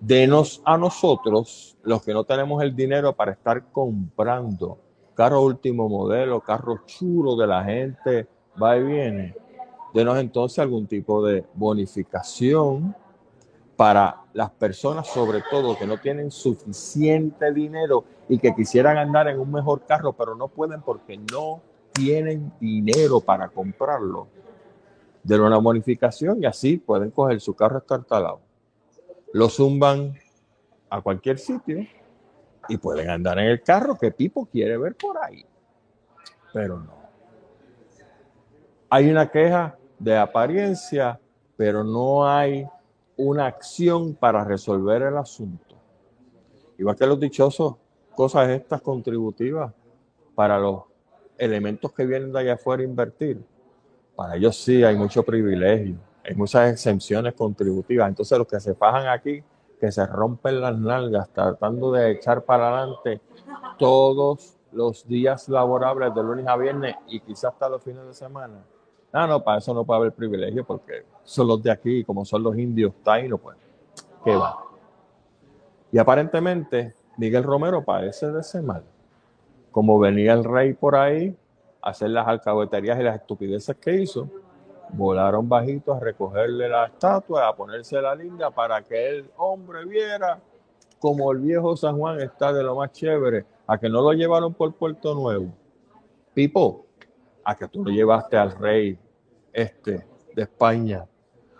Denos 0.00 0.62
a 0.64 0.78
nosotros, 0.78 1.76
los 1.82 2.02
que 2.04 2.14
no 2.14 2.22
tenemos 2.22 2.62
el 2.62 2.74
dinero 2.76 3.12
para 3.14 3.32
estar 3.32 3.72
comprando 3.72 4.78
carro 5.18 5.42
último 5.42 5.88
modelo, 5.88 6.40
carro 6.40 6.82
chulo 6.86 7.34
de 7.34 7.48
la 7.48 7.64
gente, 7.64 8.28
va 8.62 8.76
y 8.76 8.84
viene. 8.84 9.34
Denos 9.92 10.16
entonces 10.16 10.60
algún 10.60 10.86
tipo 10.86 11.26
de 11.26 11.44
bonificación 11.54 12.94
para 13.74 14.22
las 14.32 14.50
personas, 14.52 15.08
sobre 15.08 15.42
todo, 15.50 15.76
que 15.76 15.88
no 15.88 15.98
tienen 15.98 16.30
suficiente 16.30 17.52
dinero 17.52 18.04
y 18.28 18.38
que 18.38 18.54
quisieran 18.54 18.96
andar 18.96 19.26
en 19.26 19.40
un 19.40 19.50
mejor 19.50 19.84
carro, 19.86 20.12
pero 20.12 20.36
no 20.36 20.46
pueden 20.46 20.82
porque 20.82 21.18
no 21.32 21.62
tienen 21.90 22.52
dinero 22.60 23.18
para 23.18 23.48
comprarlo, 23.48 24.28
de 25.24 25.40
una 25.40 25.58
bonificación 25.58 26.40
y 26.44 26.46
así 26.46 26.76
pueden 26.76 27.10
coger 27.10 27.40
su 27.40 27.54
carro 27.54 27.78
estartalado. 27.78 28.38
Lo 29.32 29.48
zumban 29.48 30.14
a 30.88 31.00
cualquier 31.00 31.40
sitio 31.40 31.84
y 32.68 32.76
pueden 32.76 33.10
andar 33.10 33.38
en 33.38 33.46
el 33.46 33.62
carro 33.62 33.96
que 33.96 34.10
Pipo 34.10 34.46
quiere 34.46 34.76
ver 34.76 34.94
por 34.94 35.16
ahí. 35.22 35.44
Pero 36.52 36.78
no. 36.78 36.98
Hay 38.90 39.10
una 39.10 39.30
queja 39.30 39.76
de 39.98 40.16
apariencia, 40.16 41.20
pero 41.56 41.84
no 41.84 42.28
hay 42.28 42.66
una 43.16 43.46
acción 43.46 44.14
para 44.14 44.44
resolver 44.44 45.02
el 45.02 45.16
asunto. 45.16 45.76
Igual 46.78 46.96
que 46.96 47.06
los 47.06 47.18
dichosos, 47.18 47.74
cosas 48.14 48.48
estas 48.50 48.80
contributivas 48.80 49.72
para 50.34 50.58
los 50.58 50.82
elementos 51.36 51.92
que 51.92 52.06
vienen 52.06 52.32
de 52.32 52.40
allá 52.40 52.54
afuera 52.54 52.82
a 52.82 52.86
invertir, 52.86 53.44
para 54.14 54.36
ellos 54.36 54.56
sí 54.56 54.82
hay 54.82 54.96
mucho 54.96 55.22
privilegio, 55.22 55.96
hay 56.24 56.34
muchas 56.34 56.72
exenciones 56.72 57.34
contributivas. 57.34 58.08
Entonces 58.08 58.38
los 58.38 58.46
que 58.46 58.60
se 58.60 58.74
fajan 58.74 59.08
aquí, 59.08 59.42
que 59.80 59.92
se 59.92 60.06
rompen 60.06 60.60
las 60.60 60.78
nalgas 60.78 61.30
tratando 61.30 61.92
de 61.92 62.12
echar 62.12 62.42
para 62.42 62.68
adelante 62.68 63.20
todos 63.78 64.56
los 64.72 65.06
días 65.06 65.48
laborables 65.48 66.14
de 66.14 66.22
lunes 66.22 66.46
a 66.46 66.56
viernes 66.56 66.96
y 67.06 67.20
quizás 67.20 67.52
hasta 67.52 67.68
los 67.68 67.82
fines 67.82 68.04
de 68.04 68.14
semana. 68.14 68.64
No, 69.12 69.26
no, 69.26 69.42
para 69.42 69.58
eso 69.58 69.72
no 69.72 69.84
puede 69.84 70.00
haber 70.00 70.12
privilegio 70.12 70.64
porque 70.64 71.04
son 71.24 71.48
los 71.48 71.62
de 71.62 71.70
aquí, 71.70 72.04
como 72.04 72.24
son 72.24 72.42
los 72.42 72.56
indios 72.58 72.92
taínos, 73.02 73.40
pues, 73.40 73.56
¿qué 74.24 74.36
va? 74.36 74.64
Y 75.90 75.98
aparentemente 75.98 76.94
Miguel 77.16 77.44
Romero 77.44 77.84
padece 77.84 78.30
de 78.30 78.40
ese 78.40 78.60
mal 78.60 78.84
como 79.78 79.98
venía 79.98 80.32
el 80.32 80.44
rey 80.44 80.74
por 80.74 80.96
ahí 80.96 81.36
a 81.82 81.90
hacer 81.90 82.10
las 82.10 82.26
alcahueterías 82.26 82.98
y 82.98 83.02
las 83.02 83.14
estupideces 83.14 83.76
que 83.76 83.94
hizo, 83.94 84.28
volaron 84.90 85.48
bajitos 85.48 85.96
a 85.96 86.00
recogerle 86.00 86.68
la 86.68 86.86
estatua, 86.86 87.48
a 87.48 87.56
ponerse 87.56 88.00
la 88.00 88.14
linda 88.14 88.50
para 88.50 88.82
que 88.82 89.08
el 89.08 89.30
hombre 89.36 89.84
viera 89.84 90.40
como 90.98 91.30
el 91.32 91.38
viejo 91.38 91.76
San 91.76 91.96
Juan 91.96 92.20
está 92.20 92.52
de 92.52 92.62
lo 92.62 92.76
más 92.76 92.92
chévere, 92.92 93.44
a 93.66 93.78
que 93.78 93.88
no 93.88 94.00
lo 94.02 94.12
llevaron 94.12 94.54
por 94.54 94.74
Puerto 94.74 95.14
Nuevo. 95.14 95.52
Pipo, 96.34 96.86
a 97.44 97.54
que 97.56 97.68
tú 97.68 97.84
lo 97.84 97.90
llevaste 97.90 98.36
al 98.36 98.52
rey 98.52 98.98
este 99.52 100.06
de 100.34 100.42
España 100.42 101.06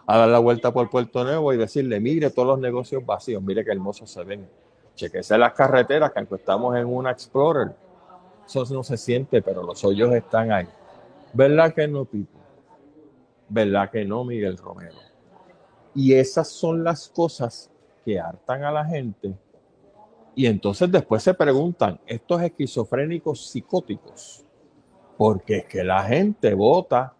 a 0.07 0.19
dar 0.19 0.29
la 0.29 0.39
vuelta 0.39 0.73
por 0.73 0.89
Puerto 0.89 1.23
Nuevo 1.23 1.53
y 1.53 1.57
decirle, 1.57 2.01
mire 2.01 2.31
todos 2.31 2.49
los 2.49 2.59
negocios 2.59 3.05
vacíos, 3.05 3.43
mire 3.43 3.65
qué 3.65 3.73
hermosos 3.73 4.11
se 4.11 4.25
ven. 4.25 4.49
Chequese 4.95 5.37
las 5.37 5.53
carreteras, 5.53 6.13
que 6.13 6.19
aunque 6.19 6.37
estamos 6.37 6.75
en 6.77 6.87
una 6.87 7.11
Explorer, 7.11 7.73
eso 8.47 8.65
no 8.71 8.83
se 8.83 8.97
siente, 8.97 9.43
pero 9.43 9.63
los 9.63 9.85
hoyos 9.85 10.13
están 10.15 10.51
ahí. 10.51 10.67
¿Verdad 11.35 11.75
que 11.75 11.87
no, 11.87 12.07
Pipo? 12.07 12.38
¿Verdad 13.49 13.91
que 13.91 14.05
no, 14.05 14.25
Miguel 14.25 14.57
Romero? 14.57 14.97
Y 15.95 16.15
esas 16.15 16.49
son 16.49 16.85
las 16.85 17.09
cosas 17.09 17.71
que 18.05 18.21
hartan 18.21 18.65
a 18.65 18.71
la 18.71 18.85
gente. 18.85 19.35
Y 20.35 20.47
entonces 20.47 20.91
después 20.91 21.23
se 21.23 21.35
preguntan, 21.35 22.01
estos 22.07 22.43
esquizofrénicos 22.43 23.49
psicóticos, 23.49 24.45
¿por 25.17 25.43
qué 25.43 25.59
es 25.59 25.65
que 25.65 25.83
la 25.83 26.05
gente 26.05 26.55
vota 26.55 27.15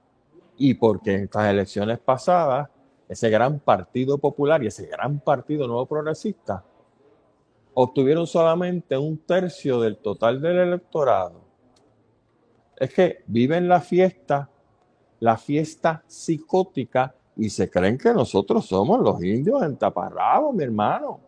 y 0.57 0.75
porque 0.75 1.15
en 1.15 1.25
estas 1.25 1.51
elecciones 1.51 1.99
pasadas 1.99 2.69
ese 3.09 3.31
gran 3.31 3.59
partido 3.59 4.19
popular 4.19 4.63
y 4.63 4.67
ese 4.67 4.87
gran 4.87 5.19
partido 5.21 5.67
nuevo 5.67 5.87
progresista 5.87 6.63
obtuvieron 7.75 8.27
solamente 8.27 8.99
un 8.99 9.19
tercio 9.19 9.81
del 9.81 9.99
total 9.99 10.43
del 10.43 10.59
electorado. 10.59 11.41
Es 12.77 12.93
que 12.93 13.23
viven 13.27 13.69
la 13.69 13.81
fiesta, 13.81 14.51
la 15.21 15.37
fiesta 15.37 16.03
psicótica, 16.07 17.15
y 17.37 17.51
se 17.51 17.71
creen 17.71 17.97
que 17.97 18.13
nosotros 18.13 18.67
somos 18.67 19.01
los 19.01 19.23
indios 19.23 19.63
en 19.63 19.77
taparrabos, 19.77 20.55
mi 20.55 20.65
hermano. 20.65 21.21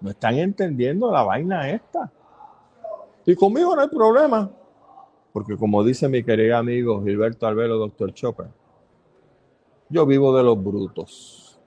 No 0.00 0.10
están 0.10 0.36
entendiendo 0.36 1.10
la 1.12 1.22
vaina 1.22 1.70
esta. 1.70 2.10
Y 3.24 3.36
conmigo 3.36 3.74
no 3.76 3.82
hay 3.82 3.88
problema. 3.88 4.50
Porque 5.32 5.56
como 5.56 5.84
dice 5.84 6.08
mi 6.08 6.24
querido 6.24 6.56
amigo 6.56 7.02
Gilberto 7.02 7.46
Albelo, 7.46 7.76
doctor 7.76 8.12
Chopper, 8.12 8.48
yo 9.88 10.04
vivo 10.06 10.36
de 10.36 10.42
los 10.42 10.62
brutos. 10.62 11.60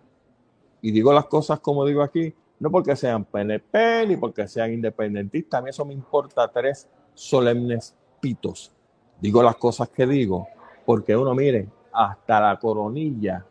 Y 0.82 0.92
digo 0.92 1.14
las 1.14 1.26
cosas 1.26 1.60
como 1.62 1.86
digo 1.86 2.02
aquí, 2.02 2.34
no 2.60 2.70
porque 2.70 2.96
sean 2.96 3.24
PNP 3.24 4.08
ni 4.08 4.18
porque 4.18 4.48
sean 4.48 4.74
independentistas, 4.74 5.60
a 5.60 5.62
mí 5.62 5.70
eso 5.70 5.86
me 5.86 5.94
importa 5.94 6.48
tres 6.50 6.90
solemnes 7.14 7.96
pitos. 8.20 8.72
Digo 9.20 9.42
las 9.42 9.56
cosas 9.56 9.90
que 9.90 10.06
digo, 10.06 10.48
porque 10.88 11.18
uno 11.18 11.36
mire, 11.36 11.68
hasta 11.92 12.40
la 12.40 12.58
coronilla 12.58 13.46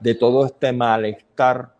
de 0.00 0.16
todo 0.16 0.44
este 0.44 0.72
malestar 0.72 1.72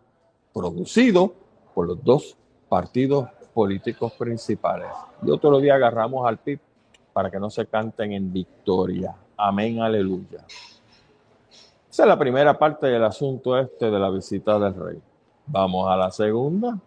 producido 0.53 1.33
por 1.75 1.85
los 1.85 2.01
dos 2.01 2.37
partidos 2.69 3.27
políticos 3.53 4.13
principales. 4.13 4.87
Y 5.21 5.31
otro 5.31 5.59
día 5.59 5.75
agarramos 5.75 6.25
al 6.25 6.37
PIB 6.37 6.61
para 7.11 7.29
que 7.29 7.41
no 7.41 7.49
se 7.49 7.65
canten 7.65 8.13
en 8.13 8.31
victoria. 8.31 9.13
Amén, 9.35 9.81
aleluya. 9.81 10.45
Esa 11.91 12.03
es 12.03 12.07
la 12.07 12.17
primera 12.17 12.57
parte 12.57 12.87
del 12.87 13.03
asunto 13.03 13.59
este 13.59 13.91
de 13.91 13.99
la 13.99 14.09
visita 14.09 14.57
del 14.57 14.75
rey. 14.75 15.01
Vamos 15.45 15.91
a 15.91 15.97
la 15.97 16.09
segunda. 16.09 16.79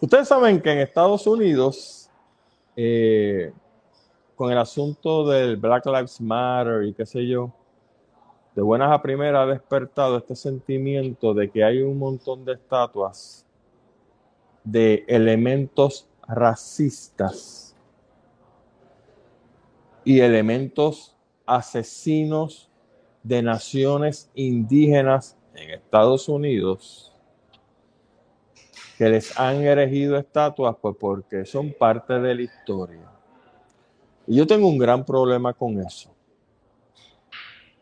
Ustedes 0.00 0.26
saben 0.26 0.62
que 0.62 0.72
en 0.72 0.78
Estados 0.78 1.26
Unidos, 1.26 2.08
eh, 2.74 3.52
con 4.38 4.52
el 4.52 4.58
asunto 4.58 5.26
del 5.26 5.56
Black 5.56 5.84
Lives 5.84 6.20
Matter 6.20 6.84
y 6.84 6.94
qué 6.94 7.04
sé 7.04 7.26
yo, 7.26 7.52
de 8.54 8.62
buenas 8.62 8.92
a 8.92 9.02
primeras 9.02 9.42
ha 9.42 9.50
despertado 9.50 10.16
este 10.16 10.36
sentimiento 10.36 11.34
de 11.34 11.50
que 11.50 11.64
hay 11.64 11.82
un 11.82 11.98
montón 11.98 12.44
de 12.44 12.52
estatuas 12.52 13.44
de 14.62 15.04
elementos 15.08 16.08
racistas 16.28 17.74
y 20.04 20.20
elementos 20.20 21.16
asesinos 21.44 22.70
de 23.24 23.42
naciones 23.42 24.30
indígenas 24.36 25.36
en 25.56 25.70
Estados 25.70 26.28
Unidos 26.28 27.12
que 28.96 29.08
les 29.08 29.36
han 29.36 29.62
erigido 29.62 30.16
estatuas 30.16 30.76
pues 30.80 30.94
porque 30.98 31.44
son 31.44 31.72
parte 31.72 32.20
de 32.20 32.34
la 32.36 32.42
historia. 32.42 33.07
Y 34.28 34.36
yo 34.36 34.46
tengo 34.46 34.68
un 34.68 34.76
gran 34.76 35.06
problema 35.06 35.54
con 35.54 35.80
eso. 35.80 36.14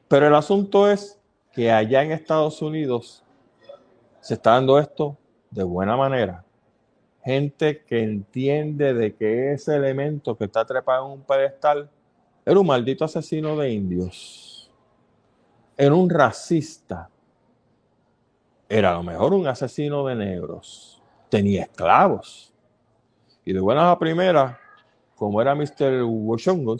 Pero 0.06 0.28
el 0.28 0.34
asunto 0.34 0.88
es 0.88 1.20
que 1.52 1.72
allá 1.72 2.04
en 2.04 2.12
Estados 2.12 2.62
Unidos 2.62 3.24
se 4.20 4.34
está 4.34 4.52
dando 4.52 4.78
esto 4.78 5.18
de 5.50 5.64
buena 5.64 5.96
manera. 5.96 6.44
Gente 7.24 7.82
que 7.82 8.00
entiende 8.00 8.94
de 8.94 9.16
que 9.16 9.54
ese 9.54 9.74
elemento 9.74 10.38
que 10.38 10.44
está 10.44 10.64
trepado 10.64 11.06
en 11.06 11.12
un 11.14 11.22
pedestal 11.22 11.90
era 12.44 12.60
un 12.60 12.66
maldito 12.68 13.04
asesino 13.04 13.56
de 13.56 13.72
indios. 13.72 14.70
Era 15.76 15.96
un 15.96 16.08
racista. 16.08 17.10
Era 18.68 18.92
a 18.92 18.94
lo 18.94 19.02
mejor 19.02 19.34
un 19.34 19.48
asesino 19.48 20.06
de 20.06 20.14
negros. 20.14 21.02
Tenía 21.28 21.62
esclavos. 21.62 22.54
Y 23.44 23.52
de 23.52 23.58
buenas 23.58 23.86
a 23.86 23.98
primeras, 23.98 24.56
como 25.16 25.40
era 25.40 25.54
Mr. 25.54 26.02
Washington, 26.04 26.78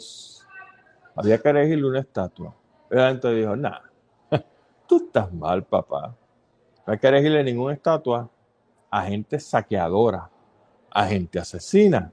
había 1.15 1.37
que 1.37 1.49
elegirle 1.49 1.87
una 1.87 1.99
estatua. 1.99 2.55
La 2.89 3.09
gente 3.09 3.33
dijo, 3.33 3.55
nada, 3.55 3.91
tú 4.87 4.97
estás 4.97 5.33
mal, 5.33 5.63
papá. 5.63 6.15
No 6.85 6.93
hay 6.93 6.99
que 6.99 7.07
elegirle 7.07 7.43
ninguna 7.43 7.73
estatua 7.73 8.29
a 8.89 9.03
gente 9.03 9.39
saqueadora, 9.39 10.29
a 10.89 11.05
gente 11.05 11.39
asesina. 11.39 12.11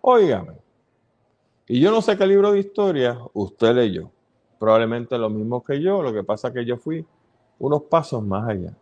Óigame, 0.00 0.56
y 1.70 1.80
yo 1.80 1.90
no 1.90 2.00
sé 2.00 2.16
qué 2.16 2.26
libro 2.26 2.52
de 2.52 2.60
historia 2.60 3.18
usted 3.34 3.74
leyó. 3.74 4.10
Probablemente 4.58 5.18
lo 5.18 5.28
mismo 5.28 5.62
que 5.62 5.80
yo, 5.82 6.02
lo 6.02 6.14
que 6.14 6.24
pasa 6.24 6.48
es 6.48 6.54
que 6.54 6.64
yo 6.64 6.78
fui 6.78 7.06
unos 7.58 7.82
pasos 7.82 8.24
más 8.24 8.48
allá. 8.48 8.72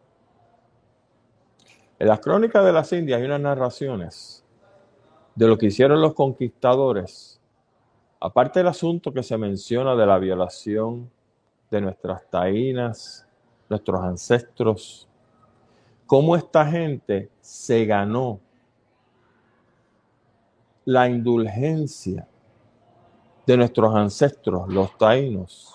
En 1.99 2.07
las 2.07 2.21
crónicas 2.21 2.65
de 2.65 2.73
las 2.73 2.93
Indias 2.93 3.19
hay 3.19 3.27
unas 3.27 3.41
narraciones 3.41 4.46
de 5.37 5.47
lo 5.47 5.57
que 5.57 5.67
hicieron 5.67 6.01
los 6.01 6.15
conquistadores, 6.15 7.39
aparte 8.19 8.61
del 8.61 8.69
asunto 8.69 9.13
que 9.13 9.23
se 9.23 9.37
menciona 9.37 9.95
de 9.95 10.07
la 10.07 10.19
violación 10.19 11.11
de 11.71 11.81
nuestras 11.83 12.29
taínas, 12.31 13.29
nuestros 13.69 14.01
ancestros, 14.03 15.07
cómo 16.07 16.37
esta 16.37 16.65
gente 16.67 17.31
se 17.41 17.85
ganó 17.85 18.41
la 20.87 21.09
indulgencia 21.09 22.27
de 23.45 23.57
nuestros 23.57 23.95
ancestros, 23.95 24.69
los 24.69 24.97
taínos. 24.97 25.75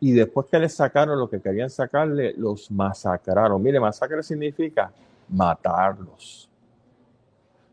Y 0.00 0.12
después 0.12 0.46
que 0.46 0.58
les 0.58 0.74
sacaron 0.74 1.18
lo 1.18 1.28
que 1.28 1.40
querían 1.40 1.70
sacarle, 1.70 2.34
los 2.36 2.70
masacraron. 2.70 3.60
Mire, 3.62 3.80
masacre 3.80 4.22
significa 4.22 4.92
matarlos. 5.28 6.47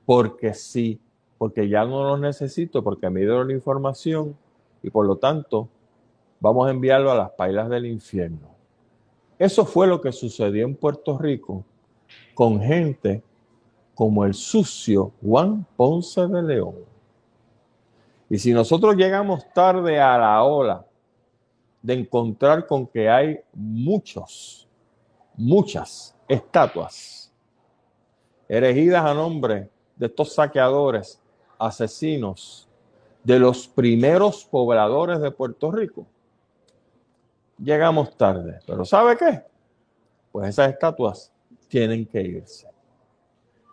Porque 0.06 0.54
sí, 0.54 1.00
porque 1.38 1.68
ya 1.68 1.86
no 1.86 2.04
los 2.04 2.20
necesito, 2.20 2.84
porque 2.84 3.10
me 3.10 3.22
dieron 3.22 3.48
la 3.48 3.54
información 3.54 4.36
y 4.84 4.90
por 4.90 5.06
lo 5.06 5.18
tanto 5.18 5.68
vamos 6.40 6.68
a 6.68 6.72
enviarlo 6.72 7.12
a 7.12 7.16
las 7.16 7.32
pailas 7.32 7.70
del 7.70 7.86
infierno. 7.86 8.56
Eso 9.38 9.66
fue 9.66 9.88
lo 9.88 10.00
que 10.00 10.12
sucedió 10.12 10.66
en 10.66 10.76
Puerto 10.76 11.18
Rico 11.18 11.64
con 12.34 12.62
gente 12.62 13.24
como 13.94 14.26
el 14.26 14.34
sucio 14.34 15.12
Juan 15.22 15.66
Ponce 15.76 16.28
de 16.28 16.42
León. 16.42 16.76
Y 18.30 18.38
si 18.38 18.54
nosotros 18.54 18.96
llegamos 18.96 19.52
tarde 19.54 20.00
a 20.00 20.18
la 20.18 20.44
ola 20.44 20.86
de 21.82 21.94
encontrar 21.94 22.66
con 22.66 22.88
que 22.88 23.10
hay 23.10 23.40
muchos, 23.54 24.68
muchas 25.36 26.16
estatuas 26.28 27.32
erigidas 28.48 29.06
a 29.06 29.14
nombre 29.14 29.70
de 29.96 30.08
estos 30.08 30.34
saqueadores, 30.34 31.20
asesinos, 31.58 32.68
de 33.24 33.40
los 33.40 33.68
primeros 33.68 34.46
pobladores 34.46 35.20
de 35.20 35.32
Puerto 35.32 35.72
Rico, 35.72 36.06
llegamos 37.58 38.16
tarde. 38.16 38.60
Pero 38.66 38.86
¿sabe 38.86 39.18
qué? 39.18 39.42
Pues 40.32 40.50
esas 40.50 40.72
estatuas 40.72 41.32
tienen 41.68 42.06
que 42.06 42.22
irse. 42.22 42.68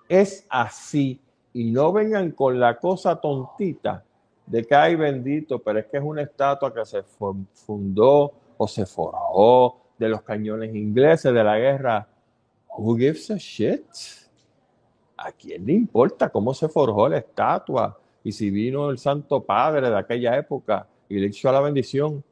Es 0.08 0.46
así. 0.48 1.20
Y 1.52 1.70
no 1.70 1.92
vengan 1.92 2.30
con 2.30 2.58
la 2.58 2.78
cosa 2.78 3.16
tontita 3.16 4.02
de 4.46 4.64
que 4.64 4.74
hay 4.74 4.94
bendito, 4.96 5.58
pero 5.58 5.80
es 5.80 5.86
que 5.86 5.98
es 5.98 6.02
una 6.02 6.22
estatua 6.22 6.72
que 6.72 6.84
se 6.84 7.02
fundó 7.02 8.32
o 8.56 8.68
se 8.68 8.86
forjó 8.86 9.76
de 9.98 10.08
los 10.08 10.22
cañones 10.22 10.74
ingleses 10.74 11.32
de 11.32 11.44
la 11.44 11.58
guerra. 11.58 12.08
Who 12.76 12.96
gives 12.96 13.30
a 13.30 13.36
shit? 13.36 13.84
¿A 15.24 15.32
quién 15.32 15.64
le 15.66 15.72
importa 15.72 16.28
cómo 16.28 16.52
se 16.54 16.68
forjó 16.68 17.08
la 17.08 17.18
estatua? 17.18 17.98
Y 18.24 18.32
si 18.32 18.50
vino 18.50 18.90
el 18.90 18.98
Santo 18.98 19.42
Padre 19.42 19.90
de 19.90 19.96
aquella 19.96 20.36
época 20.36 20.86
y 21.08 21.18
le 21.18 21.26
hizo 21.26 21.50
la 21.52 21.60
bendición, 21.60 22.22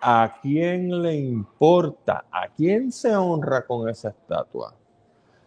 ¿a 0.00 0.38
quién 0.40 1.02
le 1.02 1.14
importa? 1.14 2.24
¿A 2.30 2.48
quién 2.48 2.92
se 2.92 3.14
honra 3.14 3.66
con 3.66 3.88
esa 3.88 4.10
estatua? 4.10 4.74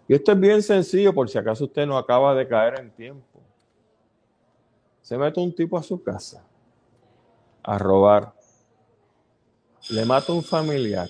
Y 0.07 0.13
esto 0.13 0.31
es 0.31 0.39
bien 0.39 0.61
sencillo 0.61 1.13
por 1.13 1.29
si 1.29 1.37
acaso 1.37 1.65
usted 1.65 1.85
no 1.85 1.97
acaba 1.97 2.35
de 2.35 2.47
caer 2.47 2.79
en 2.79 2.91
tiempo 2.91 3.31
se 5.11 5.17
mete 5.17 5.41
un 5.41 5.53
tipo 5.53 5.77
a 5.77 5.83
su 5.83 6.01
casa 6.01 6.41
a 7.63 7.77
robar, 7.77 8.33
le 9.89 10.05
mata 10.05 10.31
un 10.31 10.41
familiar, 10.41 11.09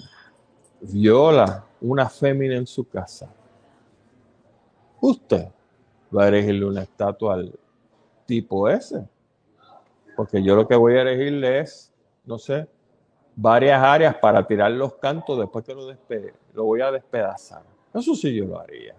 viola 0.82 1.63
una 1.80 2.10
fémina 2.10 2.56
en 2.56 2.65
su 2.65 2.88
casa, 2.88 3.32
usted 4.99 5.49
va 6.15 6.26
a 6.26 6.28
erigirle 6.28 6.65
una 6.65 6.84
estatua 6.84 7.36
al 7.36 7.60
tipo 8.26 8.69
ese. 8.69 9.08
Porque 10.15 10.43
yo 10.43 10.56
lo 10.56 10.67
que 10.67 10.76
voy 10.76 10.95
a 10.95 11.02
elegirle 11.02 11.60
es, 11.60 11.93
no 12.26 12.38
sé, 12.38 12.67
varias 13.36 13.82
áreas 13.82 14.15
para 14.15 14.45
tirar 14.45 14.71
los 14.71 14.95
cantos 14.95 15.39
después 15.39 15.65
que 15.65 15.74
lo 15.74 15.88
despegue. 15.88 16.34
Lo 16.54 16.65
voy 16.65 16.82
a 16.82 16.91
despedazar. 16.91 17.63
Eso 17.93 18.15
sí 18.15 18.34
yo 18.34 18.45
lo 18.45 18.60
haría. 18.60 18.95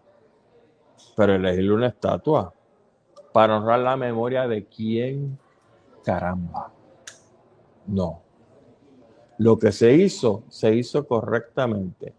Pero 1.17 1.35
elegirle 1.35 1.73
una 1.73 1.89
estatua 1.89 2.53
para 3.33 3.57
honrar 3.57 3.81
la 3.81 3.97
memoria 3.97 4.47
de 4.47 4.65
quién 4.65 5.39
caramba. 6.05 6.73
No. 7.87 8.21
Lo 9.39 9.59
que 9.59 9.73
se 9.73 9.95
hizo, 9.95 10.45
se 10.49 10.75
hizo 10.75 11.07
correctamente. 11.07 12.15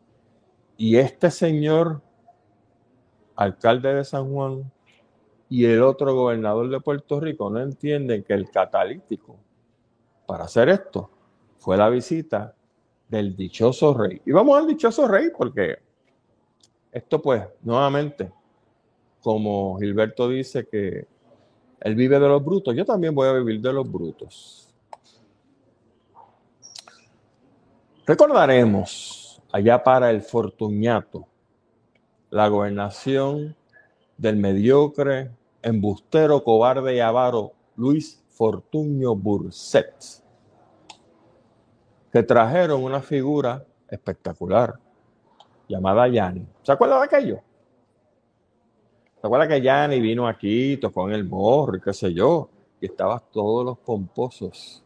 Y 0.78 0.98
este 0.98 1.30
señor, 1.30 2.02
alcalde 3.36 3.94
de 3.94 4.04
San 4.04 4.34
Juan, 4.34 4.72
y 5.54 5.66
el 5.66 5.84
otro 5.84 6.16
gobernador 6.16 6.68
de 6.68 6.80
Puerto 6.80 7.20
Rico 7.20 7.48
no 7.48 7.60
entienden 7.60 8.24
que 8.24 8.34
el 8.34 8.50
catalítico 8.50 9.38
para 10.26 10.46
hacer 10.46 10.68
esto 10.68 11.12
fue 11.60 11.78
la 11.78 11.90
visita 11.90 12.56
del 13.08 13.36
dichoso 13.36 13.94
rey. 13.94 14.20
Y 14.26 14.32
vamos 14.32 14.58
al 14.58 14.66
dichoso 14.66 15.08
rey 15.08 15.28
porque 15.38 15.78
esto 16.92 17.22
pues, 17.22 17.44
nuevamente, 17.62 18.32
como 19.22 19.78
Gilberto 19.78 20.28
dice 20.28 20.66
que 20.66 21.06
él 21.82 21.94
vive 21.94 22.20
de 22.20 22.28
los 22.28 22.44
brutos, 22.44 22.76
yo 22.76 22.84
también 22.84 23.14
voy 23.14 23.28
a 23.28 23.34
vivir 23.34 23.62
de 23.62 23.74
los 23.74 23.92
brutos. 23.92 24.74
Recordaremos 28.08 29.40
allá 29.52 29.84
para 29.84 30.10
el 30.10 30.24
Fortuñato 30.24 31.28
la 32.32 32.48
gobernación 32.48 33.56
del 34.18 34.38
mediocre, 34.38 35.30
embustero, 35.64 36.44
cobarde 36.44 36.96
y 36.96 37.00
avaro 37.00 37.54
Luis 37.76 38.22
Fortuño 38.30 39.16
Burset, 39.16 39.96
que 42.12 42.22
trajeron 42.24 42.84
una 42.84 43.02
figura 43.02 43.66
espectacular 43.90 44.74
llamada 45.68 46.08
Yanni. 46.08 46.46
¿Se 46.62 46.72
acuerda 46.72 47.00
de 47.00 47.06
aquello? 47.06 47.40
¿Se 49.20 49.28
acuerda 49.28 49.48
que 49.48 49.62
Yanni 49.62 50.00
vino 50.02 50.28
aquí, 50.28 50.78
tocó 50.78 51.08
en 51.08 51.16
el 51.16 51.24
morro 51.24 51.78
y 51.78 51.82
qué 51.82 51.94
sé 51.94 52.14
yo? 52.14 52.50
Y 52.82 52.88
estaban 52.88 53.22
todos 53.32 53.66
los 53.66 53.78
pomposos, 53.80 54.84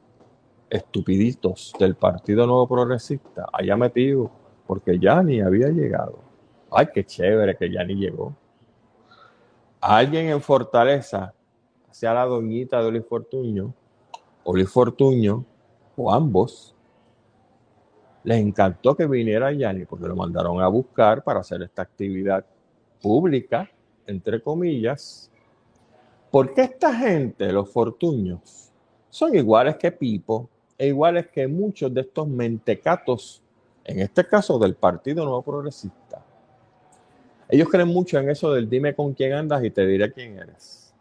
estupiditos 0.69 1.73
del 1.79 1.95
Partido 1.95 2.45
Nuevo 2.45 2.67
Progresista 2.67 3.47
allá 3.51 3.75
metidos, 3.75 4.29
porque 4.67 4.99
Yanni 4.99 5.41
había 5.41 5.69
llegado. 5.69 6.19
Ay, 6.69 6.87
qué 6.93 7.03
chévere 7.03 7.57
que 7.57 7.71
Yanni 7.71 7.95
llegó 7.95 8.35
alguien 9.95 10.28
en 10.28 10.41
Fortaleza, 10.41 11.34
sea 11.91 12.13
la 12.13 12.26
doñita 12.26 12.82
de 12.82 12.88
Oli 12.88 13.00
Fortuño, 13.00 13.73
Oli 14.43 14.65
Fortuño, 14.65 15.45
o 15.95 16.12
ambos, 16.12 16.76
les 18.23 18.38
encantó 18.39 18.95
que 18.97 19.08
viniera 19.08 19.54
Yanni 19.54 19.86
porque 19.86 20.08
lo 20.08 20.15
mandaron 20.15 20.62
a 20.62 20.67
buscar 20.67 21.23
para 21.23 21.39
hacer 21.39 21.62
esta 21.62 21.84
actividad 21.84 22.45
pública, 23.02 23.71
entre 24.06 24.41
comillas. 24.41 25.32
Porque 26.30 26.63
esta 26.63 26.93
gente, 26.93 27.50
los 27.54 27.69
fortuños, 27.71 28.73
son 29.10 29.36
iguales 29.36 29.78
que 29.78 29.93
Pipo 29.93 30.50
e 30.78 30.88
iguales 30.88 31.28
que 31.28 31.47
muchos 31.47 31.93
de 31.93 32.02
estos 32.02 32.28
mentecatos, 32.28 33.41
en 33.86 34.02
este 34.02 34.28
caso 34.28 34.60
del 34.60 34.76
Partido 34.76 35.23
Nuevo 35.23 35.41
Progresista 35.43 36.07
ellos 37.49 37.69
creen 37.69 37.88
mucho 37.88 38.17
en 38.17 38.29
eso 38.29 38.53
del 38.53 38.69
dime 38.69 38.95
con 38.95 39.13
quién 39.13 39.33
andas 39.33 39.63
y 39.63 39.71
te 39.71 39.86
diré 39.86 40.12
quién 40.12 40.38
eres. 40.38 40.93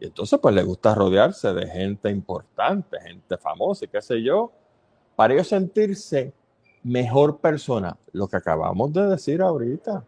Y 0.00 0.06
entonces 0.06 0.38
pues 0.40 0.54
les 0.54 0.64
gusta 0.64 0.94
rodearse 0.94 1.52
de 1.52 1.66
gente 1.66 2.10
importante, 2.10 3.00
gente 3.00 3.36
famosa 3.36 3.84
y 3.84 3.88
qué 3.88 4.00
sé 4.02 4.22
yo, 4.22 4.52
para 5.16 5.34
ellos 5.34 5.48
sentirse 5.48 6.32
mejor 6.82 7.38
persona, 7.38 7.96
lo 8.12 8.28
que 8.28 8.36
acabamos 8.36 8.92
de 8.92 9.06
decir 9.08 9.40
ahorita. 9.40 10.04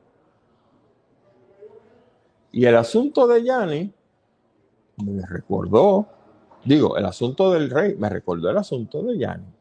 Y 2.52 2.64
el 2.64 2.76
asunto 2.76 3.26
de 3.26 3.42
Yanni 3.42 3.92
me 5.04 5.26
recordó, 5.26 6.06
digo, 6.64 6.96
el 6.96 7.06
asunto 7.06 7.50
del 7.50 7.70
rey 7.70 7.96
me 7.96 8.08
recordó 8.08 8.50
el 8.50 8.58
asunto 8.58 9.02
de 9.02 9.18
Yanni. 9.18 9.55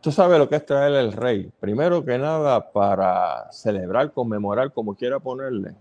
Tú 0.00 0.12
sabes 0.12 0.38
lo 0.38 0.48
que 0.48 0.56
es 0.56 0.66
traer 0.66 0.92
el 0.94 1.12
rey. 1.12 1.50
Primero 1.58 2.04
que 2.04 2.16
nada, 2.18 2.72
para 2.72 3.50
celebrar, 3.50 4.12
conmemorar, 4.12 4.72
como 4.72 4.94
quiera 4.94 5.18
ponerle, 5.18 5.74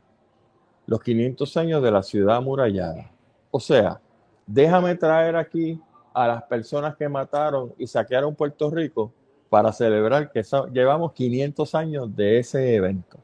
los 0.88 1.02
500 1.02 1.58
años 1.58 1.84
de 1.84 1.92
la 1.92 2.02
ciudad 2.02 2.38
amurallada. 2.38 3.12
O 3.52 3.60
sea, 3.60 4.00
déjame 4.48 4.96
traer 4.96 5.36
aquí 5.36 5.80
a 6.14 6.28
las 6.28 6.44
personas 6.44 6.96
que 6.96 7.10
mataron 7.10 7.74
y 7.78 7.88
saquearon 7.88 8.36
Puerto 8.36 8.70
Rico 8.70 9.12
para 9.50 9.72
celebrar 9.72 10.32
que 10.32 10.44
llevamos 10.72 11.14
500 11.14 11.76
años 11.76 12.16
de 12.16 12.40
ese 12.40 12.76
evento. 12.76 13.18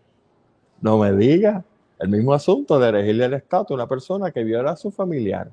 No 0.82 0.98
me 0.98 1.14
diga 1.14 1.64
el 2.00 2.10
mismo 2.10 2.34
asunto 2.34 2.80
de 2.80 2.90
elegirle 2.90 3.26
el 3.26 3.34
estatus 3.34 3.72
a 3.72 3.76
una 3.76 3.88
persona 3.88 4.32
que 4.32 4.44
viola 4.44 4.72
a 4.72 4.76
su 4.76 4.92
familiar. 4.92 5.52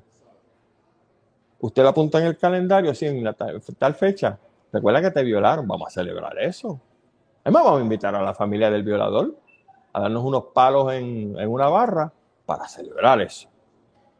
Usted 1.59 1.83
lo 1.83 1.89
apunta 1.89 2.19
en 2.19 2.25
el 2.25 2.37
calendario, 2.37 2.93
sí, 2.95 3.05
en 3.05 3.23
tal 3.77 3.93
fecha, 3.93 4.39
Recuerda 4.71 5.01
que 5.01 5.11
te 5.11 5.23
violaron, 5.23 5.67
vamos 5.67 5.87
a 5.87 5.91
celebrar 5.91 6.37
eso. 6.39 6.79
Además, 7.43 7.63
vamos 7.63 7.79
a 7.79 7.83
invitar 7.83 8.15
a 8.15 8.21
la 8.21 8.33
familia 8.33 8.69
del 8.69 8.83
violador 8.83 9.35
a 9.93 10.01
darnos 10.01 10.23
unos 10.23 10.45
palos 10.53 10.93
en, 10.93 11.35
una 11.47 11.67
barra 11.67 12.11
para 12.45 12.67
celebrar 12.67 13.21
eso. 13.21 13.49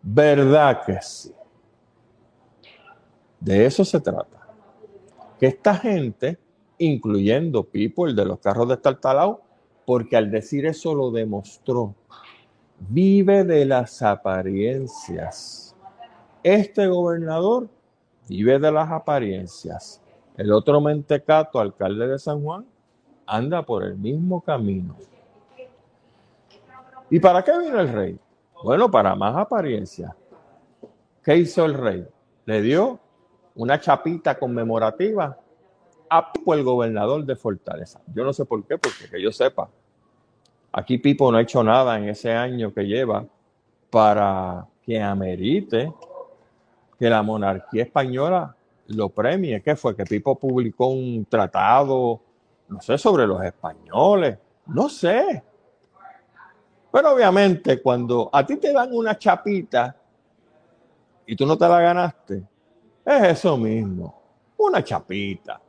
¿Verdad 0.02 0.84
que 0.86 1.02
sí? 1.02 1.34
De 3.40 3.66
eso 3.66 3.86
se 3.86 4.00
trata. 4.00 4.48
Que 5.40 5.48
esta 5.48 5.76
gente, 5.76 6.38
incluyendo 6.78 7.68
el 7.72 8.16
de 8.16 8.26
los 8.26 8.40
carros 8.40 8.68
de 8.68 8.74
Estartalao, 8.76 9.42
porque 9.86 10.18
al 10.18 10.30
decir 10.32 10.66
eso 10.66 10.94
lo 10.94 11.12
demostró, 11.12 11.96
vive 12.80 13.44
de 13.44 13.66
las 13.66 14.02
apariencias. 14.02 15.76
Este 16.44 16.88
gobernador 16.88 17.70
vive 18.28 18.60
de 18.60 18.72
las 18.72 18.92
apariencias. 18.92 20.02
El 20.40 20.54
otro 20.54 20.80
mentecato, 20.80 21.60
alcalde 21.60 22.08
de 22.08 22.18
San 22.18 22.42
Juan, 22.42 22.66
anda 23.26 23.62
por 23.62 23.84
el 23.84 23.98
mismo 23.98 24.40
camino. 24.40 24.96
¿Y 27.10 27.20
para 27.20 27.44
qué 27.44 27.60
vino 27.60 27.78
el 27.78 27.90
rey? 27.90 28.18
Bueno, 28.64 28.90
para 28.90 29.16
más 29.16 29.36
apariencia. 29.36 30.16
¿Qué 31.22 31.36
hizo 31.36 31.66
el 31.66 31.74
rey? 31.74 32.08
Le 32.46 32.62
dio 32.62 33.02
una 33.56 33.82
chapita 33.82 34.40
conmemorativa 34.40 35.38
a 36.10 36.32
Pipo, 36.32 36.54
el 36.54 36.64
gobernador 36.64 37.26
de 37.26 37.36
Fortaleza. 37.36 38.00
Yo 38.16 38.24
no 38.24 38.32
sé 38.32 38.46
por 38.46 38.64
qué, 38.64 38.78
porque 38.78 39.10
que 39.12 39.22
yo 39.22 39.34
sepa, 39.34 39.68
aquí 40.72 41.00
Pipo 41.00 41.30
no 41.34 41.38
ha 41.38 41.42
hecho 41.42 41.62
nada 41.62 41.98
en 41.98 42.08
ese 42.08 42.32
año 42.32 42.74
que 42.74 42.84
lleva 42.84 43.26
para 43.90 44.66
que 44.86 45.02
amerite 45.02 45.92
que 46.98 47.10
la 47.10 47.24
monarquía 47.24 47.84
española 47.84 48.56
lo 48.90 49.10
premie. 49.10 49.62
¿Qué 49.62 49.76
fue? 49.76 49.96
Que 49.96 50.04
Pipo 50.04 50.38
publicó 50.38 50.88
un 50.88 51.26
tratado, 51.26 52.22
no 52.68 52.82
sé, 52.82 52.98
sobre 52.98 53.26
los 53.26 53.44
españoles. 53.44 54.38
No 54.68 54.90
sé. 54.90 55.44
Pero 56.92 57.14
obviamente 57.14 57.82
cuando 57.82 58.30
a 58.32 58.46
ti 58.46 58.58
te 58.58 58.74
dan 58.74 58.90
una 58.94 59.18
chapita 59.18 59.96
y 61.26 61.36
tú 61.36 61.46
no 61.46 61.58
te 61.58 61.68
la 61.68 61.80
ganaste, 61.80 62.44
es 63.06 63.24
eso 63.24 63.58
mismo, 63.58 64.22
una 64.58 64.84
chapita. 64.84 65.62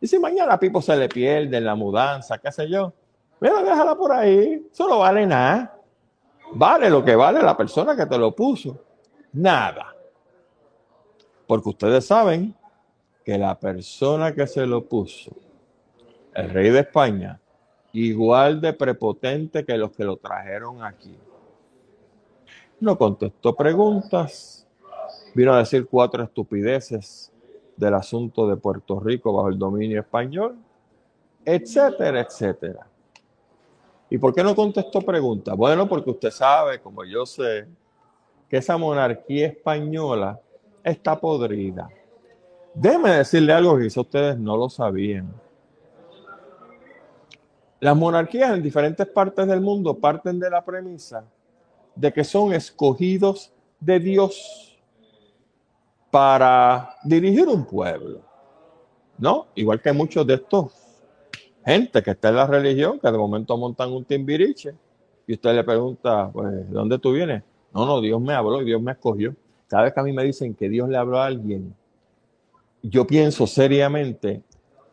Y 0.00 0.06
si 0.08 0.18
mañana 0.18 0.54
a 0.54 0.58
Pipo 0.58 0.82
se 0.82 0.96
le 0.96 1.08
pierde 1.08 1.56
en 1.56 1.64
la 1.64 1.76
mudanza, 1.76 2.38
qué 2.38 2.50
sé 2.50 2.68
yo, 2.68 2.92
mira, 3.40 3.62
déjala 3.62 3.94
por 3.94 4.10
ahí, 4.10 4.66
eso 4.72 4.88
no 4.88 4.98
vale 4.98 5.24
nada. 5.26 5.78
Vale 6.54 6.90
lo 6.90 7.04
que 7.04 7.14
vale 7.14 7.40
la 7.40 7.56
persona 7.56 7.96
que 7.96 8.04
te 8.04 8.18
lo 8.18 8.34
puso. 8.34 8.84
Nada. 9.32 9.91
Porque 11.52 11.68
ustedes 11.68 12.06
saben 12.06 12.54
que 13.22 13.36
la 13.36 13.60
persona 13.60 14.34
que 14.34 14.46
se 14.46 14.64
lo 14.64 14.86
puso, 14.86 15.32
el 16.32 16.48
rey 16.48 16.70
de 16.70 16.80
España, 16.80 17.38
igual 17.92 18.58
de 18.58 18.72
prepotente 18.72 19.62
que 19.62 19.76
los 19.76 19.92
que 19.92 20.02
lo 20.02 20.16
trajeron 20.16 20.82
aquí. 20.82 21.14
No 22.80 22.96
contestó 22.96 23.54
preguntas, 23.54 24.66
vino 25.34 25.52
a 25.52 25.58
decir 25.58 25.86
cuatro 25.86 26.22
estupideces 26.22 27.30
del 27.76 27.92
asunto 27.92 28.48
de 28.48 28.56
Puerto 28.56 28.98
Rico 28.98 29.34
bajo 29.34 29.50
el 29.50 29.58
dominio 29.58 30.00
español, 30.00 30.56
etcétera, 31.44 32.22
etcétera. 32.22 32.86
¿Y 34.08 34.16
por 34.16 34.34
qué 34.34 34.42
no 34.42 34.56
contestó 34.56 35.02
preguntas? 35.02 35.54
Bueno, 35.54 35.86
porque 35.86 36.12
usted 36.12 36.30
sabe, 36.30 36.80
como 36.80 37.04
yo 37.04 37.26
sé, 37.26 37.66
que 38.48 38.56
esa 38.56 38.78
monarquía 38.78 39.48
española 39.48 40.40
está 40.82 41.18
podrida. 41.18 41.88
Déjeme 42.74 43.10
decirle 43.10 43.52
algo 43.52 43.78
que 43.78 43.86
ustedes 43.86 44.38
no 44.38 44.56
lo 44.56 44.68
sabían. 44.68 45.32
Las 47.80 47.96
monarquías 47.96 48.52
en 48.52 48.62
diferentes 48.62 49.06
partes 49.06 49.46
del 49.46 49.60
mundo 49.60 49.94
parten 49.98 50.38
de 50.38 50.48
la 50.48 50.64
premisa 50.64 51.24
de 51.94 52.12
que 52.12 52.24
son 52.24 52.52
escogidos 52.52 53.52
de 53.80 53.98
Dios 53.98 54.78
para 56.10 56.96
dirigir 57.04 57.48
un 57.48 57.64
pueblo. 57.64 58.20
¿No? 59.18 59.46
Igual 59.54 59.80
que 59.80 59.92
muchos 59.92 60.26
de 60.26 60.34
estos 60.34 60.72
gente 61.64 62.02
que 62.02 62.10
está 62.10 62.30
en 62.30 62.36
la 62.36 62.46
religión, 62.46 62.98
que 62.98 63.10
de 63.10 63.18
momento 63.18 63.56
montan 63.56 63.92
un 63.92 64.04
timbiriche, 64.04 64.74
y 65.26 65.34
usted 65.34 65.54
le 65.54 65.64
pregunta, 65.64 66.30
pues, 66.32 66.52
¿de 66.52 66.64
dónde 66.64 66.98
tú 66.98 67.12
vienes? 67.12 67.42
No, 67.72 67.86
no, 67.86 68.00
Dios 68.00 68.20
me 68.20 68.34
habló 68.34 68.60
y 68.60 68.64
Dios 68.64 68.82
me 68.82 68.92
escogió. 68.92 69.34
Cada 69.72 69.84
vez 69.84 69.94
que 69.94 70.00
a 70.00 70.02
mí 70.02 70.12
me 70.12 70.22
dicen 70.22 70.54
que 70.54 70.68
Dios 70.68 70.86
le 70.86 70.98
habló 70.98 71.18
a 71.18 71.24
alguien, 71.24 71.74
yo 72.82 73.06
pienso 73.06 73.46
seriamente 73.46 74.42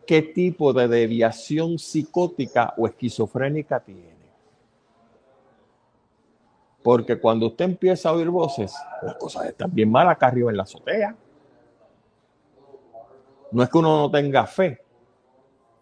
qué 0.07 0.21
tipo 0.21 0.71
de 0.71 0.88
deviación 0.88 1.77
psicótica 1.77 2.73
o 2.77 2.88
esquizofrénica 2.88 3.82
tiene. 3.82 4.15
Porque 6.82 7.19
cuando 7.19 7.47
usted 7.47 7.65
empieza 7.65 8.07
a 8.07 8.13
oír 8.13 8.30
voces, 8.30 8.73
las 9.01 9.15
cosas 9.15 9.47
están 9.47 9.69
bien 9.69 9.91
mal 9.91 10.07
acá 10.07 10.27
arriba 10.27 10.49
en 10.49 10.55
la 10.55 10.63
azotea. 10.63 11.13
No 13.51 13.61
es 13.61 13.69
que 13.69 13.77
uno 13.80 13.97
no 13.97 14.09
tenga 14.09 14.47
fe, 14.47 14.82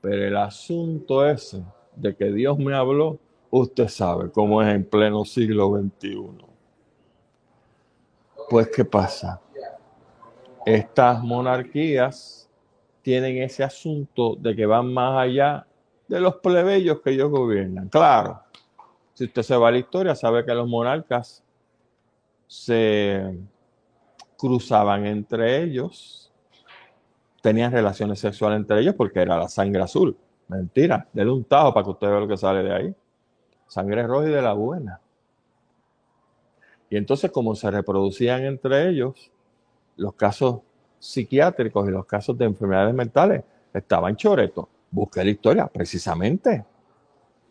pero 0.02 0.26
el 0.26 0.38
asunto 0.38 1.24
ese 1.24 1.64
de 1.96 2.16
que 2.16 2.32
Dios 2.32 2.58
me 2.58 2.74
habló, 2.74 3.20
usted 3.52 3.90
sabe 3.90 4.32
cómo 4.32 4.60
es 4.64 4.74
en 4.74 4.84
pleno 4.84 5.24
siglo 5.24 5.78
XXI. 5.78 6.47
Pues, 8.50 8.70
¿qué 8.74 8.86
pasa? 8.86 9.42
Estas 10.66 11.22
monarquías 11.24 12.50
tienen 13.02 13.42
ese 13.42 13.64
asunto 13.64 14.36
de 14.36 14.56
que 14.56 14.66
van 14.66 14.94
más 14.94 15.18
allá 15.18 15.66
de 16.08 16.20
los 16.20 16.36
plebeyos 16.36 17.02
que 17.02 17.12
ellos 17.12 17.30
gobiernan. 17.30 17.90
Claro, 17.90 18.42
si 19.14 19.26
usted 19.26 19.42
se 19.42 19.58
va 19.58 19.70
a 19.70 19.72
la 19.72 19.78
historia, 19.78 20.16
sabe 20.16 20.46
que 20.46 20.54
los 20.54 20.68
monarcas 20.68 21.44
se 22.48 23.38
cruzaban 24.38 25.06
entre 25.06 25.64
ellos, 25.64 26.32
tenían 27.42 27.72
relaciones 27.72 28.20
sexuales 28.20 28.60
entre 28.60 28.80
ellos 28.80 28.96
porque 28.96 29.22
era 29.22 29.38
la 29.38 29.50
sangre 29.50 29.82
azul. 29.82 30.18
Mentira, 30.48 31.08
denle 31.12 31.34
un 31.34 31.44
tajo 31.44 31.74
para 31.74 31.84
que 31.84 31.92
usted 31.92 32.08
vea 32.08 32.20
lo 32.20 32.28
que 32.28 32.38
sale 32.38 32.64
de 32.64 32.74
ahí. 32.74 32.96
Sangre 33.68 34.08
roja 34.08 34.28
y 34.28 34.32
de 34.32 34.42
la 34.42 34.54
buena. 34.54 35.02
Y 36.90 36.98
entonces, 36.98 37.32
como 37.32 37.56
se 37.56 37.70
reproducían 37.70 38.46
entre 38.46 38.90
ellos, 38.90 39.32
los 39.98 40.14
casos 40.14 40.62
psiquiátricos 41.00 41.88
y 41.88 41.92
los 41.92 42.06
casos 42.06 42.38
de 42.38 42.46
enfermedades 42.46 42.94
mentales 42.94 43.44
estaban 43.74 44.16
choretos. 44.16 44.68
Busque 44.90 45.24
la 45.24 45.30
historia, 45.30 45.68
precisamente 45.68 46.66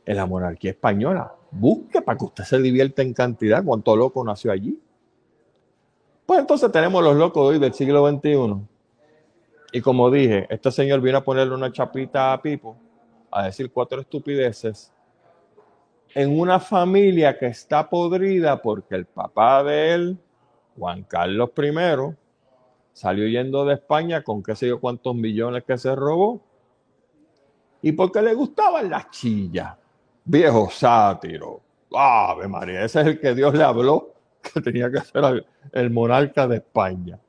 en 0.04 0.16
la 0.16 0.26
monarquía 0.26 0.70
española. 0.70 1.32
Busque 1.50 2.00
para 2.00 2.16
que 2.16 2.24
usted 2.24 2.44
se 2.44 2.58
divierta 2.60 3.02
en 3.02 3.12
cantidad 3.12 3.64
cuánto 3.64 3.94
loco 3.96 4.24
nació 4.24 4.52
allí. 4.52 4.78
Pues 6.24 6.40
entonces 6.40 6.72
tenemos 6.72 7.02
los 7.04 7.16
locos 7.16 7.50
hoy 7.50 7.58
del 7.58 7.74
siglo 7.74 8.08
XXI. 8.08 8.56
Y 9.72 9.80
como 9.80 10.10
dije, 10.10 10.46
este 10.48 10.70
señor 10.70 11.00
vino 11.00 11.18
a 11.18 11.24
ponerle 11.24 11.54
una 11.54 11.70
chapita 11.70 12.32
a 12.32 12.40
Pipo, 12.40 12.76
a 13.30 13.44
decir 13.44 13.70
cuatro 13.70 14.00
estupideces, 14.00 14.92
en 16.16 16.40
una 16.40 16.58
familia 16.58 17.38
que 17.38 17.44
está 17.44 17.90
podrida 17.90 18.62
porque 18.62 18.94
el 18.94 19.04
papá 19.04 19.62
de 19.62 19.92
él, 19.92 20.18
Juan 20.78 21.02
Carlos 21.02 21.50
I, 21.58 22.16
Salió 22.94 23.28
yendo 23.28 23.66
de 23.66 23.74
España 23.74 24.22
con 24.22 24.42
qué 24.42 24.56
sé 24.56 24.66
yo 24.66 24.80
cuántos 24.80 25.14
millones 25.14 25.64
que 25.64 25.76
se 25.76 25.94
robó. 25.94 26.40
Y 27.82 27.92
porque 27.92 28.22
le 28.22 28.32
gustaban 28.32 28.88
las 28.88 29.10
chillas. 29.10 29.76
Viejo 30.24 30.70
sátiro. 30.70 31.60
Ave 31.92 32.48
María, 32.48 32.82
ese 32.82 33.02
es 33.02 33.06
el 33.08 33.20
que 33.20 33.34
Dios 33.34 33.52
le 33.52 33.64
habló 33.64 34.14
que 34.40 34.62
tenía 34.62 34.90
que 34.90 35.00
ser 35.00 35.44
el 35.70 35.90
monarca 35.90 36.48
de 36.48 36.56
España. 36.56 37.20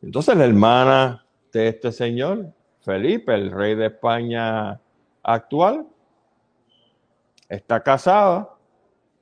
Entonces 0.00 0.36
la 0.36 0.44
hermana 0.44 1.26
de 1.52 1.66
este 1.66 1.90
señor, 1.90 2.52
Felipe, 2.80 3.34
el 3.34 3.50
rey 3.50 3.74
de 3.74 3.86
España 3.86 4.80
actual, 5.24 5.84
está 7.48 7.82
casada 7.82 8.48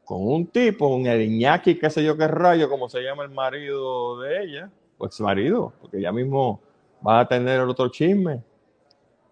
con 0.05 0.27
un 0.27 0.47
tipo, 0.47 0.87
un 0.87 1.07
Iñaki, 1.07 1.79
qué 1.79 1.91
sé 1.91 2.05
yo 2.05 2.17
qué 2.17 2.29
rayo, 2.29 2.71
como 2.71 2.89
se 2.89 3.03
llama 3.03 3.25
el 3.25 3.31
marido 3.31 4.21
de 4.21 4.45
ella, 4.45 4.71
o 4.99 5.07
ex 5.07 5.21
marido, 5.21 5.73
porque 5.81 6.01
ya 6.01 6.13
mismo 6.13 6.61
va 7.07 7.21
a 7.21 7.29
tener 7.29 7.61
otro 7.61 7.89
chisme. 7.89 8.43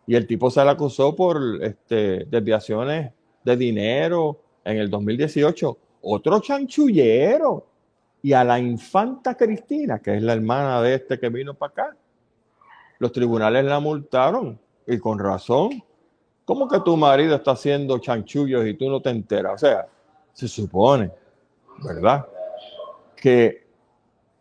Y 0.06 0.16
el 0.16 0.26
tipo 0.26 0.50
se 0.50 0.64
le 0.64 0.70
acusó 0.70 1.14
por 1.14 1.40
este, 1.62 2.24
desviaciones 2.24 3.12
de 3.44 3.56
dinero 3.56 4.40
en 4.64 4.78
el 4.78 4.90
2018. 4.90 5.78
Otro 6.02 6.40
chanchullero. 6.40 7.66
Y 8.20 8.32
a 8.32 8.42
la 8.42 8.58
infanta 8.58 9.36
Cristina, 9.36 10.00
que 10.00 10.16
es 10.16 10.22
la 10.22 10.32
hermana 10.32 10.80
de 10.82 10.94
este 10.94 11.18
que 11.18 11.28
vino 11.28 11.54
para 11.54 11.72
acá, 11.72 11.96
los 12.98 13.12
tribunales 13.12 13.64
la 13.64 13.80
multaron 13.80 14.58
y 14.86 14.98
con 14.98 15.18
razón. 15.18 15.82
¿Cómo 16.44 16.68
que 16.68 16.80
tu 16.80 16.96
marido 16.96 17.36
está 17.36 17.52
haciendo 17.52 17.98
chanchullos 17.98 18.66
y 18.66 18.74
tú 18.74 18.90
no 18.90 19.00
te 19.00 19.10
enteras? 19.10 19.54
O 19.54 19.58
sea, 19.58 19.86
se 20.32 20.46
supone, 20.46 21.10
¿verdad? 21.82 22.26
Que 23.16 23.66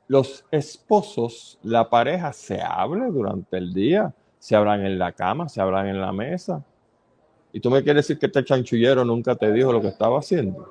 los 0.07 0.45
esposos, 0.51 1.57
la 1.63 1.89
pareja 1.89 2.33
se 2.33 2.61
hable 2.61 3.05
durante 3.07 3.57
el 3.57 3.73
día, 3.73 4.13
se 4.37 4.55
hablan 4.55 4.85
en 4.85 4.99
la 4.99 5.13
cama, 5.13 5.47
se 5.47 5.61
hablan 5.61 5.87
en 5.87 6.01
la 6.01 6.11
mesa. 6.11 6.63
Y 7.53 7.59
tú 7.59 7.69
me 7.69 7.83
quieres 7.83 8.07
decir 8.07 8.19
que 8.19 8.25
este 8.25 8.43
chanchullero 8.43 9.05
nunca 9.05 9.35
te 9.35 9.51
dijo 9.51 9.71
lo 9.71 9.79
que 9.79 9.87
estaba 9.87 10.19
haciendo. 10.19 10.67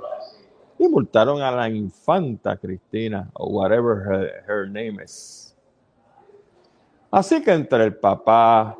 Y 0.78 0.88
multaron 0.88 1.40
a 1.40 1.50
la 1.50 1.68
infanta 1.68 2.56
Cristina, 2.56 3.30
o 3.34 3.46
whatever 3.46 4.44
her, 4.46 4.66
name 4.66 5.02
is. 5.02 5.56
Así 7.10 7.42
que 7.42 7.52
entre 7.52 7.84
el 7.84 7.94
papá, 7.94 8.76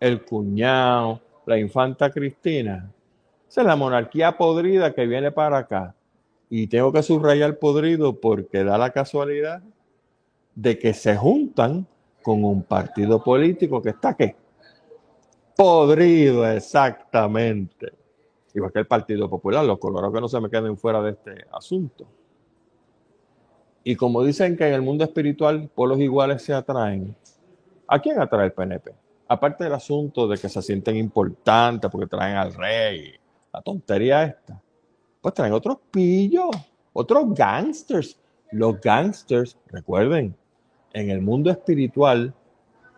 el 0.00 0.24
cuñado, 0.24 1.20
la 1.46 1.58
infanta 1.58 2.10
Cristina, 2.10 2.90
esa 3.48 3.60
es 3.60 3.66
la 3.66 3.76
monarquía 3.76 4.36
podrida 4.36 4.94
que 4.94 5.06
viene 5.06 5.30
para 5.30 5.58
acá. 5.58 5.94
Y 6.48 6.68
tengo 6.68 6.92
que 6.92 7.02
subrayar 7.02 7.58
podrido 7.58 8.18
porque 8.18 8.64
da 8.64 8.78
la 8.78 8.90
casualidad 8.90 9.62
de 10.54 10.78
que 10.78 10.94
se 10.94 11.16
juntan 11.16 11.86
con 12.22 12.44
un 12.44 12.62
partido 12.62 13.22
político 13.22 13.82
que 13.82 13.90
está 13.90 14.14
qué? 14.14 14.36
Podrido, 15.56 16.50
exactamente. 16.50 17.92
Igual 18.54 18.72
que 18.72 18.78
el 18.78 18.86
Partido 18.86 19.28
Popular, 19.28 19.64
los 19.64 19.78
colorados 19.78 20.14
que 20.14 20.20
no 20.20 20.28
se 20.28 20.40
me 20.40 20.50
queden 20.50 20.76
fuera 20.76 21.02
de 21.02 21.10
este 21.10 21.44
asunto. 21.52 22.06
Y 23.84 23.96
como 23.96 24.22
dicen 24.22 24.56
que 24.56 24.66
en 24.66 24.74
el 24.74 24.82
mundo 24.82 25.04
espiritual 25.04 25.68
pueblos 25.74 25.98
iguales 26.00 26.42
se 26.42 26.54
atraen, 26.54 27.14
¿a 27.86 27.98
quién 27.98 28.20
atrae 28.20 28.46
el 28.46 28.52
PNP? 28.52 29.01
Aparte 29.32 29.64
del 29.64 29.72
asunto 29.72 30.28
de 30.28 30.36
que 30.36 30.46
se 30.50 30.60
sienten 30.60 30.94
importantes 30.94 31.90
porque 31.90 32.06
traen 32.06 32.36
al 32.36 32.52
rey, 32.52 33.14
la 33.50 33.62
tontería 33.62 34.24
esta. 34.24 34.60
Pues 35.22 35.32
traen 35.32 35.54
otros 35.54 35.78
pillos, 35.90 36.50
otros 36.92 37.32
gangsters. 37.32 38.20
Los 38.50 38.78
gangsters, 38.78 39.56
recuerden, 39.68 40.36
en 40.92 41.08
el 41.08 41.22
mundo 41.22 41.50
espiritual, 41.50 42.34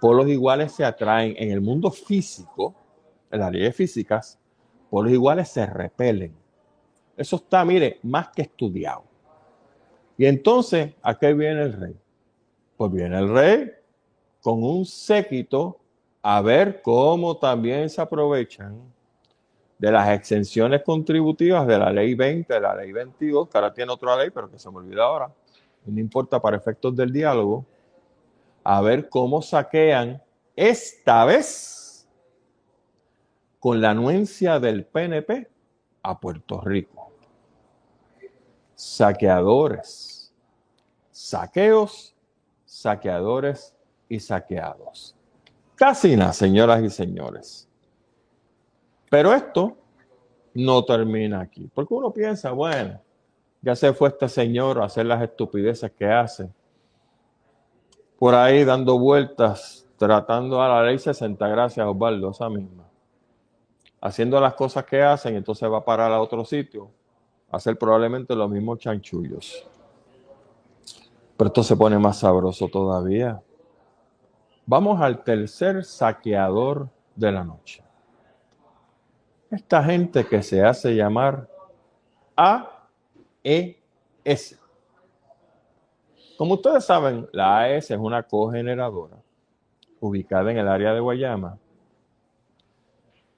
polos 0.01 0.27
iguales 0.27 0.73
se 0.73 0.85
atraen. 0.85 1.37
En 1.39 1.53
el 1.53 1.61
mundo 1.61 1.93
físico, 1.93 2.75
en 3.31 3.39
las 3.39 3.53
leyes 3.53 3.77
físicas, 3.77 4.37
polos 4.91 5.13
iguales 5.13 5.49
se 5.49 5.65
repelen. 5.65 6.35
Eso 7.17 7.37
está, 7.37 7.65
mire, 7.65 8.01
más 8.03 8.31
que 8.31 8.43
estudiado. 8.43 9.05
Y 10.19 10.27
entonces, 10.27 10.95
¿a 11.01 11.17
qué 11.17 11.33
viene 11.33 11.63
el 11.63 11.73
rey? 11.75 11.97
Pues 12.77 12.91
viene 12.91 13.21
el 13.21 13.33
rey 13.33 13.71
con 14.41 14.65
un 14.65 14.85
séquito 14.85 15.79
a 16.27 16.41
ver 16.41 16.81
cómo 16.81 17.37
también 17.37 17.91
se 17.91 18.01
aprovechan 18.01 18.81
de 19.79 19.93
las 19.93 20.09
exenciones 20.09 20.83
contributivas 20.83 21.67
de 21.67 21.79
la 21.79 21.93
ley 21.93 22.15
20, 22.15 22.51
de 22.51 22.61
la 22.61 22.75
ley 22.75 22.93
22, 22.93 23.47
que 23.47 23.59
ahora 23.59 23.75
tiene 23.75 23.93
otra 23.93 24.17
ley, 24.17 24.31
pero 24.31 24.51
que 24.51 24.59
se 24.59 24.71
me 24.71 24.79
olvida 24.79 25.05
ahora, 25.05 25.31
no 25.85 26.01
importa 26.01 26.41
para 26.41 26.57
efectos 26.57 26.97
del 26.97 27.13
diálogo, 27.13 27.67
a 28.63 28.81
ver 28.81 29.11
cómo 29.11 29.43
saquean 29.43 30.23
esta 30.57 31.27
vez 31.27 32.09
con 33.61 33.83
la 33.83 33.91
anuencia 33.91 34.59
del 34.59 34.87
PNP 34.87 35.47
a 36.03 36.19
Puerto 36.19 36.63
Rico. 36.63 37.13
Saqueadores, 38.75 40.33
saqueos, 41.11 42.15
saqueadores 42.65 43.75
y 44.09 44.21
saqueados. 44.21 45.14
Casi 45.77 46.17
nada, 46.17 46.33
señoras 46.33 46.83
y 46.83 46.91
señores. 46.91 47.69
Pero 49.11 49.33
esto 49.33 49.77
no 50.55 50.85
termina 50.85 51.41
aquí, 51.41 51.69
porque 51.73 51.95
uno 51.95 52.13
piensa, 52.13 52.53
bueno, 52.53 53.01
ya 53.61 53.75
se 53.75 53.93
fue 53.93 54.09
este 54.09 54.29
señor 54.29 54.81
a 54.81 54.85
hacer 54.85 55.07
las 55.07 55.23
estupideces 55.23 55.91
que 55.93 56.07
hace, 56.07 56.49
por 58.19 58.35
ahí 58.35 58.65
dando 58.65 58.99
vueltas, 58.99 59.87
tratando 59.97 60.63
a 60.63 60.69
la 60.69 60.83
ley 60.85 60.99
60, 60.99 61.47
gracias 61.49 61.87
Osvaldo, 61.87 62.31
esa 62.31 62.49
misma, 62.49 62.85
haciendo 64.01 64.41
las 64.41 64.55
cosas 64.55 64.85
que 64.85 65.03
hacen, 65.03 65.35
entonces 65.35 65.71
va 65.71 65.79
a 65.79 65.85
parar 65.85 66.13
a 66.13 66.21
otro 66.21 66.45
sitio, 66.45 66.91
a 67.51 67.57
hacer 67.57 67.77
probablemente 67.77 68.35
los 68.37 68.51
mismos 68.51 68.79
chanchullos. 68.79 69.67
Pero 71.37 71.49
esto 71.49 71.63
se 71.63 71.77
pone 71.77 71.99
más 71.99 72.19
sabroso 72.19 72.69
todavía. 72.69 73.43
Vamos 74.67 75.01
al 75.01 75.23
tercer 75.23 75.85
saqueador 75.85 76.89
de 77.15 77.33
la 77.33 77.45
noche. 77.45 77.83
Esta 79.51 79.85
gente 79.85 80.27
que 80.27 80.43
se 80.43 80.65
hace 80.65 80.95
llamar 80.95 81.49
AES. 82.35 82.73
Como 86.39 86.55
ustedes 86.55 86.85
saben, 86.85 87.29
la 87.33 87.61
AES 87.61 87.91
es 87.91 87.99
una 87.99 88.23
cogeneradora 88.23 89.19
ubicada 90.01 90.51
en 90.51 90.59
el 90.59 90.69
área 90.69 90.95
de 90.95 91.01
Guayama, 91.01 91.59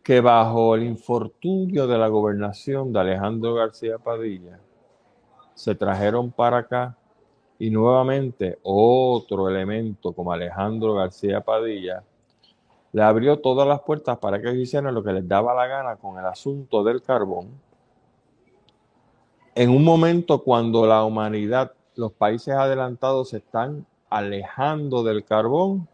que 0.03 0.21
bajo 0.21 0.77
el 0.77 0.85
infortunio 0.85 1.87
de 1.87 1.99
la 1.99 2.09
gobernación 2.09 2.93
de 2.93 3.01
Alejandro 3.01 3.55
García 3.55 3.99
Padilla, 3.99 4.61
se 5.55 5.75
trajeron 5.75 6.31
para 6.31 6.59
acá 6.59 6.97
y 7.59 7.71
nuevamente 7.71 8.59
otro 8.63 9.49
elemento 9.49 10.13
como 10.13 10.33
Alejandro 10.33 10.95
García 10.95 11.41
Padilla 11.41 12.03
le 12.93 13.03
abrió 13.03 13.41
todas 13.41 13.67
las 13.67 13.81
puertas 13.81 14.19
para 14.19 14.41
que 14.41 14.53
hicieran 14.53 14.95
lo 14.95 15.03
que 15.03 15.13
les 15.13 15.27
daba 15.27 15.55
la 15.55 15.67
gana 15.67 15.97
con 15.97 16.19
el 16.19 16.27
asunto 16.27 16.83
del 16.83 17.03
carbón. 17.03 17.49
En 19.55 19.71
un 19.71 19.85
momento 19.85 20.43
cuando 20.43 20.87
la 20.87 21.05
humanidad, 21.05 21.73
los 21.95 22.13
países 22.13 22.55
adelantados 22.55 23.31
se 23.31 23.39
están 23.39 23.87
alejando 24.09 25.03
del 25.03 25.25
carbón, 25.25 25.89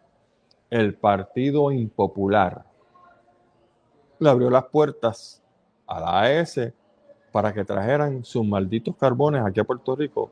el 0.70 0.94
Partido 0.94 1.70
Impopular 1.70 2.64
le 4.18 4.30
abrió 4.30 4.50
las 4.50 4.64
puertas 4.66 5.42
a 5.86 6.00
la 6.00 6.20
AES 6.20 6.72
para 7.32 7.52
que 7.52 7.64
trajeran 7.64 8.24
sus 8.24 8.44
malditos 8.46 8.96
carbones 8.96 9.42
aquí 9.44 9.58
a 9.58 9.64
Puerto 9.64 9.96
Rico 9.96 10.30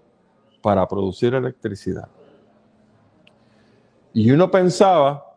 para 0.61 0.87
producir 0.87 1.35
electricidad. 1.35 2.09
Y 4.13 4.31
uno 4.31 4.51
pensaba 4.51 5.37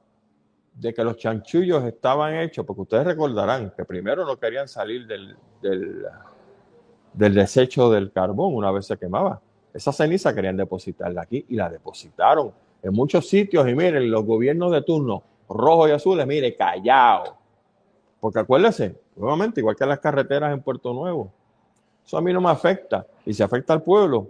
de 0.73 0.93
que 0.93 1.03
los 1.03 1.17
chanchullos 1.17 1.83
estaban 1.83 2.35
hechos, 2.35 2.65
porque 2.65 2.81
ustedes 2.81 3.05
recordarán 3.05 3.71
que 3.75 3.85
primero 3.85 4.25
no 4.25 4.37
querían 4.37 4.67
salir 4.67 5.05
del, 5.05 5.35
del, 5.61 7.33
desecho 7.35 7.91
del 7.91 8.11
carbón 8.11 8.55
una 8.55 8.71
vez 8.71 8.87
se 8.87 8.97
quemaba. 8.97 9.39
Esa 9.73 9.91
ceniza 9.91 10.33
querían 10.33 10.57
depositarla 10.57 11.21
aquí 11.21 11.45
y 11.49 11.55
la 11.55 11.69
depositaron 11.69 12.51
en 12.81 12.93
muchos 12.93 13.27
sitios. 13.27 13.67
Y 13.67 13.75
miren, 13.75 14.09
los 14.09 14.25
gobiernos 14.25 14.71
de 14.71 14.81
turno, 14.81 15.23
rojos 15.47 15.89
y 15.89 15.91
azules, 15.91 16.25
mire, 16.25 16.55
callado. 16.55 17.37
Porque 18.19 18.39
acuérdense, 18.39 18.99
nuevamente, 19.15 19.59
igual 19.59 19.75
que 19.75 19.85
las 19.85 19.99
carreteras 19.99 20.53
en 20.53 20.61
Puerto 20.61 20.93
Nuevo, 20.93 21.31
eso 22.05 22.17
a 22.17 22.21
mí 22.21 22.33
no 22.33 22.41
me 22.41 22.49
afecta 22.49 23.05
y 23.25 23.33
se 23.33 23.43
afecta 23.43 23.73
al 23.73 23.83
pueblo, 23.83 24.27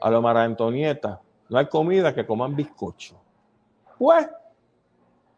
a 0.00 0.10
los 0.10 0.22
Mara 0.22 0.44
Antonieta. 0.44 1.20
No 1.48 1.58
hay 1.58 1.66
comida 1.66 2.14
que 2.14 2.26
coman 2.26 2.54
bizcocho. 2.54 3.16
Pues, 3.98 4.28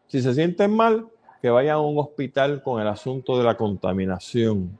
si 0.07 0.21
se 0.21 0.33
sienten 0.33 0.75
mal, 0.75 1.07
que 1.41 1.49
vayan 1.49 1.75
a 1.75 1.79
un 1.79 1.97
hospital 1.97 2.61
con 2.61 2.81
el 2.81 2.87
asunto 2.87 3.37
de 3.37 3.43
la 3.43 3.57
contaminación 3.57 4.77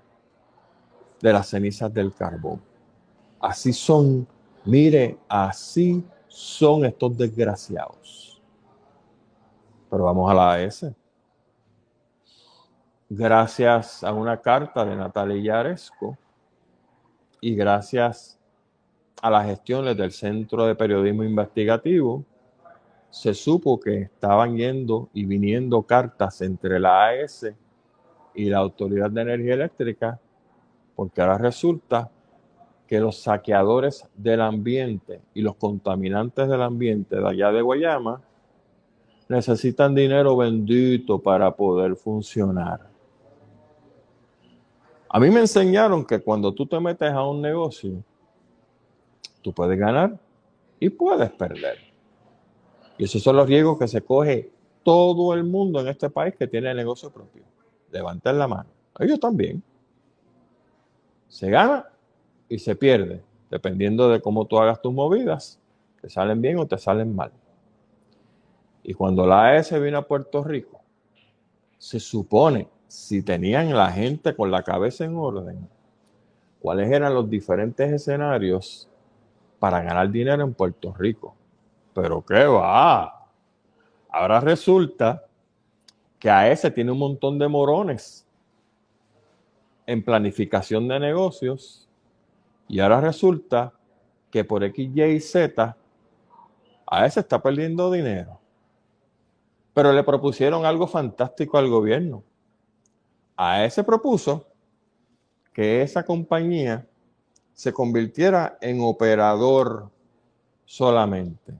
de 1.20 1.34
las 1.34 1.48
cenizas 1.48 1.92
del 1.94 2.14
carbón. 2.14 2.62
Así 3.40 3.74
son, 3.74 4.28
mire, 4.66 5.18
así 5.28 6.04
son 6.28 6.86
estos 6.86 7.18
desgraciados. 7.18 8.42
Pero 9.90 10.04
vamos 10.04 10.30
a 10.30 10.34
la 10.34 10.54
AS. 10.54 10.86
Gracias 13.10 14.04
a 14.04 14.14
una 14.14 14.40
carta 14.40 14.86
de 14.86 14.96
Natalia 14.96 15.42
Yaresco 15.42 16.18
y 17.42 17.56
gracias 17.56 18.40
a 19.22 19.30
las 19.30 19.46
gestiones 19.46 19.96
del 19.96 20.12
Centro 20.12 20.66
de 20.66 20.76
Periodismo 20.76 21.24
Investigativo, 21.24 22.26
se 23.12 23.34
supo 23.34 23.80
que 23.80 24.04
estaban 24.04 24.58
yendo 24.58 25.10
y 25.14 25.26
viniendo 25.26 25.84
cartas 25.84 26.42
entre 26.42 26.80
la 26.80 27.08
AES 27.08 27.54
y 28.34 28.46
la 28.46 28.60
Autoridad 28.60 29.12
de 29.12 29.22
Energía 29.22 29.54
Eléctrica, 29.54 30.20
porque 30.96 31.22
ahora 31.22 31.38
resulta 31.38 32.10
que 32.88 33.00
los 33.00 33.22
saqueadores 33.22 34.08
del 34.16 34.42
ambiente 34.42 35.22
y 35.34 35.42
los 35.42 35.56
contaminantes 35.56 36.48
del 36.50 36.62
ambiente 36.62 37.18
de 37.18 37.28
allá 37.28 37.52
de 37.52 37.62
Guayama 37.62 38.22
necesitan 39.28 39.94
dinero 39.94 40.36
bendito 40.36 41.20
para 41.20 41.56
poder 41.56 41.96
funcionar. 41.96 42.90
A 45.10 45.20
mí 45.20 45.30
me 45.30 45.42
enseñaron 45.42 46.06
que 46.06 46.20
cuando 46.20 46.54
tú 46.54 46.66
te 46.66 46.80
metes 46.80 47.12
a 47.12 47.24
un 47.24 47.42
negocio, 47.42 48.04
tú 49.42 49.54
puedes 49.54 49.78
ganar 49.78 50.18
y 50.80 50.90
puedes 50.90 51.32
perder. 51.32 51.78
Y 52.98 53.06
esos 53.06 53.22
son 53.22 53.36
los 53.36 53.48
riesgos 53.48 53.80
que 53.80 53.88
se 53.88 54.02
coge 54.02 54.52
todo 54.84 55.34
el 55.34 55.44
mundo 55.44 55.80
en 55.80 55.88
este 55.88 56.10
país 56.10 56.36
que 56.36 56.48
tiene 56.48 56.72
el 56.72 56.78
negocio 56.78 57.12
propio. 57.12 57.44
Levanten 57.92 58.38
la 58.38 58.48
mano. 58.48 58.70
Ellos 59.00 59.20
también. 59.20 59.64
Se 61.28 61.50
gana 61.50 61.86
y 62.50 62.60
se 62.60 62.76
pierde, 62.76 63.24
dependiendo 63.50 64.10
de 64.10 64.22
cómo 64.22 64.46
tú 64.46 64.58
hagas 64.60 64.82
tus 64.82 64.94
movidas. 64.94 65.60
Te 66.02 66.10
salen 66.10 66.42
bien 66.42 66.60
o 66.60 66.68
te 66.68 66.78
salen 66.78 67.16
mal. 67.16 67.32
Y 68.84 68.94
cuando 68.94 69.26
la 69.26 69.50
AES 69.50 69.80
vino 69.80 70.00
a 70.00 70.08
Puerto 70.08 70.44
Rico, 70.44 70.82
se 71.78 72.00
supone, 72.00 72.68
si 72.88 73.24
tenían 73.24 73.74
la 73.74 73.92
gente 73.92 74.36
con 74.36 74.52
la 74.52 74.64
cabeza 74.64 75.06
en 75.06 75.16
orden, 75.16 75.70
cuáles 76.60 76.92
eran 76.92 77.14
los 77.14 77.30
diferentes 77.30 77.92
escenarios 77.92 78.88
para 79.62 79.80
ganar 79.84 80.10
dinero 80.10 80.44
en 80.44 80.56
Puerto 80.56 80.92
Rico. 80.92 81.36
Pero 81.94 82.26
qué 82.26 82.46
va. 82.46 83.28
Ahora 84.10 84.40
resulta 84.40 85.24
que 86.18 86.32
a 86.32 86.50
ese 86.50 86.72
tiene 86.72 86.92
un 86.92 86.98
montón 86.98 87.38
de 87.38 87.48
morones 87.48 88.26
en 89.86 90.04
planificación 90.04 90.88
de 90.88 91.00
negocios 91.00 91.88
y 92.68 92.80
ahora 92.80 93.02
resulta 93.02 93.72
que 94.32 94.44
por 94.44 94.64
X, 94.64 94.90
Y 94.96 95.20
Z 95.20 95.78
a 96.88 97.06
ese 97.06 97.20
está 97.20 97.40
perdiendo 97.40 97.92
dinero. 97.92 98.40
Pero 99.76 99.94
le 99.94 100.04
propusieron 100.04 100.66
algo 100.66 100.88
fantástico 100.88 101.60
al 101.60 101.70
gobierno. 101.70 102.24
A 103.38 103.64
ese 103.64 103.84
propuso 103.84 104.48
que 105.54 105.84
esa 105.84 106.04
compañía 106.04 106.88
se 107.54 107.74
convirtiera 107.74 108.58
en 108.62 108.82
operador 108.82 109.90
solamente 110.66 111.54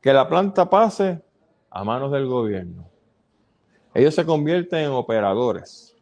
que 0.00 0.12
la 0.12 0.28
planta 0.28 0.68
pase 0.68 1.22
a 1.70 1.82
manos 1.82 2.12
del 2.12 2.26
gobierno. 2.26 2.86
Ellos 3.94 4.14
se 4.14 4.26
convierten 4.26 4.80
en 4.80 4.90
operadores. 4.90 5.96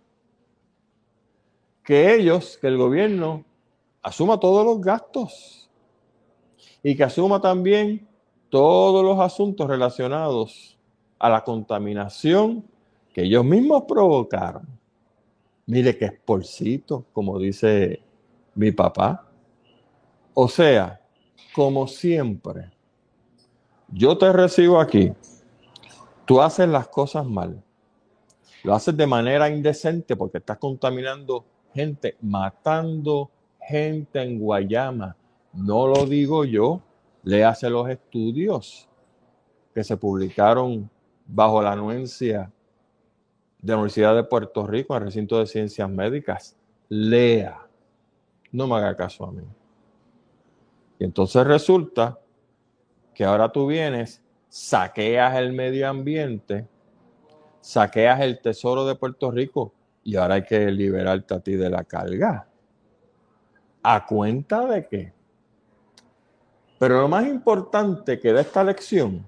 Que 1.84 2.14
ellos, 2.14 2.58
que 2.60 2.66
el 2.66 2.78
gobierno 2.78 3.44
asuma 4.02 4.40
todos 4.40 4.64
los 4.66 4.80
gastos 4.80 5.70
y 6.82 6.96
que 6.96 7.04
asuma 7.04 7.40
también 7.40 8.08
todos 8.48 9.04
los 9.04 9.20
asuntos 9.20 9.68
relacionados 9.68 10.76
a 11.18 11.28
la 11.28 11.44
contaminación 11.44 12.64
que 13.14 13.22
ellos 13.22 13.44
mismos 13.44 13.84
provocaron. 13.86 14.66
Mire 15.66 15.96
qué 15.96 16.06
esporcito, 16.06 17.04
como 17.12 17.38
dice 17.38 18.02
mi 18.54 18.72
papá. 18.72 19.26
O 20.34 20.48
sea, 20.48 21.00
como 21.54 21.86
siempre, 21.86 22.70
yo 23.88 24.16
te 24.16 24.32
recibo 24.32 24.80
aquí, 24.80 25.12
tú 26.24 26.40
haces 26.40 26.68
las 26.68 26.88
cosas 26.88 27.26
mal, 27.26 27.62
lo 28.62 28.74
haces 28.74 28.96
de 28.96 29.06
manera 29.06 29.50
indecente 29.50 30.16
porque 30.16 30.38
estás 30.38 30.58
contaminando 30.58 31.44
gente, 31.74 32.16
matando 32.20 33.30
gente 33.60 34.22
en 34.22 34.38
Guayama. 34.38 35.16
No 35.52 35.86
lo 35.86 36.06
digo 36.06 36.44
yo, 36.44 36.80
léase 37.22 37.68
los 37.68 37.88
estudios 37.88 38.88
que 39.74 39.84
se 39.84 39.96
publicaron 39.96 40.90
bajo 41.26 41.62
la 41.62 41.72
anuencia 41.72 42.50
de 43.60 43.72
la 43.72 43.76
Universidad 43.76 44.14
de 44.14 44.24
Puerto 44.24 44.66
Rico 44.66 44.94
en 44.94 45.02
el 45.02 45.06
recinto 45.08 45.38
de 45.38 45.46
ciencias 45.46 45.88
médicas. 45.88 46.56
Lea, 46.88 47.66
no 48.52 48.66
me 48.66 48.76
haga 48.76 48.96
caso 48.96 49.24
a 49.24 49.32
mí. 49.32 49.42
Y 50.98 51.04
entonces 51.04 51.44
resulta 51.46 52.18
que 53.14 53.24
ahora 53.24 53.50
tú 53.50 53.66
vienes, 53.66 54.22
saqueas 54.48 55.36
el 55.36 55.52
medio 55.52 55.88
ambiente, 55.88 56.68
saqueas 57.60 58.20
el 58.20 58.40
tesoro 58.40 58.86
de 58.86 58.94
Puerto 58.94 59.30
Rico 59.30 59.72
y 60.04 60.16
ahora 60.16 60.34
hay 60.34 60.44
que 60.44 60.70
liberarte 60.70 61.34
a 61.34 61.40
ti 61.40 61.56
de 61.56 61.70
la 61.70 61.84
carga. 61.84 62.46
¿A 63.82 64.06
cuenta 64.06 64.66
de 64.66 64.86
qué? 64.86 65.12
Pero 66.78 67.00
lo 67.00 67.08
más 67.08 67.26
importante 67.26 68.18
que 68.18 68.32
de 68.32 68.40
esta 68.40 68.62
lección 68.62 69.26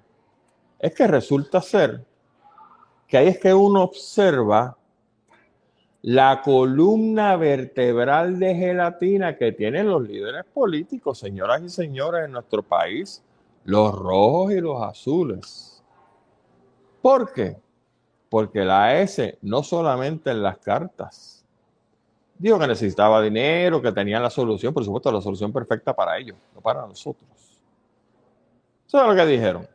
es 0.78 0.94
que 0.94 1.06
resulta 1.06 1.60
ser 1.60 2.04
que 3.06 3.16
ahí 3.16 3.28
es 3.28 3.38
que 3.38 3.54
uno 3.54 3.82
observa 3.82 4.76
la 6.05 6.42
columna 6.42 7.34
vertebral 7.36 8.38
de 8.38 8.55
gelatina 8.55 9.38
que 9.38 9.52
tienen 9.52 9.88
los 9.88 10.07
líderes 10.07 10.44
políticos, 10.44 11.18
señoras 11.18 11.62
y 11.62 11.70
señores, 11.70 12.26
en 12.26 12.32
nuestro 12.32 12.62
país, 12.62 13.22
los 13.64 13.94
rojos 13.94 14.52
y 14.52 14.61
los 14.61 14.82
azules. 14.82 15.82
¿Por 17.00 17.32
qué? 17.32 17.57
Porque 18.28 18.66
la 18.66 19.00
S 19.00 19.38
no 19.40 19.62
solamente 19.62 20.30
en 20.30 20.42
las 20.42 20.59
cartas, 20.59 21.42
dijo 22.38 22.59
que 22.59 22.66
necesitaba 22.66 23.22
dinero, 23.22 23.80
que 23.80 23.90
tenían 23.90 24.22
la 24.22 24.28
solución, 24.28 24.74
por 24.74 24.84
supuesto, 24.84 25.11
la 25.11 25.22
solución 25.22 25.55
perfecta 25.55 25.94
para 25.94 26.18
ellos, 26.18 26.36
no 26.55 26.61
para 26.61 26.86
nosotros. 26.86 27.30
¿Sabes 28.84 29.09
lo 29.09 29.24
que 29.24 29.30
dijeron? 29.30 29.66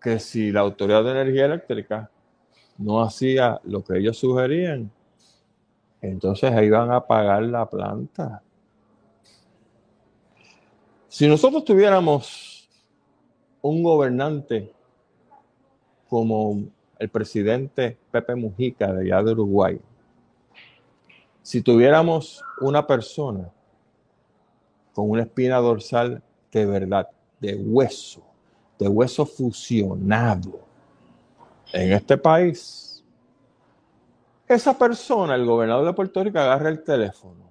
Que 0.00 0.18
si 0.18 0.50
la 0.50 0.62
Autoridad 0.62 1.04
de 1.04 1.12
Energía 1.12 1.44
Eléctrica 1.44 2.10
no 2.80 3.02
hacía 3.02 3.60
lo 3.64 3.84
que 3.84 3.98
ellos 3.98 4.16
sugerían, 4.16 4.90
entonces 6.00 6.50
iban 6.62 6.90
a 6.90 7.06
pagar 7.06 7.42
la 7.42 7.68
planta. 7.68 8.42
Si 11.08 11.28
nosotros 11.28 11.64
tuviéramos 11.64 12.68
un 13.60 13.82
gobernante 13.82 14.72
como 16.08 16.62
el 16.98 17.08
presidente 17.10 17.98
Pepe 18.10 18.34
Mujica 18.34 18.92
de 18.94 19.02
allá 19.02 19.24
de 19.24 19.32
Uruguay, 19.32 19.78
si 21.42 21.60
tuviéramos 21.60 22.42
una 22.60 22.86
persona 22.86 23.50
con 24.94 25.10
una 25.10 25.22
espina 25.22 25.58
dorsal 25.58 26.22
de 26.50 26.66
verdad, 26.66 27.08
de 27.40 27.56
hueso, 27.56 28.22
de 28.78 28.88
hueso 28.88 29.26
fusionado 29.26 30.69
en 31.72 31.92
este 31.92 32.16
país, 32.16 33.04
esa 34.46 34.76
persona, 34.76 35.34
el 35.34 35.46
gobernador 35.46 35.86
de 35.86 35.92
Puerto 35.92 36.24
Rico, 36.24 36.38
agarra 36.38 36.68
el 36.68 36.82
teléfono 36.82 37.50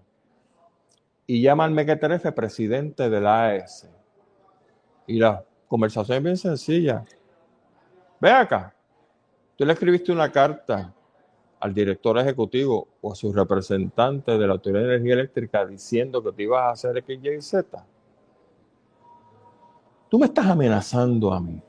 y 1.26 1.42
llama 1.42 1.66
al 1.66 1.72
Mequeterefe 1.72 2.32
presidente 2.32 3.10
de 3.10 3.22
la 3.22 3.50
AES. 3.50 3.88
Y 5.08 5.20
la 5.20 5.44
conversación 5.68 6.18
es 6.18 6.24
bien 6.24 6.38
sencilla. 6.38 7.06
Ve 8.20 8.32
acá, 8.32 8.76
tú 9.56 9.66
le 9.66 9.74
escribiste 9.74 10.12
una 10.12 10.32
carta 10.32 10.94
al 11.60 11.74
director 11.74 12.18
ejecutivo 12.18 12.88
o 13.02 13.12
a 13.12 13.16
su 13.16 13.32
representante 13.32 14.38
de 14.38 14.48
la 14.48 14.54
Autoridad 14.54 14.82
de 14.82 14.96
Energía 14.96 15.14
Eléctrica 15.14 15.66
diciendo 15.66 16.24
que 16.24 16.32
te 16.32 16.44
ibas 16.44 16.62
a 16.64 16.72
hacer 16.72 16.98
X, 16.98 17.20
Y, 17.22 17.42
Z. 17.42 17.86
Tú 20.10 20.20
me 20.20 20.26
estás 20.26 20.48
amenazando 20.48 21.32
a 21.32 21.40
mí. 21.40 21.62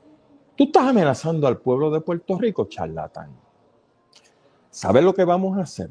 Tú 0.55 0.65
estás 0.65 0.87
amenazando 0.87 1.47
al 1.47 1.57
pueblo 1.57 1.89
de 1.91 2.01
Puerto 2.01 2.37
Rico, 2.37 2.65
charlatán. 2.65 3.31
¿Sabes 4.69 5.03
lo 5.03 5.13
que 5.13 5.23
vamos 5.23 5.57
a 5.57 5.61
hacer? 5.61 5.89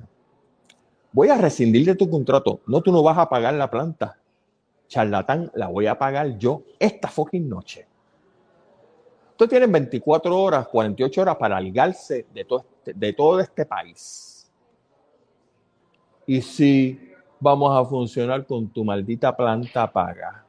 Voy 1.13 1.29
a 1.29 1.37
rescindir 1.37 1.85
de 1.85 1.95
tu 1.95 2.09
contrato. 2.09 2.61
No, 2.67 2.81
tú 2.81 2.93
no 2.93 3.03
vas 3.03 3.19
a 3.19 3.29
pagar 3.29 3.55
la 3.55 3.71
planta. 3.71 4.19
Charlatán, 4.87 5.51
la 5.55 5.69
voy 5.69 5.87
a 5.87 5.99
pagar 5.99 6.39
yo 6.39 6.63
esta 6.79 7.09
fucking 7.09 7.49
noche. 7.49 7.87
Ustedes 9.31 9.51
tienen 9.51 9.73
24 9.73 10.37
horas, 10.37 10.69
48 10.69 11.21
horas 11.21 11.37
para 11.37 11.61
ligarse 11.61 12.27
de 12.33 12.45
todo, 12.45 12.65
este, 12.77 12.95
de 12.95 13.13
todo 13.13 13.41
este 13.41 13.65
país. 13.65 14.51
Y 16.27 16.43
si 16.43 17.11
vamos 17.41 17.77
a 17.77 17.89
funcionar 17.89 18.47
con 18.47 18.69
tu 18.69 18.85
maldita 18.85 19.35
planta 19.35 19.91
paga. 19.91 20.45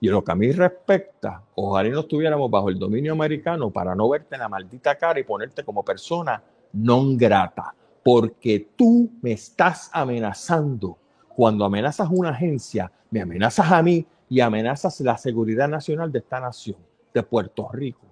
Y 0.00 0.08
lo 0.08 0.24
que 0.24 0.32
a 0.32 0.34
mí 0.34 0.50
respecta, 0.50 1.42
ojalá 1.54 1.90
no 1.90 2.00
estuviéramos 2.00 2.50
bajo 2.50 2.70
el 2.70 2.78
dominio 2.78 3.12
americano 3.12 3.70
para 3.70 3.94
no 3.94 4.08
verte 4.08 4.34
en 4.34 4.40
la 4.40 4.48
maldita 4.48 4.96
cara 4.96 5.20
y 5.20 5.24
ponerte 5.24 5.62
como 5.62 5.84
persona 5.84 6.42
non 6.72 7.18
grata. 7.18 7.74
Porque 8.02 8.70
tú 8.74 9.10
me 9.20 9.32
estás 9.32 9.90
amenazando. 9.92 10.96
Cuando 11.36 11.66
amenazas 11.66 12.08
una 12.10 12.30
agencia, 12.30 12.90
me 13.10 13.20
amenazas 13.20 13.70
a 13.70 13.82
mí 13.82 14.06
y 14.28 14.40
amenazas 14.40 15.00
la 15.00 15.18
seguridad 15.18 15.68
nacional 15.68 16.10
de 16.10 16.20
esta 16.20 16.40
nación 16.40 16.78
de 17.12 17.22
Puerto 17.22 17.68
Rico. 17.70 18.06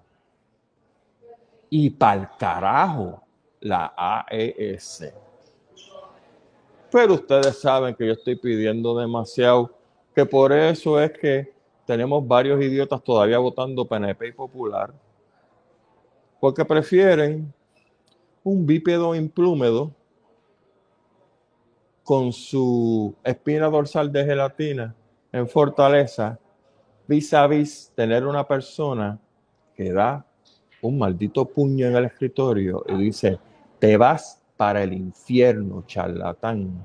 Y 1.70 1.88
para 1.90 2.20
el 2.20 2.28
carajo, 2.38 3.22
la 3.60 3.94
AES. 3.96 5.12
Pero 6.90 7.14
ustedes 7.14 7.60
saben 7.60 7.94
que 7.94 8.06
yo 8.06 8.12
estoy 8.12 8.36
pidiendo 8.36 8.98
demasiado, 8.98 9.74
que 10.14 10.24
por 10.24 10.52
eso 10.52 11.00
es 11.00 11.12
que 11.12 11.57
tenemos 11.88 12.28
varios 12.28 12.62
idiotas 12.62 13.02
todavía 13.02 13.38
votando 13.38 13.86
PNP 13.86 14.28
y 14.28 14.32
Popular, 14.32 14.92
porque 16.38 16.62
prefieren 16.62 17.50
un 18.44 18.66
bípedo 18.66 19.14
implúmedo 19.14 19.90
con 22.04 22.30
su 22.34 23.14
espina 23.24 23.70
dorsal 23.70 24.12
de 24.12 24.22
gelatina 24.22 24.94
en 25.32 25.48
Fortaleza 25.48 26.38
vis 27.06 27.32
a 27.32 27.46
vis 27.46 27.90
tener 27.94 28.26
una 28.26 28.46
persona 28.46 29.18
que 29.74 29.90
da 29.90 30.26
un 30.82 30.98
maldito 30.98 31.46
puño 31.46 31.86
en 31.86 31.96
el 31.96 32.04
escritorio 32.04 32.84
y 32.86 32.96
dice, 32.96 33.38
te 33.78 33.96
vas 33.96 34.42
para 34.58 34.82
el 34.82 34.92
infierno, 34.92 35.84
charlatán. 35.86 36.84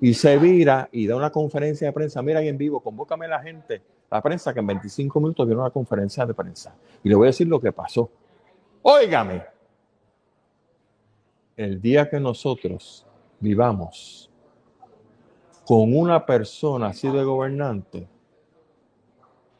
Y 0.00 0.14
se 0.14 0.38
vira 0.38 0.88
y 0.90 1.06
da 1.06 1.16
una 1.16 1.30
conferencia 1.30 1.88
de 1.88 1.92
prensa. 1.92 2.22
Mira 2.22 2.40
ahí 2.40 2.48
en 2.48 2.56
vivo, 2.56 2.80
convócame 2.80 3.26
a 3.26 3.28
la 3.28 3.42
gente, 3.42 3.82
la 4.10 4.22
prensa, 4.22 4.52
que 4.52 4.60
en 4.60 4.66
25 4.66 5.20
minutos 5.20 5.46
dio 5.46 5.58
una 5.58 5.70
conferencia 5.70 6.24
de 6.24 6.34
prensa. 6.34 6.74
Y 7.02 7.08
le 7.08 7.14
voy 7.14 7.26
a 7.26 7.28
decir 7.28 7.48
lo 7.48 7.60
que 7.60 7.72
pasó. 7.72 8.10
Óigame, 8.82 9.42
el 11.56 11.80
día 11.80 12.08
que 12.08 12.20
nosotros 12.20 13.06
vivamos 13.40 14.30
con 15.66 15.96
una 15.96 16.24
persona 16.24 16.88
así 16.88 17.08
de 17.08 17.24
gobernante, 17.24 18.08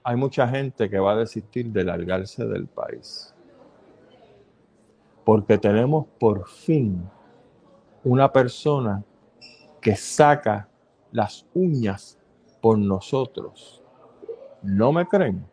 hay 0.05 0.15
mucha 0.15 0.47
gente 0.47 0.89
que 0.89 1.01
va 1.01 1.13
a 1.13 1.17
desistir 1.17 1.67
de 1.73 1.83
largarse 1.83 2.47
del 2.47 2.69
país. 2.69 3.35
Porque 5.25 5.59
tenemos 5.59 6.07
por 6.21 6.47
fin 6.47 7.11
una 8.05 8.33
persona 8.33 9.03
que 9.81 9.97
saca 9.97 10.69
las 11.11 11.45
uñas 11.55 12.19
por 12.61 12.79
nosotros. 12.79 13.83
¿No 14.67 14.93
me 14.93 15.07
creen? 15.07 15.47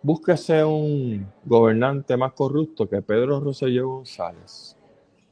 Búsquese 0.00 0.62
un 0.62 1.26
gobernante 1.44 2.16
más 2.16 2.32
corrupto 2.32 2.88
que 2.88 3.02
Pedro 3.02 3.40
Rosselló 3.40 3.88
González. 3.88 4.76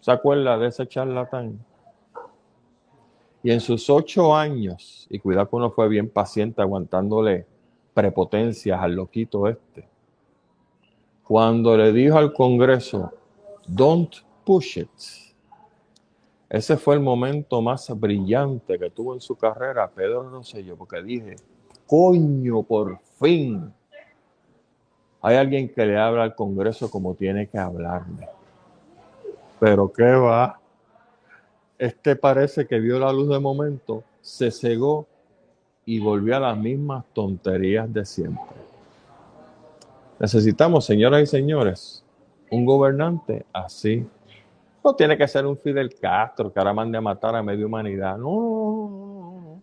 ¿Se 0.00 0.11
acuerda 0.11 0.59
de 0.59 0.66
ese 0.66 0.88
charlatán? 0.88 1.64
Y 3.44 3.53
en 3.53 3.61
sus 3.61 3.88
ocho 3.88 4.34
años, 4.34 5.07
y 5.11 5.20
cuidado 5.20 5.48
que 5.48 5.57
uno 5.57 5.70
fue 5.70 5.88
bien 5.88 6.09
paciente 6.09 6.61
aguantándole 6.61 7.46
prepotencias 7.94 8.80
al 8.80 8.94
loquito 8.96 9.46
este, 9.46 9.88
cuando 11.22 11.76
le 11.76 11.92
dijo 11.92 12.18
al 12.18 12.32
Congreso, 12.32 13.12
don't 13.68 14.12
push 14.44 14.78
it, 14.78 14.90
ese 16.48 16.76
fue 16.76 16.96
el 16.96 17.00
momento 17.00 17.62
más 17.62 17.88
brillante 17.98 18.76
que 18.76 18.90
tuvo 18.90 19.14
en 19.14 19.20
su 19.20 19.36
carrera 19.36 19.88
Pedro 19.88 20.28
Rosselló, 20.28 20.76
porque 20.76 21.00
dije, 21.00 21.36
coño, 21.86 22.62
por 22.62 22.98
fin, 23.18 23.72
hay 25.20 25.36
alguien 25.36 25.68
que 25.68 25.86
le 25.86 25.98
habla 25.98 26.24
al 26.24 26.34
Congreso 26.34 26.90
como 26.90 27.14
tiene 27.14 27.46
que 27.46 27.58
hablarle. 27.58 28.28
Pero 29.60 29.92
¿qué 29.92 30.10
va? 30.10 30.58
Este 31.78 32.16
parece 32.16 32.66
que 32.66 32.80
vio 32.80 32.98
la 32.98 33.12
luz 33.12 33.28
de 33.28 33.38
momento, 33.38 34.02
se 34.20 34.50
cegó 34.50 35.06
y 35.84 36.00
volvió 36.00 36.36
a 36.36 36.40
las 36.40 36.56
mismas 36.56 37.04
tonterías 37.12 37.92
de 37.92 38.04
siempre. 38.04 38.42
Necesitamos, 40.18 40.84
señoras 40.84 41.22
y 41.22 41.26
señores, 41.26 42.04
un 42.50 42.64
gobernante 42.64 43.44
así. 43.52 44.06
No 44.84 44.94
tiene 44.94 45.16
que 45.16 45.26
ser 45.26 45.46
un 45.46 45.56
Fidel 45.56 45.94
Castro 45.94 46.52
que 46.52 46.58
ahora 46.58 46.72
mande 46.72 46.98
a 46.98 47.00
matar 47.00 47.34
a 47.34 47.42
media 47.42 47.66
humanidad. 47.66 48.18
No, 48.18 49.60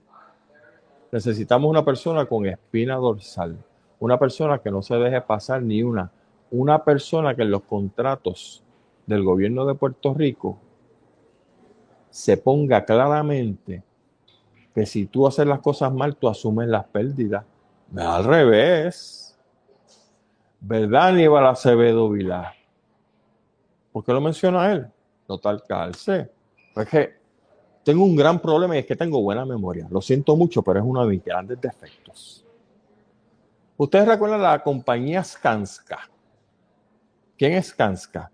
Necesitamos 1.12 1.70
una 1.70 1.84
persona 1.84 2.26
con 2.26 2.46
espina 2.46 2.96
dorsal. 2.96 3.58
Una 4.00 4.18
persona 4.18 4.60
que 4.60 4.72
no 4.72 4.82
se 4.82 4.96
deje 4.96 5.22
pasar 5.22 5.62
ni 5.62 5.82
una. 5.84 6.12
Una 6.52 6.84
persona 6.84 7.36
que 7.36 7.42
en 7.42 7.52
los 7.52 7.64
contratos 7.64 8.64
del 9.06 9.24
gobierno 9.24 9.66
de 9.66 9.76
Puerto 9.76 10.14
Rico 10.14 10.58
se 12.10 12.38
ponga 12.38 12.86
claramente 12.86 13.84
que 14.74 14.86
si 14.86 15.08
tú 15.08 15.28
haces 15.28 15.46
las 15.48 15.60
cosas 15.60 15.92
mal, 15.92 16.16
tú 16.16 16.30
asumes 16.30 16.68
las 16.68 16.86
pérdidas. 16.86 17.44
Al 17.96 18.24
revés. 18.24 19.38
¿Verdad, 20.62 21.08
Aníbal 21.08 21.48
Acevedo 21.48 22.10
Vilar? 22.10 22.54
¿Por 23.92 24.04
qué 24.04 24.14
lo 24.14 24.22
menciona 24.22 24.72
él? 24.72 24.88
Total 25.26 25.64
calce. 25.68 26.30
Pues 26.74 26.88
que 26.88 27.19
tengo 27.90 28.04
un 28.04 28.16
gran 28.16 28.40
problema 28.40 28.76
y 28.76 28.80
es 28.80 28.86
que 28.86 28.96
tengo 28.96 29.20
buena 29.20 29.46
memoria. 29.46 29.88
Lo 29.90 30.00
siento 30.00 30.36
mucho, 30.36 30.62
pero 30.62 30.80
es 30.80 30.86
uno 30.86 31.02
de 31.02 31.10
mis 31.10 31.24
grandes 31.24 31.60
defectos. 31.60 32.46
Ustedes 33.78 34.08
recuerdan 34.08 34.44
la 34.44 34.62
compañía 34.62 35.24
Skanska. 35.24 36.08
¿Quién 37.36 37.54
es 37.54 37.70
Skanska? 37.70 38.30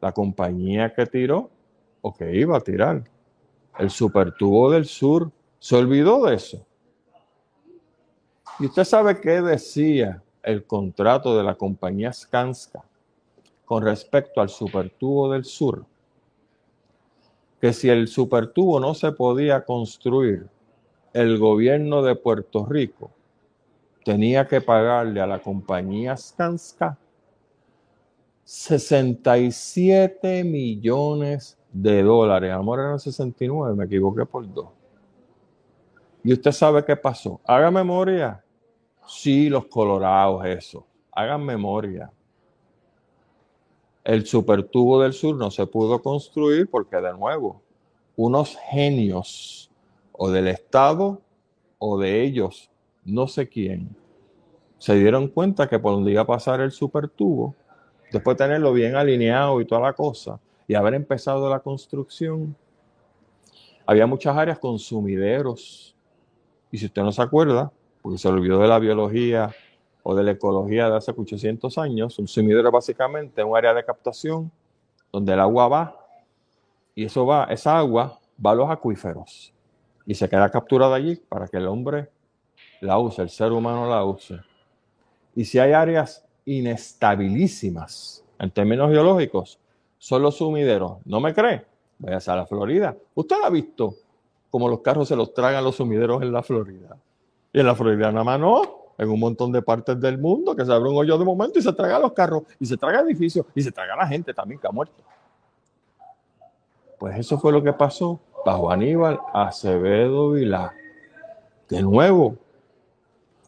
la 0.00 0.12
compañía 0.12 0.94
que 0.94 1.06
tiró 1.06 1.50
o 2.02 2.14
que 2.14 2.36
iba 2.36 2.56
a 2.56 2.60
tirar. 2.60 3.02
El 3.78 3.90
supertubo 3.90 4.70
del 4.70 4.84
sur 4.84 5.28
se 5.58 5.74
olvidó 5.74 6.24
de 6.26 6.36
eso. 6.36 6.64
Y 8.60 8.66
usted 8.66 8.84
sabe 8.84 9.20
qué 9.20 9.40
decía 9.40 10.22
el 10.44 10.64
contrato 10.64 11.36
de 11.36 11.42
la 11.42 11.56
compañía 11.56 12.12
Skanska 12.12 12.84
con 13.64 13.84
respecto 13.84 14.40
al 14.40 14.48
supertubo 14.48 15.32
del 15.32 15.44
sur. 15.44 15.84
Que 17.60 17.72
si 17.72 17.88
el 17.88 18.08
supertubo 18.08 18.78
no 18.80 18.94
se 18.94 19.12
podía 19.12 19.64
construir, 19.64 20.46
el 21.12 21.38
gobierno 21.38 22.02
de 22.02 22.14
Puerto 22.14 22.66
Rico 22.66 23.10
tenía 24.04 24.46
que 24.46 24.60
pagarle 24.60 25.20
a 25.20 25.26
la 25.26 25.40
compañía 25.40 26.16
Skanska 26.16 26.96
67 28.48 30.42
millones 30.42 31.58
de 31.70 32.02
dólares. 32.02 32.50
Amor 32.50 32.80
eran 32.80 32.98
69, 32.98 33.76
me 33.76 33.84
equivoqué 33.84 34.24
por 34.24 34.50
dos. 34.50 34.68
Y 36.24 36.32
usted 36.32 36.52
sabe 36.52 36.82
qué 36.82 36.96
pasó. 36.96 37.42
Haga 37.44 37.70
memoria. 37.70 38.42
Sí, 39.06 39.50
los 39.50 39.66
colorados, 39.66 40.46
eso. 40.46 40.86
Hagan 41.12 41.44
memoria. 41.44 42.10
El 44.08 44.24
supertubo 44.24 45.02
del 45.02 45.12
sur 45.12 45.36
no 45.36 45.50
se 45.50 45.66
pudo 45.66 46.00
construir 46.00 46.66
porque, 46.70 46.96
de 46.96 47.12
nuevo, 47.12 47.60
unos 48.16 48.56
genios 48.70 49.70
o 50.12 50.30
del 50.30 50.48
Estado 50.48 51.20
o 51.78 51.98
de 51.98 52.22
ellos, 52.22 52.70
no 53.04 53.28
sé 53.28 53.50
quién, 53.50 53.94
se 54.78 54.94
dieron 54.94 55.28
cuenta 55.28 55.68
que 55.68 55.78
por 55.78 55.92
donde 55.92 56.10
iba 56.12 56.22
a 56.22 56.26
pasar 56.26 56.62
el 56.62 56.72
supertubo, 56.72 57.54
después 58.10 58.38
de 58.38 58.46
tenerlo 58.46 58.72
bien 58.72 58.96
alineado 58.96 59.60
y 59.60 59.66
toda 59.66 59.82
la 59.82 59.92
cosa, 59.92 60.40
y 60.66 60.74
haber 60.74 60.94
empezado 60.94 61.50
la 61.50 61.60
construcción, 61.60 62.56
había 63.84 64.06
muchas 64.06 64.34
áreas 64.34 64.58
con 64.58 64.78
sumideros. 64.78 65.94
Y 66.72 66.78
si 66.78 66.86
usted 66.86 67.02
no 67.02 67.12
se 67.12 67.20
acuerda, 67.20 67.70
porque 68.00 68.16
se 68.16 68.26
olvidó 68.28 68.58
de 68.58 68.68
la 68.68 68.78
biología 68.78 69.54
o 70.10 70.14
de 70.14 70.22
la 70.22 70.30
ecología 70.30 70.88
de 70.88 70.96
hace 70.96 71.10
800 71.14 71.76
años, 71.76 72.18
un 72.18 72.26
sumidero 72.26 72.70
básicamente 72.70 73.42
es 73.42 73.46
un 73.46 73.54
área 73.54 73.74
de 73.74 73.84
captación 73.84 74.50
donde 75.12 75.34
el 75.34 75.40
agua 75.40 75.68
va 75.68 76.06
y 76.94 77.04
eso 77.04 77.26
va, 77.26 77.44
esa 77.50 77.76
agua 77.76 78.18
va 78.44 78.52
a 78.52 78.54
los 78.54 78.70
acuíferos 78.70 79.52
y 80.06 80.14
se 80.14 80.26
queda 80.26 80.50
capturada 80.50 80.96
allí 80.96 81.16
para 81.16 81.46
que 81.46 81.58
el 81.58 81.66
hombre 81.66 82.08
la 82.80 82.98
use, 82.98 83.20
el 83.20 83.28
ser 83.28 83.52
humano 83.52 83.86
la 83.86 84.02
use. 84.02 84.40
Y 85.34 85.44
si 85.44 85.58
hay 85.58 85.72
áreas 85.72 86.24
inestabilísimas 86.46 88.24
en 88.38 88.50
términos 88.50 88.90
geológicos, 88.90 89.58
son 89.98 90.22
los 90.22 90.38
sumideros. 90.38 91.04
¿No 91.04 91.20
me 91.20 91.34
cree? 91.34 91.66
Váyase 91.98 92.30
a 92.30 92.36
la 92.36 92.46
Florida. 92.46 92.96
¿Usted 93.14 93.36
ha 93.44 93.50
visto 93.50 93.94
cómo 94.48 94.70
los 94.70 94.80
carros 94.80 95.06
se 95.06 95.16
los 95.16 95.34
tragan 95.34 95.62
los 95.62 95.76
sumideros 95.76 96.22
en 96.22 96.32
la 96.32 96.42
Florida? 96.42 96.96
Y 97.52 97.60
en 97.60 97.66
la 97.66 97.74
Florida 97.74 98.10
nada 98.10 98.24
más 98.24 98.40
no. 98.40 98.77
En 98.98 99.08
un 99.08 99.20
montón 99.20 99.52
de 99.52 99.62
partes 99.62 99.98
del 100.00 100.18
mundo 100.18 100.56
que 100.56 100.64
se 100.64 100.72
abre 100.72 100.90
un 100.90 100.96
hoyo 100.96 101.16
de 101.16 101.24
momento 101.24 101.58
y 101.58 101.62
se 101.62 101.72
traga 101.72 102.00
los 102.00 102.12
carros 102.12 102.42
y 102.58 102.66
se 102.66 102.76
traga 102.76 103.00
edificios 103.00 103.46
y 103.54 103.62
se 103.62 103.70
traga 103.70 103.94
la 103.96 104.06
gente 104.06 104.34
también 104.34 104.60
que 104.60 104.66
ha 104.66 104.72
muerto. 104.72 105.02
Pues 106.98 107.16
eso 107.16 107.38
fue 107.38 107.52
lo 107.52 107.62
que 107.62 107.72
pasó 107.72 108.20
bajo 108.44 108.70
Aníbal 108.70 109.20
Acevedo 109.32 110.32
Vilá. 110.32 110.74
De 111.68 111.80
nuevo, 111.80 112.36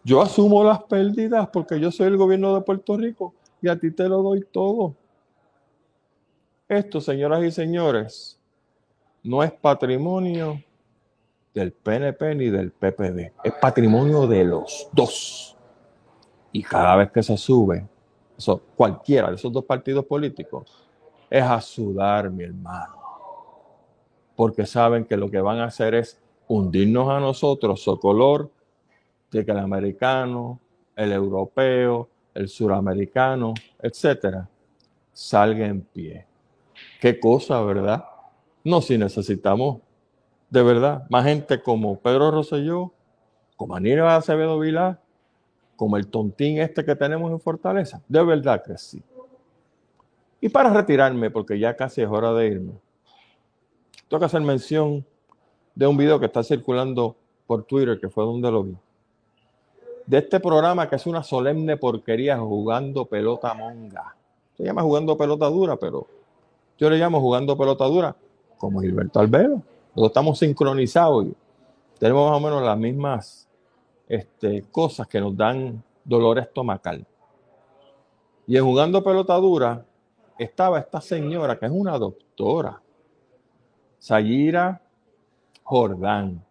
yo 0.05 0.22
asumo 0.22 0.62
las 0.62 0.84
pérdidas 0.84 1.48
porque 1.48 1.80
yo 1.80 1.90
soy 1.90 2.07
el 2.07 2.16
gobierno 2.16 2.55
de 2.55 2.61
Puerto 2.61 2.96
Rico 2.96 3.34
y 3.61 3.68
a 3.68 3.76
ti 3.76 3.90
te 3.90 4.09
lo 4.09 4.22
doy 4.22 4.46
todo. 4.53 4.94
Esto, 6.68 7.01
señoras 7.01 7.42
y 7.42 7.51
señores, 7.51 8.38
no 9.24 9.42
es 9.42 9.51
patrimonio 9.51 10.62
del 11.55 11.72
PNP 11.72 12.34
ni 12.34 12.51
del 12.51 12.70
PPD, 12.70 13.32
es 13.42 13.53
patrimonio 13.61 14.26
de 14.26 14.44
los 14.44 14.88
dos. 14.92 15.57
Y 16.53 16.62
cada 16.62 16.96
vez 16.96 17.11
que 17.11 17.22
se 17.22 17.36
sube, 17.36 17.86
eso, 18.36 18.61
cualquiera 18.76 19.28
de 19.28 19.36
esos 19.36 19.53
dos 19.53 19.64
partidos 19.64 20.05
políticos, 20.05 20.88
es 21.28 21.42
a 21.42 21.61
sudar, 21.61 22.30
mi 22.30 22.44
hermano. 22.44 22.96
Porque 24.34 24.66
saben 24.66 25.05
que 25.05 25.16
lo 25.16 25.30
que 25.30 25.40
van 25.40 25.59
a 25.59 25.64
hacer 25.64 25.94
es 25.94 26.20
hundirnos 26.48 27.09
a 27.09 27.20
nosotros, 27.20 27.84
color 28.01 28.51
de 29.30 29.44
que 29.44 29.53
el 29.53 29.59
americano, 29.59 30.59
el 30.96 31.12
europeo, 31.12 32.09
el 32.34 32.48
suramericano, 32.48 33.55
etcétera, 33.80 34.48
salga 35.12 35.66
en 35.66 35.82
pie. 35.82 36.26
Qué 37.01 37.20
cosa, 37.20 37.61
¿verdad? 37.62 38.05
No 38.64 38.80
si 38.80 38.98
necesitamos 38.98 39.80
de 40.51 40.62
verdad 40.62 41.07
más 41.09 41.24
gente 41.24 41.62
como 41.62 41.98
Pedro 41.98 42.30
Rosselló, 42.30 42.92
como 43.57 43.74
Aníbal 43.76 44.09
Acevedo 44.09 44.59
Vilá, 44.59 45.01
como 45.76 45.96
el 45.96 46.09
tontín 46.09 46.59
este 46.61 46.84
que 46.84 46.94
tenemos 46.94 47.30
en 47.30 47.40
Fortaleza. 47.40 48.03
De 48.09 48.22
verdad 48.22 48.62
que 48.62 48.76
sí. 48.76 49.03
Y 50.40 50.48
para 50.48 50.72
retirarme, 50.72 51.30
porque 51.30 51.59
ya 51.59 51.76
casi 51.76 52.03
es 52.03 52.09
hora 52.09 52.32
de 52.32 52.46
irme, 52.46 52.72
tengo 54.09 54.20
que 54.20 54.26
hacer 54.26 54.40
mención 54.40 55.05
de 55.74 55.86
un 55.86 55.96
video 55.96 56.18
que 56.18 56.26
está 56.26 56.42
circulando 56.42 57.16
por 57.46 57.64
Twitter, 57.64 57.98
que 58.01 58.09
fue 58.09 58.24
donde 58.24 58.51
lo 58.51 58.64
vi 58.64 58.76
de 60.11 60.18
este 60.18 60.40
programa 60.40 60.88
que 60.88 60.96
es 60.96 61.07
una 61.07 61.22
solemne 61.22 61.76
porquería 61.76 62.36
jugando 62.36 63.05
pelota 63.05 63.55
monga. 63.55 64.16
Se 64.57 64.64
llama 64.64 64.82
jugando 64.82 65.16
pelota 65.16 65.46
dura, 65.46 65.76
pero 65.76 66.05
yo 66.78 66.90
le 66.90 66.98
llamo 66.98 67.20
jugando 67.20 67.57
pelota 67.57 67.84
dura 67.84 68.16
como 68.59 68.80
Gilberto 68.80 69.20
Albero. 69.20 69.62
Nosotros 69.91 70.11
estamos 70.11 70.38
sincronizados 70.38 71.26
y 71.26 71.34
tenemos 71.99 72.30
más 72.30 72.38
o 72.38 72.41
menos 72.41 72.62
las 72.62 72.78
mismas 72.78 73.49
este, 74.09 74.62
cosas 74.70 75.07
que 75.07 75.20
nos 75.20 75.36
dan 75.36 75.82
dolor 76.05 76.38
estomacal. 76.38 77.07
Y 78.47 78.57
en 78.57 78.64
jugando 78.64 79.03
pelota 79.03 79.34
dura 79.36 79.84
estaba 80.38 80.78
esta 80.78 81.01
señora 81.01 81.59
que 81.59 81.66
es 81.66 81.72
una 81.72 81.99
doctora, 81.99 82.80
Sayira 83.99 84.80
Jordán 85.62 86.45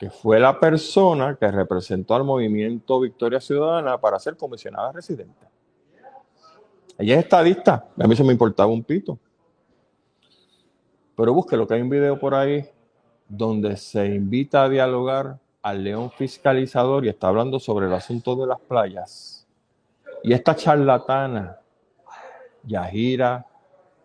que 0.00 0.08
fue 0.08 0.40
la 0.40 0.58
persona 0.58 1.36
que 1.38 1.50
representó 1.50 2.14
al 2.14 2.24
movimiento 2.24 3.00
Victoria 3.00 3.38
Ciudadana 3.38 4.00
para 4.00 4.18
ser 4.18 4.34
comisionada 4.34 4.92
residente. 4.92 5.46
Ella 6.96 7.16
es 7.16 7.24
estadista, 7.24 7.86
a 7.98 8.06
mí 8.06 8.16
se 8.16 8.24
me 8.24 8.32
importaba 8.32 8.72
un 8.72 8.82
pito. 8.82 9.18
Pero 11.20 11.34
lo 11.34 11.66
que 11.66 11.74
hay 11.74 11.82
un 11.82 11.90
video 11.90 12.18
por 12.18 12.34
ahí 12.34 12.66
donde 13.28 13.76
se 13.76 14.06
invita 14.06 14.64
a 14.64 14.70
dialogar 14.70 15.38
al 15.60 15.84
león 15.84 16.10
fiscalizador 16.10 17.04
y 17.04 17.10
está 17.10 17.28
hablando 17.28 17.60
sobre 17.60 17.88
el 17.88 17.92
asunto 17.92 18.34
de 18.36 18.46
las 18.46 18.58
playas. 18.58 19.46
Y 20.22 20.32
esta 20.32 20.56
charlatana, 20.56 21.60
Yahira 22.62 23.46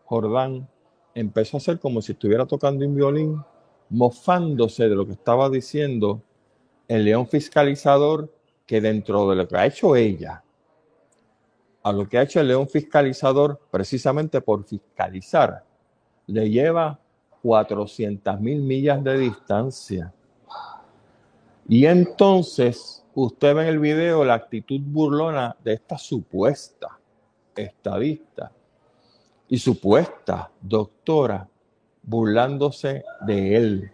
Jordán, 0.03 0.67
empezó 1.13 1.55
a 1.55 1.59
hacer 1.59 1.79
como 1.79 2.01
si 2.01 2.11
estuviera 2.11 2.45
tocando 2.45 2.85
un 2.85 2.93
violín 2.93 3.41
mofándose 3.89 4.89
de 4.89 4.95
lo 4.97 5.05
que 5.05 5.13
estaba 5.13 5.49
diciendo 5.49 6.21
el 6.89 7.05
león 7.05 7.29
fiscalizador, 7.29 8.29
que 8.65 8.81
dentro 8.81 9.29
de 9.29 9.37
lo 9.37 9.47
que 9.47 9.55
ha 9.55 9.65
hecho 9.65 9.95
ella, 9.95 10.43
a 11.81 11.93
lo 11.93 12.09
que 12.09 12.17
ha 12.17 12.23
hecho 12.23 12.41
el 12.41 12.49
león 12.49 12.67
fiscalizador, 12.67 13.61
precisamente 13.71 14.41
por 14.41 14.65
fiscalizar, 14.65 15.63
le 16.27 16.49
lleva 16.49 16.99
400 17.45 18.41
mil 18.41 18.59
millas 18.63 19.03
de 19.03 19.19
distancia. 19.19 20.11
Y 21.69 21.85
entonces 21.85 23.05
usted 23.13 23.53
ve 23.53 23.61
en 23.61 23.67
el 23.67 23.77
video 23.77 24.25
la 24.25 24.33
actitud 24.33 24.81
burlona 24.81 25.55
de 25.63 25.73
esta 25.73 25.95
supuesta 25.95 26.99
estadista 27.55 28.51
y 29.47 29.59
supuesta 29.59 30.49
doctora 30.59 31.47
burlándose 32.01 33.05
de 33.21 33.55
él, 33.55 33.91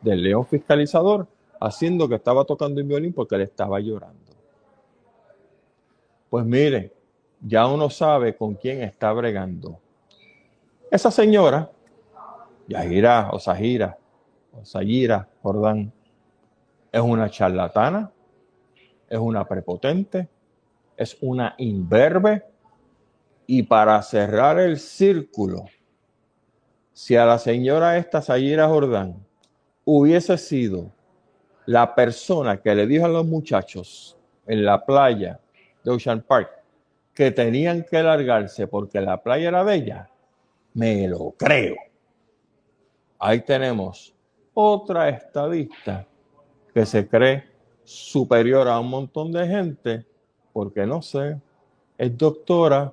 del 0.00 0.22
león 0.22 0.46
fiscalizador, 0.46 1.26
haciendo 1.60 2.08
que 2.08 2.14
estaba 2.14 2.46
tocando 2.46 2.80
un 2.80 2.88
violín 2.88 3.12
porque 3.12 3.34
él 3.34 3.42
estaba 3.42 3.80
llorando. 3.80 4.32
Pues 6.30 6.42
mire, 6.46 6.94
ya 7.42 7.66
uno 7.66 7.90
sabe 7.90 8.34
con 8.34 8.54
quién 8.54 8.80
está 8.80 9.12
bregando. 9.12 9.78
Esa 10.90 11.10
señora, 11.10 11.70
Yahira 12.68 13.30
o 13.32 13.40
Sahira, 13.40 13.98
o 14.52 14.64
Sayira 14.64 15.26
Jordán, 15.42 15.90
es 16.92 17.00
una 17.00 17.30
charlatana, 17.30 18.12
es 19.08 19.18
una 19.18 19.48
prepotente, 19.48 20.28
es 20.96 21.16
una 21.22 21.54
imberbe, 21.58 22.44
y 23.46 23.62
para 23.62 24.00
cerrar 24.02 24.58
el 24.60 24.78
círculo, 24.78 25.64
si 26.92 27.16
a 27.16 27.24
la 27.24 27.38
señora 27.38 27.96
esta 27.96 28.20
Sayira 28.20 28.68
Jordán 28.68 29.16
hubiese 29.84 30.36
sido 30.36 30.92
la 31.64 31.94
persona 31.94 32.60
que 32.60 32.74
le 32.74 32.86
dijo 32.86 33.06
a 33.06 33.08
los 33.08 33.26
muchachos 33.26 34.18
en 34.46 34.64
la 34.64 34.84
playa 34.84 35.40
de 35.82 35.90
Ocean 35.90 36.20
Park 36.20 36.50
que 37.14 37.30
tenían 37.30 37.84
que 37.84 38.02
largarse 38.02 38.66
porque 38.66 39.00
la 39.00 39.22
playa 39.22 39.48
era 39.48 39.62
bella, 39.62 40.10
Me 40.74 41.08
lo 41.08 41.30
creo. 41.32 41.87
Ahí 43.18 43.40
tenemos 43.40 44.14
otra 44.54 45.08
estadista 45.08 46.06
que 46.72 46.86
se 46.86 47.08
cree 47.08 47.44
superior 47.84 48.68
a 48.68 48.78
un 48.78 48.90
montón 48.90 49.32
de 49.32 49.46
gente 49.46 50.06
porque 50.52 50.86
no 50.86 51.02
sé, 51.02 51.40
es 51.96 52.16
doctora 52.16 52.92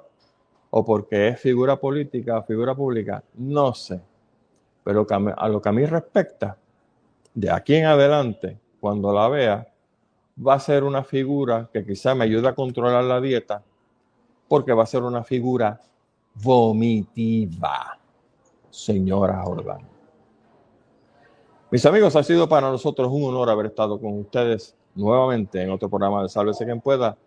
o 0.70 0.84
porque 0.84 1.30
es 1.30 1.40
figura 1.40 1.76
política, 1.76 2.42
figura 2.44 2.76
pública, 2.76 3.24
no 3.36 3.74
sé. 3.74 4.02
Pero 4.84 5.08
a 5.10 5.50
lo 5.50 5.62
que 5.62 5.70
a 5.70 5.72
mí 5.72 5.86
respecta, 5.86 6.58
de 7.34 7.50
aquí 7.50 7.76
en 7.76 7.86
adelante, 7.86 8.60
cuando 8.80 9.12
la 9.14 9.28
vea, 9.30 9.68
va 10.46 10.56
a 10.56 10.60
ser 10.60 10.84
una 10.84 11.04
figura 11.04 11.70
que 11.72 11.86
quizá 11.86 12.14
me 12.14 12.26
ayude 12.26 12.48
a 12.48 12.56
controlar 12.56 13.04
la 13.04 13.22
dieta, 13.22 13.64
porque 14.48 14.74
va 14.74 14.84
a 14.84 14.88
ser 14.88 15.02
una 15.04 15.24
figura 15.24 15.80
vomitiva, 16.36 17.98
señora 18.70 19.42
Jordán. 19.44 19.95
Mis 21.76 21.86
amigos, 21.86 22.16
ha 22.16 22.24
sido 22.24 22.48
para 22.48 22.72
nosotros 22.72 23.10
un 23.12 23.26
honor 23.26 23.50
haber 23.50 23.66
estado 23.66 24.00
con 24.00 24.18
ustedes 24.20 24.78
nuevamente 24.96 25.62
en 25.62 25.70
otro 25.70 25.90
programa 25.90 26.24
de 26.24 26.30
Sálvese 26.30 26.64
quien 26.64 26.80
pueda. 26.80 27.18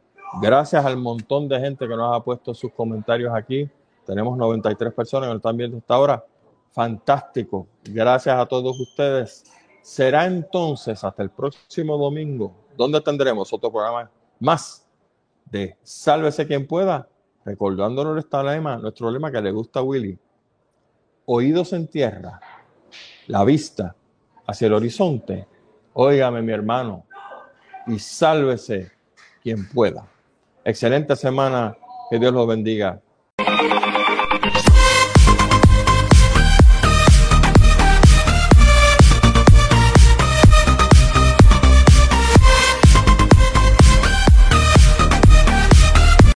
Gracias 0.41 0.87
al 0.87 0.97
montón 0.97 1.51
de 1.51 1.61
gente 1.61 1.87
que 1.87 1.95
nos 1.95 2.17
ha 2.17 2.25
puesto 2.25 2.55
sus 2.55 2.73
comentarios 2.73 3.31
aquí. 3.35 3.69
Tenemos 4.07 4.39
93 4.39 4.95
personas 4.95 5.27
que 5.27 5.35
nos 5.35 5.41
están 5.41 5.55
viendo 5.55 5.77
hasta 5.77 5.95
ahora. 5.95 6.25
Fantástico. 6.71 7.67
Gracias 7.85 8.35
a 8.39 8.47
todos 8.47 8.81
ustedes. 8.81 9.45
Será 9.83 10.25
entonces 10.25 11.05
hasta 11.05 11.23
el 11.23 11.29
próximo 11.29 11.99
domingo, 11.99 12.55
donde 12.75 13.03
tendremos 13.03 13.53
otro 13.53 13.71
programa 13.71 14.11
más 14.41 14.89
de 15.45 15.77
Sálvese 15.83 16.47
quien 16.47 16.67
pueda, 16.67 17.07
recordándonos 17.45 18.15
nuestro 18.15 18.43
lema, 18.45 18.79
nuestro 18.79 19.11
lema 19.11 19.31
que 19.31 19.43
le 19.43 19.51
gusta 19.51 19.81
a 19.81 19.83
Willy. 19.83 20.19
Oídos 21.27 21.75
en 21.75 21.87
tierra, 21.87 22.41
la 23.27 23.45
vista 23.45 23.95
hacia 24.49 24.67
el 24.67 24.73
horizonte, 24.73 25.47
óigame 25.93 26.41
mi 26.43 26.53
hermano, 26.53 27.05
y 27.87 27.99
sálvese 27.99 28.91
quien 29.43 29.69
pueda. 29.69 30.07
Excelente 30.65 31.15
semana, 31.17 31.77
que 32.11 32.19
Dios 32.19 32.33
los 32.33 32.49
bendiga. 32.49 33.01